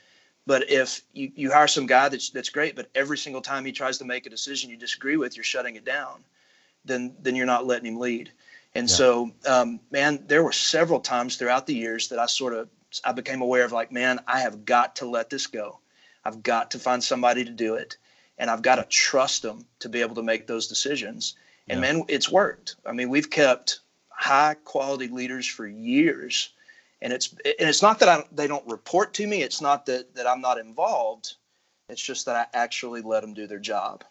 But 0.45 0.69
if 0.69 1.02
you, 1.13 1.32
you 1.36 1.52
hire 1.52 1.67
some 1.67 1.86
guy 1.86 2.10
that's 2.10 2.30
that's 2.30 2.49
great, 2.49 2.76
but 2.76 2.89
every 2.95 3.17
single 3.17 3.41
time 3.41 3.63
he 3.65 3.71
tries 3.71 3.97
to 3.99 4.06
make 4.06 4.26
a 4.26 4.30
decision 4.30 4.69
you 4.69 4.78
disagree 4.78 5.15
with, 5.15 5.38
you're 5.38 5.43
shutting 5.43 5.76
it 5.76 5.86
down, 5.86 6.23
then 6.84 7.15
then 7.19 7.36
you're 7.36 7.45
not 7.45 7.65
letting 7.65 7.88
him 7.88 7.99
lead. 7.99 8.32
And 8.75 8.89
yeah. 8.89 8.95
so, 8.95 9.31
um, 9.47 9.79
man, 9.91 10.23
there 10.27 10.43
were 10.43 10.51
several 10.51 10.99
times 10.99 11.36
throughout 11.36 11.67
the 11.67 11.75
years 11.75 12.07
that 12.09 12.19
I 12.19 12.25
sort 12.25 12.53
of 12.53 12.69
I 13.03 13.12
became 13.12 13.41
aware 13.41 13.65
of 13.65 13.71
like, 13.71 13.91
man, 13.91 14.19
I 14.27 14.39
have 14.39 14.65
got 14.65 14.95
to 14.97 15.05
let 15.05 15.29
this 15.29 15.47
go. 15.47 15.79
I've 16.25 16.43
got 16.43 16.71
to 16.71 16.79
find 16.79 17.03
somebody 17.03 17.43
to 17.43 17.51
do 17.51 17.75
it, 17.75 17.97
and 18.38 18.49
I've 18.49 18.62
got 18.62 18.75
to 18.75 18.83
trust 18.83 19.41
them 19.41 19.65
to 19.79 19.89
be 19.89 20.01
able 20.01 20.15
to 20.15 20.23
make 20.23 20.47
those 20.47 20.67
decisions. 20.67 21.36
And 21.67 21.81
yeah. 21.81 21.93
man, 21.93 22.05
it's 22.07 22.31
worked. 22.31 22.75
I 22.86 22.91
mean, 22.91 23.09
we've 23.09 23.29
kept 23.29 23.79
high 24.09 24.55
quality 24.63 25.07
leaders 25.07 25.45
for 25.47 25.67
years. 25.67 26.49
And 27.01 27.12
it's 27.12 27.33
and 27.33 27.69
it's 27.69 27.81
not 27.81 27.99
that 27.99 28.09
I, 28.09 28.23
they 28.31 28.47
don't 28.47 28.65
report 28.67 29.13
to 29.15 29.27
me. 29.27 29.41
It's 29.41 29.59
not 29.59 29.86
that 29.88 30.15
that 30.15 30.25
I'm 30.25 30.39
not 30.39 30.57
involved. 30.57 31.33
It's 31.89 32.01
just 32.01 32.25
that 32.25 32.36
I 32.36 32.57
actually 32.57 33.01
let 33.01 33.21
them 33.21 33.33
do 33.33 33.45
their 33.45 33.59
job. 33.59 34.05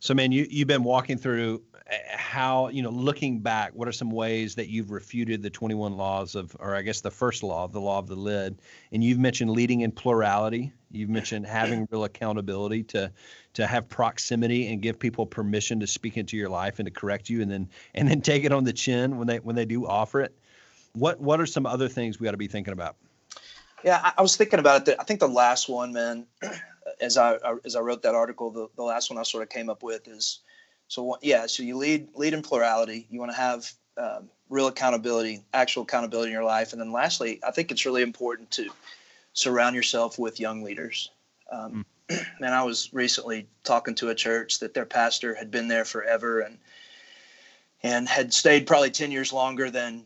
So, 0.00 0.14
man, 0.14 0.32
you 0.32 0.46
you've 0.48 0.68
been 0.68 0.84
walking 0.84 1.18
through 1.18 1.62
how 2.10 2.68
you 2.68 2.82
know 2.82 2.90
looking 2.90 3.40
back. 3.40 3.72
What 3.74 3.88
are 3.88 3.92
some 3.92 4.10
ways 4.10 4.54
that 4.56 4.68
you've 4.68 4.90
refuted 4.90 5.42
the 5.42 5.50
21 5.50 5.96
laws 5.96 6.34
of, 6.34 6.54
or 6.60 6.74
I 6.74 6.82
guess 6.82 7.00
the 7.00 7.10
first 7.10 7.42
law, 7.42 7.66
the 7.66 7.80
law 7.80 7.98
of 7.98 8.08
the 8.08 8.16
lid? 8.16 8.60
And 8.92 9.02
you've 9.02 9.18
mentioned 9.18 9.50
leading 9.50 9.80
in 9.80 9.92
plurality. 9.92 10.72
You've 10.90 11.08
mentioned 11.08 11.46
having 11.48 11.88
real 11.90 12.04
accountability 12.04 12.82
to 12.84 13.10
to 13.54 13.66
have 13.66 13.88
proximity 13.88 14.70
and 14.70 14.82
give 14.82 14.98
people 14.98 15.26
permission 15.26 15.80
to 15.80 15.86
speak 15.86 16.16
into 16.16 16.36
your 16.36 16.48
life 16.48 16.78
and 16.78 16.86
to 16.86 16.92
correct 16.92 17.30
you, 17.30 17.40
and 17.40 17.50
then 17.50 17.68
and 17.94 18.08
then 18.08 18.20
take 18.20 18.44
it 18.44 18.52
on 18.52 18.64
the 18.64 18.72
chin 18.72 19.16
when 19.16 19.26
they 19.26 19.38
when 19.38 19.56
they 19.56 19.64
do 19.64 19.86
offer 19.86 20.20
it. 20.20 20.36
What 20.92 21.20
what 21.20 21.40
are 21.40 21.46
some 21.46 21.64
other 21.64 21.88
things 21.88 22.20
we 22.20 22.24
got 22.24 22.32
to 22.32 22.36
be 22.36 22.48
thinking 22.48 22.72
about? 22.72 22.96
Yeah, 23.82 24.00
I, 24.02 24.12
I 24.18 24.22
was 24.22 24.36
thinking 24.36 24.58
about 24.58 24.88
it. 24.88 24.96
I 24.98 25.04
think 25.04 25.20
the 25.20 25.28
last 25.28 25.68
one, 25.68 25.92
man, 25.92 26.26
as 27.00 27.16
I, 27.16 27.38
as 27.64 27.76
I 27.76 27.80
wrote 27.80 28.02
that 28.02 28.14
article, 28.14 28.50
the, 28.50 28.68
the 28.74 28.82
last 28.82 29.08
one 29.08 29.18
I 29.18 29.22
sort 29.22 29.44
of 29.44 29.48
came 29.48 29.70
up 29.70 29.84
with 29.84 30.08
is 30.08 30.40
so 30.88 31.18
yeah. 31.22 31.46
So 31.46 31.62
you 31.62 31.76
lead 31.76 32.08
lead 32.14 32.34
in 32.34 32.42
plurality. 32.42 33.06
You 33.10 33.20
want 33.20 33.30
to 33.32 33.36
have 33.36 33.70
um, 33.96 34.30
real 34.48 34.66
accountability, 34.66 35.44
actual 35.52 35.82
accountability 35.82 36.30
in 36.30 36.34
your 36.34 36.44
life, 36.44 36.72
and 36.72 36.80
then 36.80 36.92
lastly, 36.92 37.40
I 37.46 37.50
think 37.50 37.70
it's 37.70 37.86
really 37.86 38.02
important 38.02 38.50
to 38.52 38.70
surround 39.34 39.76
yourself 39.76 40.18
with 40.18 40.40
young 40.40 40.62
leaders. 40.62 41.10
Um, 41.52 41.84
mm. 42.08 42.24
Man, 42.40 42.54
I 42.54 42.62
was 42.62 42.92
recently 42.92 43.46
talking 43.64 43.94
to 43.96 44.08
a 44.08 44.14
church 44.14 44.60
that 44.60 44.72
their 44.72 44.86
pastor 44.86 45.34
had 45.34 45.50
been 45.50 45.68
there 45.68 45.84
forever 45.84 46.40
and 46.40 46.58
and 47.82 48.08
had 48.08 48.32
stayed 48.32 48.66
probably 48.66 48.90
ten 48.90 49.12
years 49.12 49.32
longer 49.32 49.70
than 49.70 50.04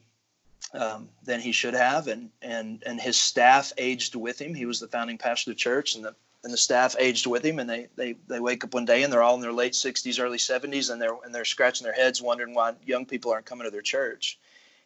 um, 0.74 1.08
than 1.22 1.40
he 1.40 1.52
should 1.52 1.74
have, 1.74 2.08
and 2.08 2.30
and 2.42 2.82
and 2.84 3.00
his 3.00 3.16
staff 3.16 3.72
aged 3.78 4.16
with 4.16 4.40
him. 4.40 4.52
He 4.52 4.66
was 4.66 4.80
the 4.80 4.88
founding 4.88 5.16
pastor 5.16 5.52
of 5.52 5.56
the 5.56 5.60
church, 5.60 5.94
and 5.94 6.04
the 6.04 6.14
and 6.44 6.52
the 6.52 6.58
staff 6.58 6.96
aged 6.98 7.26
with 7.26 7.44
him, 7.44 7.58
and 7.58 7.68
they 7.68 7.88
they 7.96 8.16
they 8.28 8.40
wake 8.40 8.64
up 8.64 8.74
one 8.74 8.84
day 8.84 9.02
and 9.02 9.12
they're 9.12 9.22
all 9.22 9.34
in 9.34 9.40
their 9.40 9.52
late 9.52 9.72
60s, 9.72 10.20
early 10.20 10.38
70s, 10.38 10.90
and 10.90 11.00
they're 11.00 11.16
and 11.24 11.34
they're 11.34 11.44
scratching 11.44 11.84
their 11.84 11.94
heads, 11.94 12.20
wondering 12.20 12.54
why 12.54 12.74
young 12.84 13.06
people 13.06 13.30
aren't 13.32 13.46
coming 13.46 13.64
to 13.64 13.70
their 13.70 13.82
church. 13.82 14.38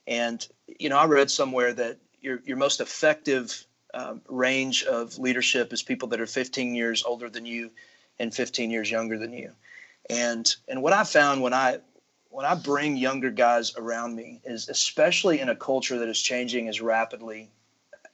And 0.07 0.47
you 0.67 0.89
know, 0.89 0.99
I 0.99 1.07
read 1.07 1.31
somewhere 1.31 1.73
that 1.75 1.99
your 2.21 2.41
your 2.45 2.57
most 2.57 2.81
effective 2.81 3.67
um, 3.95 4.21
range 4.29 4.85
of 4.85 5.19
leadership 5.19 5.73
is 5.73 5.83
people 5.83 6.09
that 6.09 6.21
are 6.21 6.27
15 6.27 6.75
years 6.75 7.03
older 7.05 7.31
than 7.31 7.47
you 7.47 7.71
and 8.19 8.35
15 8.35 8.71
years 8.71 8.91
younger 8.91 9.19
than 9.19 9.33
you. 9.33 9.53
And 10.11 10.55
and 10.69 10.83
what 10.83 10.93
I 10.93 11.05
found 11.05 11.43
when 11.43 11.55
I 11.55 11.79
when 12.29 12.45
I 12.45 12.55
bring 12.55 12.97
younger 12.97 13.31
guys 13.31 13.75
around 13.77 14.15
me 14.15 14.43
is 14.45 14.69
especially 14.69 15.41
in 15.41 15.49
a 15.49 15.57
culture 15.57 15.99
that 15.99 16.09
is 16.09 16.21
changing 16.21 16.69
as 16.69 16.83
rapidly 16.83 17.51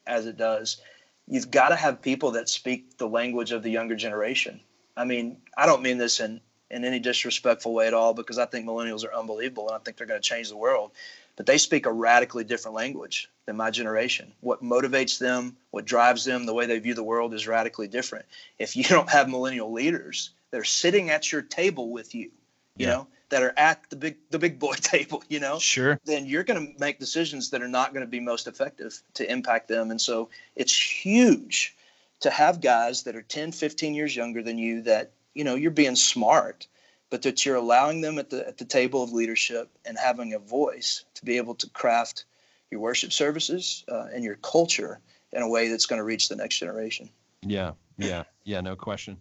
as 0.07 0.27
it 0.27 0.37
does, 0.37 0.81
you've 1.27 1.51
got 1.51 1.69
to 1.69 1.77
have 1.77 2.03
people 2.03 2.33
that 2.33 2.49
speak 2.49 2.99
the 2.99 3.09
language 3.09 3.53
of 3.53 3.63
the 3.63 3.71
younger 3.71 3.97
generation. 3.97 4.61
I 4.97 5.05
mean, 5.05 5.39
I 5.57 5.67
don't 5.67 5.83
mean 5.83 5.99
this 5.99 6.21
in 6.21 6.41
in 6.71 6.85
any 6.85 6.99
disrespectful 6.99 7.75
way 7.75 7.87
at 7.87 7.95
all 7.95 8.15
because 8.15 8.39
I 8.39 8.47
think 8.47 8.67
millennials 8.67 9.05
are 9.05 9.15
unbelievable 9.15 9.69
and 9.69 9.77
I 9.77 9.79
think 9.79 9.97
they're 9.97 10.07
going 10.07 10.21
to 10.21 10.29
change 10.29 10.49
the 10.49 10.57
world. 10.57 10.93
But 11.37 11.47
they 11.47 11.59
speak 11.59 11.87
a 11.87 11.93
radically 11.93 12.45
different 12.45 12.75
language 12.75 13.31
than 13.47 13.57
my 13.57 13.71
generation. 13.71 14.33
What 14.41 14.63
motivates 14.63 15.19
them, 15.19 15.57
what 15.71 15.85
drives 15.85 16.25
them, 16.25 16.47
the 16.47 16.55
way 16.55 16.67
they 16.67 16.79
view 16.79 16.95
the 16.95 17.03
world 17.03 17.35
is 17.35 17.47
radically 17.47 17.89
different. 17.89 18.25
If 18.59 18.75
you 18.77 18.85
don't 18.85 19.11
have 19.11 19.29
millennial 19.29 19.73
leaders 19.73 20.31
that 20.51 20.61
are 20.61 20.65
sitting 20.65 21.11
at 21.11 21.31
your 21.31 21.43
table 21.43 21.91
with 21.91 22.15
you, 22.15 22.31
you 22.77 22.87
yeah. 22.87 22.91
know, 22.91 23.07
that 23.33 23.43
are 23.43 23.55
at 23.57 23.89
the 23.89 23.97
big 23.97 24.17
the 24.29 24.39
big 24.39 24.59
boy 24.59 24.75
table, 24.81 25.25
you 25.31 25.41
know, 25.41 25.59
sure, 25.59 25.99
then 26.05 26.27
you're 26.27 26.45
going 26.45 26.67
to 26.67 26.79
make 26.79 27.01
decisions 27.01 27.49
that 27.51 27.63
are 27.63 27.69
not 27.69 27.95
going 27.95 28.05
to 28.05 28.11
be 28.11 28.21
most 28.21 28.47
effective 28.47 29.03
to 29.15 29.31
impact 29.31 29.69
them. 29.69 29.91
And 29.91 29.99
so 29.99 30.29
it's 30.55 30.79
huge 30.79 31.75
to 32.21 32.31
have 32.31 32.61
guys 32.61 33.05
that 33.05 33.17
are 33.17 33.23
10, 33.23 33.53
15 33.53 33.95
years 33.95 34.15
younger 34.15 34.43
than 34.43 34.59
you 34.59 34.83
that, 34.83 35.13
you 35.33 35.45
know, 35.45 35.55
you're 35.55 35.71
being 35.71 35.97
smart, 35.97 36.67
but 37.09 37.23
that 37.23 37.47
you're 37.47 37.57
allowing 37.57 38.03
them 38.03 38.19
at 38.19 38.29
the 38.29 38.47
at 38.47 38.59
the 38.59 38.67
table 38.67 39.03
of 39.03 39.15
leadership 39.15 39.71
and 39.87 39.97
having 39.97 40.35
a 40.35 40.39
voice 40.39 41.07
to 41.15 41.25
be 41.25 41.39
able 41.39 41.55
to 41.55 41.71
craft 41.71 42.27
your 42.71 42.81
worship 42.81 43.15
services 43.15 43.83
uh, 43.91 44.09
and 44.13 44.25
your 44.25 44.37
culture 44.37 45.01
in 45.33 45.41
a 45.41 45.49
way 45.49 45.69
that's 45.69 45.87
going 45.87 45.99
to 45.99 46.05
reach 46.05 46.29
the 46.29 46.37
next 46.37 46.59
generation. 46.59 47.09
Yeah, 47.41 47.73
yeah, 47.97 48.25
yeah, 48.45 48.61
no 48.61 48.77
question. 48.77 49.17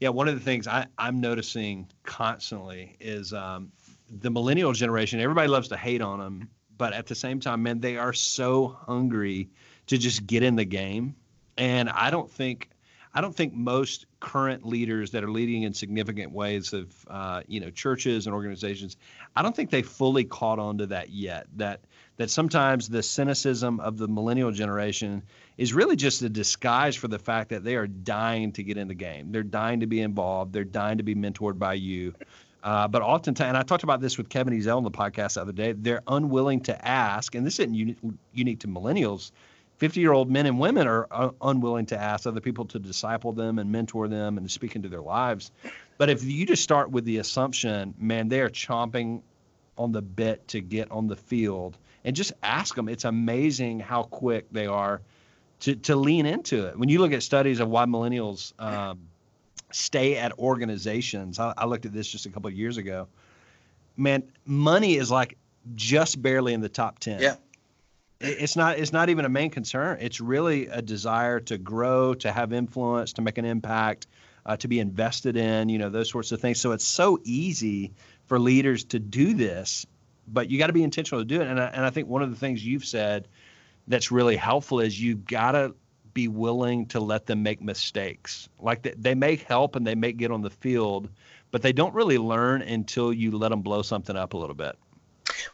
Yeah, 0.00 0.10
one 0.10 0.28
of 0.28 0.34
the 0.34 0.40
things 0.40 0.66
I, 0.66 0.86
I'm 0.98 1.20
noticing 1.20 1.88
constantly 2.02 2.96
is 3.00 3.32
um, 3.32 3.72
the 4.10 4.30
millennial 4.30 4.72
generation. 4.72 5.20
Everybody 5.20 5.48
loves 5.48 5.68
to 5.68 5.76
hate 5.76 6.02
on 6.02 6.18
them, 6.18 6.50
but 6.76 6.92
at 6.92 7.06
the 7.06 7.14
same 7.14 7.40
time, 7.40 7.62
man, 7.62 7.80
they 7.80 7.96
are 7.96 8.12
so 8.12 8.76
hungry 8.86 9.48
to 9.86 9.96
just 9.98 10.26
get 10.26 10.42
in 10.42 10.56
the 10.56 10.64
game. 10.64 11.16
And 11.56 11.88
I 11.88 12.10
don't 12.10 12.30
think, 12.30 12.68
I 13.16 13.22
don't 13.22 13.34
think 13.34 13.54
most 13.54 14.04
current 14.20 14.66
leaders 14.66 15.12
that 15.12 15.24
are 15.24 15.30
leading 15.30 15.62
in 15.62 15.72
significant 15.72 16.32
ways 16.32 16.74
of, 16.74 16.94
uh, 17.08 17.40
you 17.48 17.60
know, 17.60 17.70
churches 17.70 18.26
and 18.26 18.34
organizations, 18.34 18.98
I 19.34 19.40
don't 19.40 19.56
think 19.56 19.70
they 19.70 19.80
fully 19.80 20.24
caught 20.24 20.58
on 20.58 20.76
to 20.78 20.86
that 20.88 21.08
yet. 21.08 21.46
That 21.56 21.80
that 22.18 22.28
sometimes 22.28 22.90
the 22.90 23.02
cynicism 23.02 23.80
of 23.80 23.96
the 23.96 24.06
millennial 24.06 24.50
generation 24.50 25.22
is 25.56 25.72
really 25.72 25.96
just 25.96 26.20
a 26.20 26.28
disguise 26.28 26.94
for 26.94 27.08
the 27.08 27.18
fact 27.18 27.48
that 27.50 27.64
they 27.64 27.76
are 27.76 27.86
dying 27.86 28.52
to 28.52 28.62
get 28.62 28.76
in 28.76 28.86
the 28.86 28.94
game. 28.94 29.32
They're 29.32 29.42
dying 29.42 29.80
to 29.80 29.86
be 29.86 30.02
involved. 30.02 30.52
They're 30.52 30.64
dying 30.64 30.98
to 30.98 31.02
be 31.02 31.14
mentored 31.14 31.58
by 31.58 31.74
you. 31.74 32.14
Uh, 32.62 32.86
but 32.86 33.00
oftentimes, 33.00 33.48
and 33.48 33.56
I 33.56 33.62
talked 33.62 33.84
about 33.84 34.02
this 34.02 34.18
with 34.18 34.28
Kevin 34.28 34.52
Ezell 34.52 34.76
on 34.76 34.84
the 34.84 34.90
podcast 34.90 35.34
the 35.34 35.40
other 35.40 35.52
day, 35.52 35.72
they're 35.72 36.02
unwilling 36.06 36.60
to 36.62 36.86
ask, 36.86 37.34
and 37.34 37.46
this 37.46 37.60
isn't 37.60 37.74
uni- 37.74 37.96
unique 38.34 38.60
to 38.60 38.68
millennials. 38.68 39.30
50 39.78 40.00
year 40.00 40.12
old 40.12 40.30
men 40.30 40.46
and 40.46 40.58
women 40.58 40.86
are 40.86 41.34
unwilling 41.40 41.86
to 41.86 42.00
ask 42.00 42.26
other 42.26 42.40
people 42.40 42.64
to 42.66 42.78
disciple 42.78 43.32
them 43.32 43.58
and 43.58 43.70
mentor 43.70 44.08
them 44.08 44.38
and 44.38 44.46
to 44.46 44.52
speak 44.52 44.74
into 44.74 44.88
their 44.88 45.00
lives. 45.00 45.50
But 45.98 46.10
if 46.10 46.24
you 46.24 46.46
just 46.46 46.62
start 46.62 46.90
with 46.90 47.04
the 47.04 47.18
assumption, 47.18 47.94
man, 47.98 48.28
they 48.28 48.40
are 48.40 48.48
chomping 48.48 49.22
on 49.78 49.92
the 49.92 50.02
bit 50.02 50.48
to 50.48 50.60
get 50.60 50.90
on 50.90 51.06
the 51.06 51.16
field 51.16 51.76
and 52.04 52.16
just 52.16 52.32
ask 52.42 52.74
them. 52.74 52.88
It's 52.88 53.04
amazing 53.04 53.80
how 53.80 54.04
quick 54.04 54.46
they 54.50 54.66
are 54.66 55.02
to, 55.60 55.74
to 55.74 55.96
lean 55.96 56.26
into 56.26 56.66
it. 56.66 56.78
When 56.78 56.88
you 56.88 57.00
look 57.00 57.12
at 57.12 57.22
studies 57.22 57.60
of 57.60 57.68
why 57.68 57.84
millennials 57.84 58.58
um, 58.60 59.00
stay 59.72 60.16
at 60.16 60.38
organizations, 60.38 61.38
I, 61.38 61.52
I, 61.56 61.66
looked 61.66 61.86
at 61.86 61.92
this 61.92 62.08
just 62.08 62.26
a 62.26 62.30
couple 62.30 62.48
of 62.48 62.54
years 62.54 62.76
ago. 62.76 63.08
Man, 63.96 64.22
money 64.44 64.96
is 64.96 65.10
like 65.10 65.36
just 65.74 66.20
barely 66.20 66.52
in 66.52 66.60
the 66.60 66.68
top 66.68 66.98
10. 66.98 67.20
Yeah. 67.20 67.36
It's 68.28 68.56
not. 68.56 68.78
It's 68.78 68.92
not 68.92 69.08
even 69.08 69.24
a 69.24 69.28
main 69.28 69.50
concern. 69.50 69.98
It's 70.00 70.20
really 70.20 70.66
a 70.66 70.82
desire 70.82 71.40
to 71.40 71.58
grow, 71.58 72.14
to 72.14 72.32
have 72.32 72.52
influence, 72.52 73.12
to 73.14 73.22
make 73.22 73.38
an 73.38 73.44
impact, 73.44 74.06
uh, 74.44 74.56
to 74.58 74.68
be 74.68 74.80
invested 74.80 75.36
in. 75.36 75.68
You 75.68 75.78
know 75.78 75.90
those 75.90 76.10
sorts 76.10 76.32
of 76.32 76.40
things. 76.40 76.60
So 76.60 76.72
it's 76.72 76.86
so 76.86 77.18
easy 77.24 77.92
for 78.26 78.38
leaders 78.38 78.84
to 78.84 78.98
do 78.98 79.34
this 79.34 79.86
but 80.28 80.50
you 80.50 80.58
got 80.58 80.66
to 80.68 80.72
be 80.72 80.82
intentional 80.82 81.20
to 81.20 81.24
do 81.24 81.40
it. 81.40 81.46
And 81.46 81.60
I, 81.60 81.66
and 81.66 81.84
I 81.84 81.90
think 81.90 82.08
one 82.08 82.22
of 82.22 82.30
the 82.30 82.36
things 82.36 82.64
you've 82.64 82.84
said 82.84 83.28
that's 83.88 84.10
really 84.10 84.36
helpful 84.36 84.80
is 84.80 85.00
you've 85.00 85.24
got 85.24 85.52
to 85.52 85.74
be 86.14 86.28
willing 86.28 86.86
to 86.86 87.00
let 87.00 87.26
them 87.26 87.42
make 87.42 87.60
mistakes. 87.60 88.48
Like 88.58 88.82
they, 88.82 88.94
they 88.96 89.14
may 89.14 89.36
help 89.36 89.76
and 89.76 89.86
they 89.86 89.94
may 89.94 90.12
get 90.12 90.30
on 90.30 90.42
the 90.42 90.50
field, 90.50 91.08
but 91.50 91.62
they 91.62 91.72
don't 91.72 91.94
really 91.94 92.18
learn 92.18 92.62
until 92.62 93.12
you 93.12 93.32
let 93.32 93.50
them 93.50 93.62
blow 93.62 93.82
something 93.82 94.16
up 94.16 94.32
a 94.34 94.36
little 94.36 94.54
bit. 94.54 94.76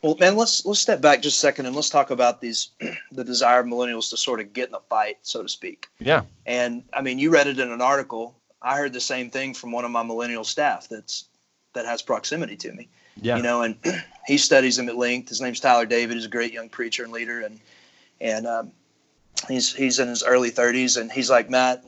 Well, 0.01 0.17
man, 0.19 0.37
let's 0.37 0.65
let's 0.65 0.81
step 0.81 1.01
back 1.01 1.23
just 1.23 1.37
a 1.37 1.41
second 1.41 1.67
and 1.67 1.77
let's 1.77 1.91
talk 1.91 2.11
about 2.11 2.41
these 2.41 2.71
the 3.13 3.25
desire 3.25 3.61
of 3.61 3.67
millennials 3.67 4.11
to 4.11 4.17
sort 4.17 4.41
of 4.41 4.53
get 4.53 4.67
in 4.67 4.73
the 4.73 4.81
fight, 4.89 5.19
so 5.23 5.43
to 5.43 5.49
speak. 5.49 5.89
Yeah. 5.99 6.23
And 6.47 6.85
I 6.93 7.03
mean, 7.03 7.19
you 7.19 7.31
read 7.31 7.47
it 7.47 7.59
in 7.59 7.71
an 7.71 7.83
article. 7.83 8.35
I 8.63 8.77
heard 8.77 8.93
the 8.93 9.01
same 9.01 9.31
thing 9.31 9.55
from 9.55 9.73
one 9.73 9.85
of 9.85 9.91
my 9.91 10.03
millennial 10.03 10.45
staff 10.45 10.89
that's 10.89 11.27
that 11.75 11.87
has 11.87 12.03
proximity 12.03 12.57
to 12.57 12.73
me. 12.73 12.89
Yeah. 13.21 13.37
You 13.37 13.43
know, 13.43 13.63
and 13.63 13.77
he 14.27 14.39
studies 14.39 14.77
them 14.77 14.89
at 14.89 14.97
length. 14.97 15.29
His 15.29 15.41
name's 15.41 15.61
Tyler 15.61 15.87
David. 15.87 16.17
He's 16.17 16.27
a 16.27 16.31
great 16.31 16.53
young 16.53 16.69
preacher 16.69 17.05
and 17.05 17.13
leader, 17.13 17.41
and 17.41 17.61
and 18.21 18.47
um, 18.47 18.73
he's 19.49 19.75
he's 19.75 19.99
in 19.99 20.09
his 20.09 20.23
early 20.23 20.51
30s, 20.51 21.01
and 21.01 21.11
he's 21.11 21.31
like 21.31 21.51
Matt. 21.51 21.85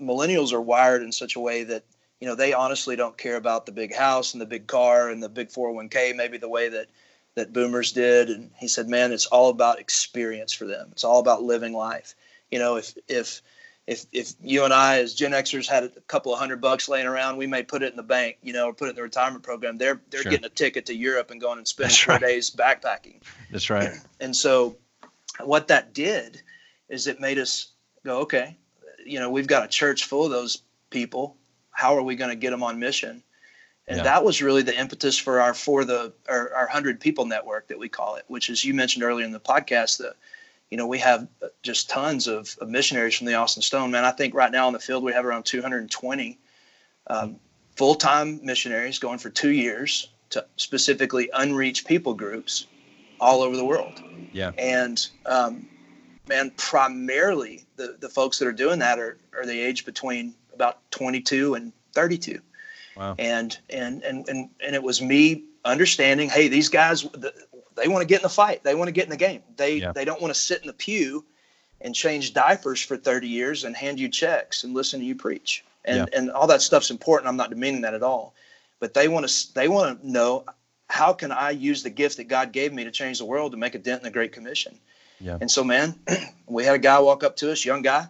Millennials 0.00 0.52
are 0.52 0.60
wired 0.60 1.02
in 1.02 1.12
such 1.12 1.36
a 1.36 1.40
way 1.40 1.64
that 1.64 1.84
you 2.20 2.26
know 2.26 2.34
they 2.34 2.52
honestly 2.52 2.96
don't 2.96 3.16
care 3.16 3.36
about 3.36 3.66
the 3.66 3.72
big 3.72 3.94
house 3.94 4.34
and 4.34 4.40
the 4.40 4.46
big 4.46 4.66
car 4.66 5.10
and 5.10 5.22
the 5.22 5.28
big 5.28 5.48
401k, 5.48 6.14
maybe 6.14 6.38
the 6.38 6.48
way 6.48 6.68
that 6.68 6.86
that 7.34 7.52
boomers 7.52 7.92
did. 7.92 8.30
And 8.30 8.50
he 8.58 8.68
said, 8.68 8.88
man, 8.88 9.12
it's 9.12 9.26
all 9.26 9.50
about 9.50 9.80
experience 9.80 10.52
for 10.52 10.66
them. 10.66 10.88
It's 10.92 11.04
all 11.04 11.20
about 11.20 11.42
living 11.42 11.72
life. 11.72 12.14
You 12.50 12.58
know, 12.58 12.76
if 12.76 12.94
if 13.08 13.42
if 13.86 14.06
if 14.12 14.34
you 14.42 14.64
and 14.64 14.72
I 14.72 14.98
as 14.98 15.14
Gen 15.14 15.32
Xers 15.32 15.66
had 15.66 15.84
a 15.84 15.88
couple 16.02 16.32
of 16.32 16.38
hundred 16.38 16.60
bucks 16.60 16.88
laying 16.88 17.06
around, 17.06 17.36
we 17.36 17.46
may 17.46 17.62
put 17.62 17.82
it 17.82 17.90
in 17.90 17.96
the 17.96 18.02
bank, 18.02 18.36
you 18.42 18.52
know, 18.52 18.66
or 18.66 18.74
put 18.74 18.86
it 18.86 18.90
in 18.90 18.96
the 18.96 19.02
retirement 19.02 19.42
program. 19.42 19.78
They're 19.78 20.00
they're 20.10 20.22
sure. 20.22 20.30
getting 20.30 20.46
a 20.46 20.50
ticket 20.50 20.86
to 20.86 20.94
Europe 20.94 21.30
and 21.30 21.40
going 21.40 21.58
and 21.58 21.66
spending 21.66 21.88
That's 21.88 22.00
four 22.00 22.14
right. 22.14 22.20
days 22.20 22.50
backpacking. 22.50 23.22
That's 23.50 23.70
right. 23.70 23.92
And 24.20 24.36
so, 24.36 24.76
what 25.40 25.66
that 25.68 25.94
did 25.94 26.42
is 26.88 27.08
it 27.08 27.18
made 27.18 27.38
us 27.38 27.72
go, 28.04 28.20
okay, 28.20 28.56
you 29.04 29.18
know, 29.18 29.30
we've 29.30 29.48
got 29.48 29.64
a 29.64 29.68
church 29.68 30.04
full 30.04 30.24
of 30.24 30.30
those 30.30 30.62
people. 30.90 31.36
How 31.72 31.96
are 31.96 32.02
we 32.02 32.14
going 32.14 32.30
to 32.30 32.36
get 32.36 32.50
them 32.50 32.62
on 32.62 32.78
mission? 32.78 33.22
And 33.88 33.98
Yeah. 33.98 34.02
that 34.04 34.24
was 34.24 34.40
really 34.40 34.62
the 34.62 34.78
impetus 34.78 35.18
for 35.18 35.40
our 35.40 35.54
for 35.54 35.84
the 35.84 36.12
our, 36.28 36.54
our 36.54 36.66
hundred 36.66 37.00
people 37.00 37.26
network 37.26 37.68
that 37.68 37.78
we 37.78 37.88
call 37.88 38.14
it, 38.16 38.24
which 38.28 38.48
is 38.48 38.64
you 38.64 38.74
mentioned 38.74 39.02
earlier 39.04 39.24
in 39.24 39.32
the 39.32 39.40
podcast 39.40 39.98
that 39.98 40.14
you 40.70 40.76
know 40.76 40.86
we 40.86 40.98
have 40.98 41.26
just 41.62 41.90
tons 41.90 42.26
of, 42.28 42.56
of 42.60 42.68
missionaries 42.68 43.16
from 43.16 43.26
the 43.26 43.34
Austin 43.34 43.62
Stone. 43.62 43.90
Man, 43.90 44.04
I 44.04 44.12
think 44.12 44.34
right 44.34 44.52
now 44.52 44.66
in 44.68 44.72
the 44.72 44.78
field 44.78 45.02
we 45.02 45.12
have 45.12 45.26
around 45.26 45.44
220 45.44 46.38
um, 47.08 47.36
full 47.76 47.94
time 47.94 48.40
missionaries 48.44 48.98
going 48.98 49.18
for 49.18 49.30
two 49.30 49.50
years 49.50 50.10
to 50.30 50.46
specifically 50.56 51.28
unreached 51.34 51.86
people 51.86 52.14
groups 52.14 52.66
all 53.20 53.42
over 53.42 53.56
the 53.56 53.64
world. 53.64 54.02
Yeah. 54.32 54.52
And 54.58 55.04
um, 55.26 55.68
man, 56.28 56.52
primarily 56.56 57.64
the, 57.76 57.96
the 58.00 58.08
folks 58.08 58.38
that 58.38 58.48
are 58.48 58.52
doing 58.52 58.78
that 58.78 58.98
are, 58.98 59.18
are 59.36 59.44
the 59.44 59.60
age 59.60 59.84
between 59.84 60.34
about 60.54 60.78
22 60.90 61.54
and 61.54 61.72
32. 61.92 62.40
Wow. 62.96 63.14
And, 63.18 63.56
and, 63.70 64.02
and, 64.02 64.28
and, 64.28 64.50
and 64.64 64.74
it 64.74 64.82
was 64.82 65.00
me 65.00 65.44
understanding, 65.64 66.28
Hey, 66.28 66.48
these 66.48 66.68
guys, 66.68 67.02
th- 67.02 67.34
they 67.76 67.88
want 67.88 68.02
to 68.02 68.06
get 68.06 68.20
in 68.20 68.22
the 68.22 68.28
fight. 68.28 68.62
They 68.62 68.74
want 68.74 68.88
to 68.88 68.92
get 68.92 69.04
in 69.04 69.10
the 69.10 69.16
game. 69.16 69.42
They, 69.56 69.76
Yeah. 69.76 69.92
they 69.92 70.04
don't 70.04 70.20
want 70.20 70.34
to 70.34 70.38
sit 70.38 70.60
in 70.60 70.66
the 70.66 70.72
pew 70.74 71.24
and 71.80 71.94
change 71.94 72.32
diapers 72.34 72.82
for 72.82 72.96
30 72.96 73.28
years 73.28 73.64
and 73.64 73.74
hand 73.76 73.98
you 73.98 74.08
checks 74.08 74.64
and 74.64 74.74
listen 74.74 75.00
to 75.00 75.06
you 75.06 75.14
preach. 75.14 75.64
And, 75.84 76.08
and 76.12 76.30
all 76.30 76.46
that 76.46 76.62
stuff's 76.62 76.90
important. 76.90 77.28
I'm 77.28 77.36
not 77.36 77.50
demeaning 77.50 77.80
that 77.80 77.94
at 77.94 78.02
all, 78.02 78.34
but 78.78 78.94
they 78.94 79.08
want 79.08 79.26
to, 79.28 79.54
they 79.54 79.66
want 79.68 80.00
to 80.00 80.08
know 80.10 80.44
how 80.88 81.12
can 81.12 81.32
I 81.32 81.50
use 81.50 81.82
the 81.82 81.90
gift 81.90 82.18
that 82.18 82.28
God 82.28 82.52
gave 82.52 82.72
me 82.72 82.84
to 82.84 82.90
change 82.90 83.18
the 83.18 83.24
world 83.24 83.52
to 83.52 83.58
make 83.58 83.74
a 83.74 83.78
dent 83.78 84.00
in 84.00 84.04
the 84.04 84.10
Great 84.10 84.32
Commission? 84.32 84.78
Yeah. 85.20 85.38
And 85.40 85.50
so, 85.50 85.64
man, 85.64 85.94
we 86.46 86.64
had 86.64 86.74
a 86.74 86.78
guy 86.78 86.98
walk 86.98 87.24
up 87.24 87.36
to 87.36 87.50
us, 87.50 87.64
young 87.64 87.82
guy. 87.82 88.06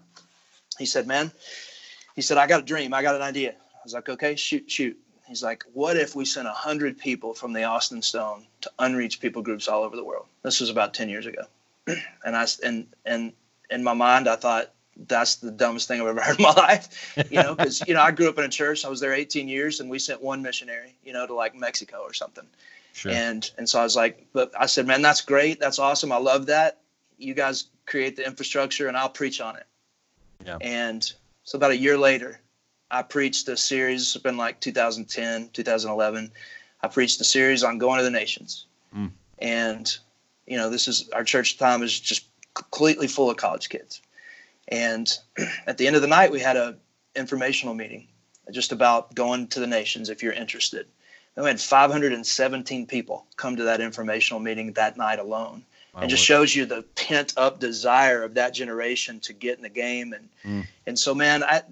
He 0.78 0.86
said, 0.86 1.06
"Man," 1.06 1.30
he 2.16 2.22
said, 2.22 2.38
"I 2.38 2.46
got 2.46 2.60
a 2.60 2.64
dream. 2.64 2.92
I 2.92 3.02
got 3.02 3.14
an 3.14 3.22
idea." 3.22 3.54
I 3.82 3.84
was 3.84 3.94
like, 3.94 4.08
"Okay, 4.08 4.36
shoot, 4.36 4.70
shoot." 4.70 4.96
He's 5.26 5.42
like, 5.42 5.64
"What 5.72 5.96
if 5.96 6.14
we 6.14 6.24
sent 6.24 6.46
a 6.46 6.52
hundred 6.52 6.98
people 6.98 7.34
from 7.34 7.52
the 7.52 7.64
Austin 7.64 8.00
Stone 8.00 8.46
to 8.60 8.70
unreached 8.78 9.20
people 9.20 9.42
groups 9.42 9.66
all 9.66 9.82
over 9.82 9.96
the 9.96 10.04
world?" 10.04 10.26
This 10.42 10.60
was 10.60 10.70
about 10.70 10.94
ten 10.94 11.08
years 11.08 11.26
ago, 11.26 11.46
and 11.86 12.36
I 12.36 12.46
and 12.62 12.86
and 13.04 13.32
in 13.70 13.82
my 13.82 13.94
mind, 13.94 14.28
I 14.28 14.36
thought 14.36 14.70
that's 15.08 15.36
the 15.36 15.50
dumbest 15.50 15.88
thing 15.88 16.00
I've 16.00 16.06
ever 16.06 16.20
heard 16.22 16.38
in 16.38 16.44
my 16.44 16.52
life. 16.52 17.16
You 17.28 17.42
know, 17.42 17.56
because 17.56 17.82
you 17.88 17.94
know 17.94 18.02
I 18.02 18.12
grew 18.12 18.28
up 18.28 18.38
in 18.38 18.44
a 18.44 18.48
church. 18.48 18.84
I 18.84 18.88
was 18.88 19.00
there 19.00 19.12
18 19.12 19.48
years, 19.48 19.80
and 19.80 19.90
we 19.90 19.98
sent 19.98 20.22
one 20.22 20.42
missionary, 20.42 20.94
you 21.04 21.12
know, 21.12 21.26
to 21.26 21.34
like 21.34 21.56
Mexico 21.56 22.02
or 22.02 22.12
something. 22.12 22.46
Sure. 22.92 23.10
And 23.10 23.50
and 23.58 23.68
so 23.68 23.80
I 23.80 23.82
was 23.82 23.96
like, 23.96 24.26
but 24.32 24.52
I 24.58 24.66
said, 24.66 24.86
man, 24.86 25.02
that's 25.02 25.22
great. 25.22 25.58
That's 25.58 25.78
awesome. 25.78 26.12
I 26.12 26.18
love 26.18 26.46
that. 26.46 26.78
You 27.18 27.34
guys 27.34 27.64
create 27.86 28.16
the 28.16 28.26
infrastructure 28.26 28.88
and 28.88 28.96
I'll 28.96 29.08
preach 29.08 29.40
on 29.40 29.56
it. 29.56 29.66
Yeah. 30.44 30.58
And 30.60 31.12
so 31.44 31.56
about 31.56 31.70
a 31.70 31.76
year 31.76 31.96
later, 31.96 32.40
I 32.92 33.02
preached 33.02 33.48
a 33.48 33.56
series, 33.56 34.02
it's 34.02 34.22
been 34.22 34.36
like 34.36 34.60
2010, 34.60 35.48
2011. 35.54 36.30
I 36.82 36.88
preached 36.88 37.20
a 37.20 37.24
series 37.24 37.64
on 37.64 37.78
going 37.78 37.98
to 37.98 38.04
the 38.04 38.10
nations. 38.10 38.66
Mm. 38.94 39.10
And, 39.38 39.96
you 40.46 40.58
know, 40.58 40.68
this 40.68 40.86
is 40.86 41.08
our 41.10 41.24
church 41.24 41.56
time 41.56 41.82
is 41.82 41.98
just 41.98 42.26
completely 42.52 43.08
full 43.08 43.30
of 43.30 43.38
college 43.38 43.70
kids. 43.70 44.02
And 44.68 45.10
at 45.66 45.78
the 45.78 45.86
end 45.86 45.96
of 45.96 46.02
the 46.02 46.08
night, 46.08 46.30
we 46.30 46.40
had 46.40 46.56
a 46.56 46.76
informational 47.16 47.74
meeting 47.74 48.08
just 48.50 48.72
about 48.72 49.14
going 49.14 49.48
to 49.48 49.60
the 49.60 49.66
nations 49.66 50.10
if 50.10 50.22
you're 50.22 50.32
interested. 50.32 50.86
And 51.34 51.44
we 51.44 51.48
had 51.48 51.60
517 51.60 52.86
people 52.86 53.26
come 53.36 53.56
to 53.56 53.64
that 53.64 53.80
informational 53.80 54.40
meeting 54.40 54.72
that 54.74 54.98
night 54.98 55.18
alone. 55.18 55.64
And 55.94 56.08
just 56.08 56.24
shows 56.24 56.56
you 56.56 56.64
the 56.64 56.82
pent 56.96 57.34
up 57.36 57.60
desire 57.60 58.22
of 58.22 58.34
that 58.34 58.54
generation 58.54 59.20
to 59.20 59.34
get 59.34 59.58
in 59.58 59.62
the 59.62 59.68
game. 59.68 60.14
And, 60.14 60.28
Mm. 60.44 60.66
and 60.86 60.98
so, 60.98 61.14
man, 61.14 61.42
I, 61.44 61.62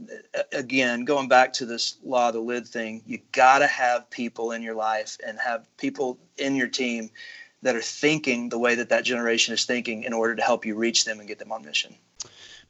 again, 0.52 1.04
going 1.04 1.26
back 1.26 1.54
to 1.54 1.66
this 1.66 1.96
law 2.04 2.28
of 2.28 2.34
the 2.34 2.40
lid 2.40 2.66
thing, 2.66 3.02
you 3.06 3.18
got 3.32 3.60
to 3.60 3.66
have 3.66 4.10
people 4.10 4.52
in 4.52 4.62
your 4.62 4.74
life 4.74 5.16
and 5.26 5.38
have 5.38 5.66
people 5.78 6.18
in 6.36 6.54
your 6.54 6.68
team 6.68 7.10
that 7.62 7.74
are 7.74 7.82
thinking 7.82 8.50
the 8.50 8.58
way 8.58 8.74
that 8.74 8.90
that 8.90 9.04
generation 9.04 9.54
is 9.54 9.64
thinking 9.64 10.04
in 10.04 10.12
order 10.12 10.36
to 10.36 10.42
help 10.42 10.66
you 10.66 10.74
reach 10.74 11.06
them 11.06 11.18
and 11.18 11.26
get 11.26 11.38
them 11.38 11.50
on 11.50 11.64
mission. 11.64 11.94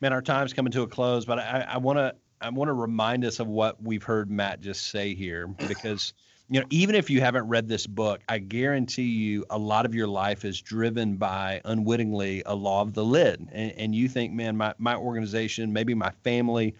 man, 0.00 0.12
our 0.12 0.22
time's 0.22 0.52
coming 0.52 0.72
to 0.72 0.82
a 0.82 0.86
close, 0.86 1.24
but 1.24 1.38
I, 1.38 1.66
I 1.68 1.78
want 1.78 1.98
to 1.98 2.14
I 2.40 2.48
want 2.48 2.68
to 2.68 2.72
remind 2.72 3.24
us 3.24 3.38
of 3.38 3.48
what 3.48 3.82
we've 3.82 4.02
heard 4.02 4.30
Matt 4.30 4.60
just 4.62 4.86
say 4.86 5.14
here, 5.14 5.46
because 5.46 6.14
you 6.50 6.60
know 6.60 6.66
even 6.70 6.94
if 6.94 7.08
you 7.08 7.20
haven't 7.20 7.48
read 7.48 7.68
this 7.68 7.86
book, 7.86 8.20
I 8.28 8.38
guarantee 8.38 9.04
you 9.04 9.46
a 9.48 9.56
lot 9.56 9.86
of 9.86 9.94
your 9.94 10.08
life 10.08 10.44
is 10.44 10.60
driven 10.60 11.16
by 11.16 11.60
unwittingly 11.64 12.42
a 12.44 12.54
law 12.54 12.82
of 12.82 12.92
the 12.92 13.04
lid, 13.04 13.48
and, 13.52 13.72
and 13.72 13.94
you 13.94 14.08
think, 14.08 14.32
man, 14.32 14.56
my 14.56 14.74
my 14.78 14.96
organization, 14.96 15.72
maybe 15.72 15.94
my 15.94 16.10
family. 16.24 16.74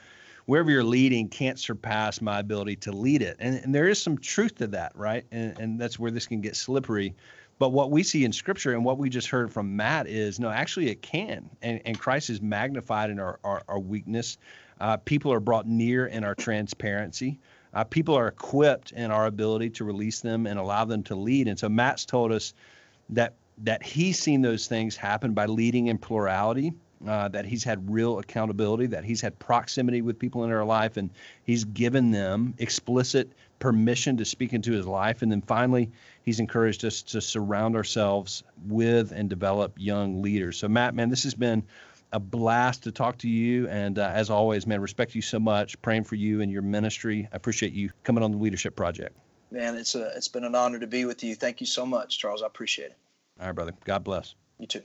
Wherever 0.47 0.69
you're 0.69 0.83
leading 0.83 1.29
can't 1.29 1.61
surpass 1.61 2.21
my 2.21 2.41
ability 2.41 2.75
to 2.77 2.91
lead 2.91 3.23
it. 3.23 3.37
And, 3.39 3.61
and 3.63 3.73
there 3.73 3.89
is 3.89 4.03
some 4.03 4.19
truth 4.19 4.57
to 4.57 4.67
that, 4.69 4.91
right? 4.97 5.25
And, 5.31 5.57
and 5.61 5.81
that's 5.81 5.97
where 5.97 6.11
this 6.11 6.27
can 6.27 6.41
get 6.41 6.57
slippery. 6.57 7.15
But 7.61 7.69
what 7.69 7.93
we 7.93 8.03
see 8.03 8.25
in 8.25 8.33
scripture 8.33 8.73
and 8.73 8.85
what 8.85 8.99
we 8.99 9.09
just 9.11 9.29
heard 9.29 9.53
from 9.53 9.77
Matt 9.77 10.09
is 10.09 10.41
no, 10.41 10.51
actually 10.51 10.89
it 10.89 11.03
can. 11.03 11.49
And, 11.63 11.81
and 11.85 11.97
Christ 11.97 12.31
is 12.31 12.41
magnified 12.43 13.11
in 13.11 13.21
our, 13.21 13.39
our, 13.45 13.63
our 13.69 13.79
weakness. 13.79 14.39
Uh, 14.81 14.97
people 14.97 15.33
are 15.33 15.41
brought 15.41 15.69
near 15.69 16.07
in 16.07 16.25
our 16.25 16.35
transparency. 16.35 17.39
Uh, 17.73 17.85
people 17.85 18.15
are 18.15 18.29
equipped 18.29 18.93
in 18.93 19.11
our 19.11 19.27
ability 19.27 19.71
to 19.71 19.85
release 19.85 20.21
them 20.21 20.47
and 20.47 20.59
allow 20.59 20.85
them 20.85 21.03
to 21.05 21.15
lead. 21.15 21.49
And 21.49 21.59
so 21.59 21.69
Matt's 21.69 22.05
told 22.05 22.33
us 22.33 22.55
that 23.11 23.35
that 23.63 23.83
he's 23.83 24.19
seen 24.19 24.41
those 24.41 24.67
things 24.67 24.97
happen 24.97 25.35
by 25.35 25.47
leading 25.47 25.89
in 25.89 25.99
plurality. 25.99 26.73
Uh, 27.07 27.29
that 27.29 27.47
he's 27.47 27.65
had 27.65 27.91
real 27.91 28.19
accountability, 28.19 28.85
that 28.85 29.05
he's 29.05 29.23
had 29.23 29.39
proximity 29.39 30.03
with 30.03 30.19
people 30.19 30.45
in 30.45 30.51
their 30.51 30.67
life, 30.67 30.99
and 30.99 31.09
he's 31.45 31.65
given 31.65 32.11
them 32.11 32.53
explicit 32.59 33.33
permission 33.59 34.19
to 34.19 34.25
speak 34.27 34.53
into 34.53 34.73
his 34.73 34.87
life. 34.87 35.23
And 35.23 35.33
then 35.33 35.41
finally, 35.41 35.91
he's 36.25 36.41
encouraged 36.41 36.85
us 36.85 37.01
to 37.05 37.23
surround 37.23 37.75
ourselves 37.75 38.43
with 38.67 39.13
and 39.13 39.31
develop 39.31 39.73
young 39.79 40.21
leaders. 40.21 40.59
So, 40.59 40.69
Matt, 40.69 40.95
man, 40.95 41.09
this 41.09 41.23
has 41.23 41.33
been 41.33 41.63
a 42.13 42.21
blast 42.21 42.83
to 42.85 42.93
talk 42.93 43.19
to 43.19 43.29
you. 43.29 43.69
And 43.69 43.99
uh, 43.99 44.11
as 44.15 44.31
always, 44.31 44.67
man, 44.67 44.81
respect 44.81 45.15
you 45.15 45.23
so 45.23 45.39
much, 45.39 45.81
praying 45.83 46.05
for 46.05 46.17
you 46.17 46.41
and 46.41 46.51
your 46.51 46.63
ministry. 46.63 47.29
I 47.33 47.37
appreciate 47.37 47.73
you 47.73 47.91
coming 48.05 48.23
on 48.23 48.33
the 48.33 48.39
Leadership 48.39 48.77
Project. 48.77 49.17
Man, 49.51 49.77
it's 49.77 49.95
a, 49.95 50.13
it's 50.17 50.29
been 50.29 50.45
an 50.45 50.55
honor 50.55 50.79
to 50.79 50.87
be 50.87 51.05
with 51.05 51.25
you. 51.25 51.35
Thank 51.35 51.61
you 51.61 51.67
so 51.67 51.85
much, 51.85 52.19
Charles. 52.19 52.43
I 52.43 52.47
appreciate 52.47 52.93
it. 52.93 52.97
All 53.41 53.47
right, 53.47 53.55
brother. 53.55 53.73
God 53.85 54.05
bless. 54.05 54.35
You 54.59 54.67
too. 54.67 54.83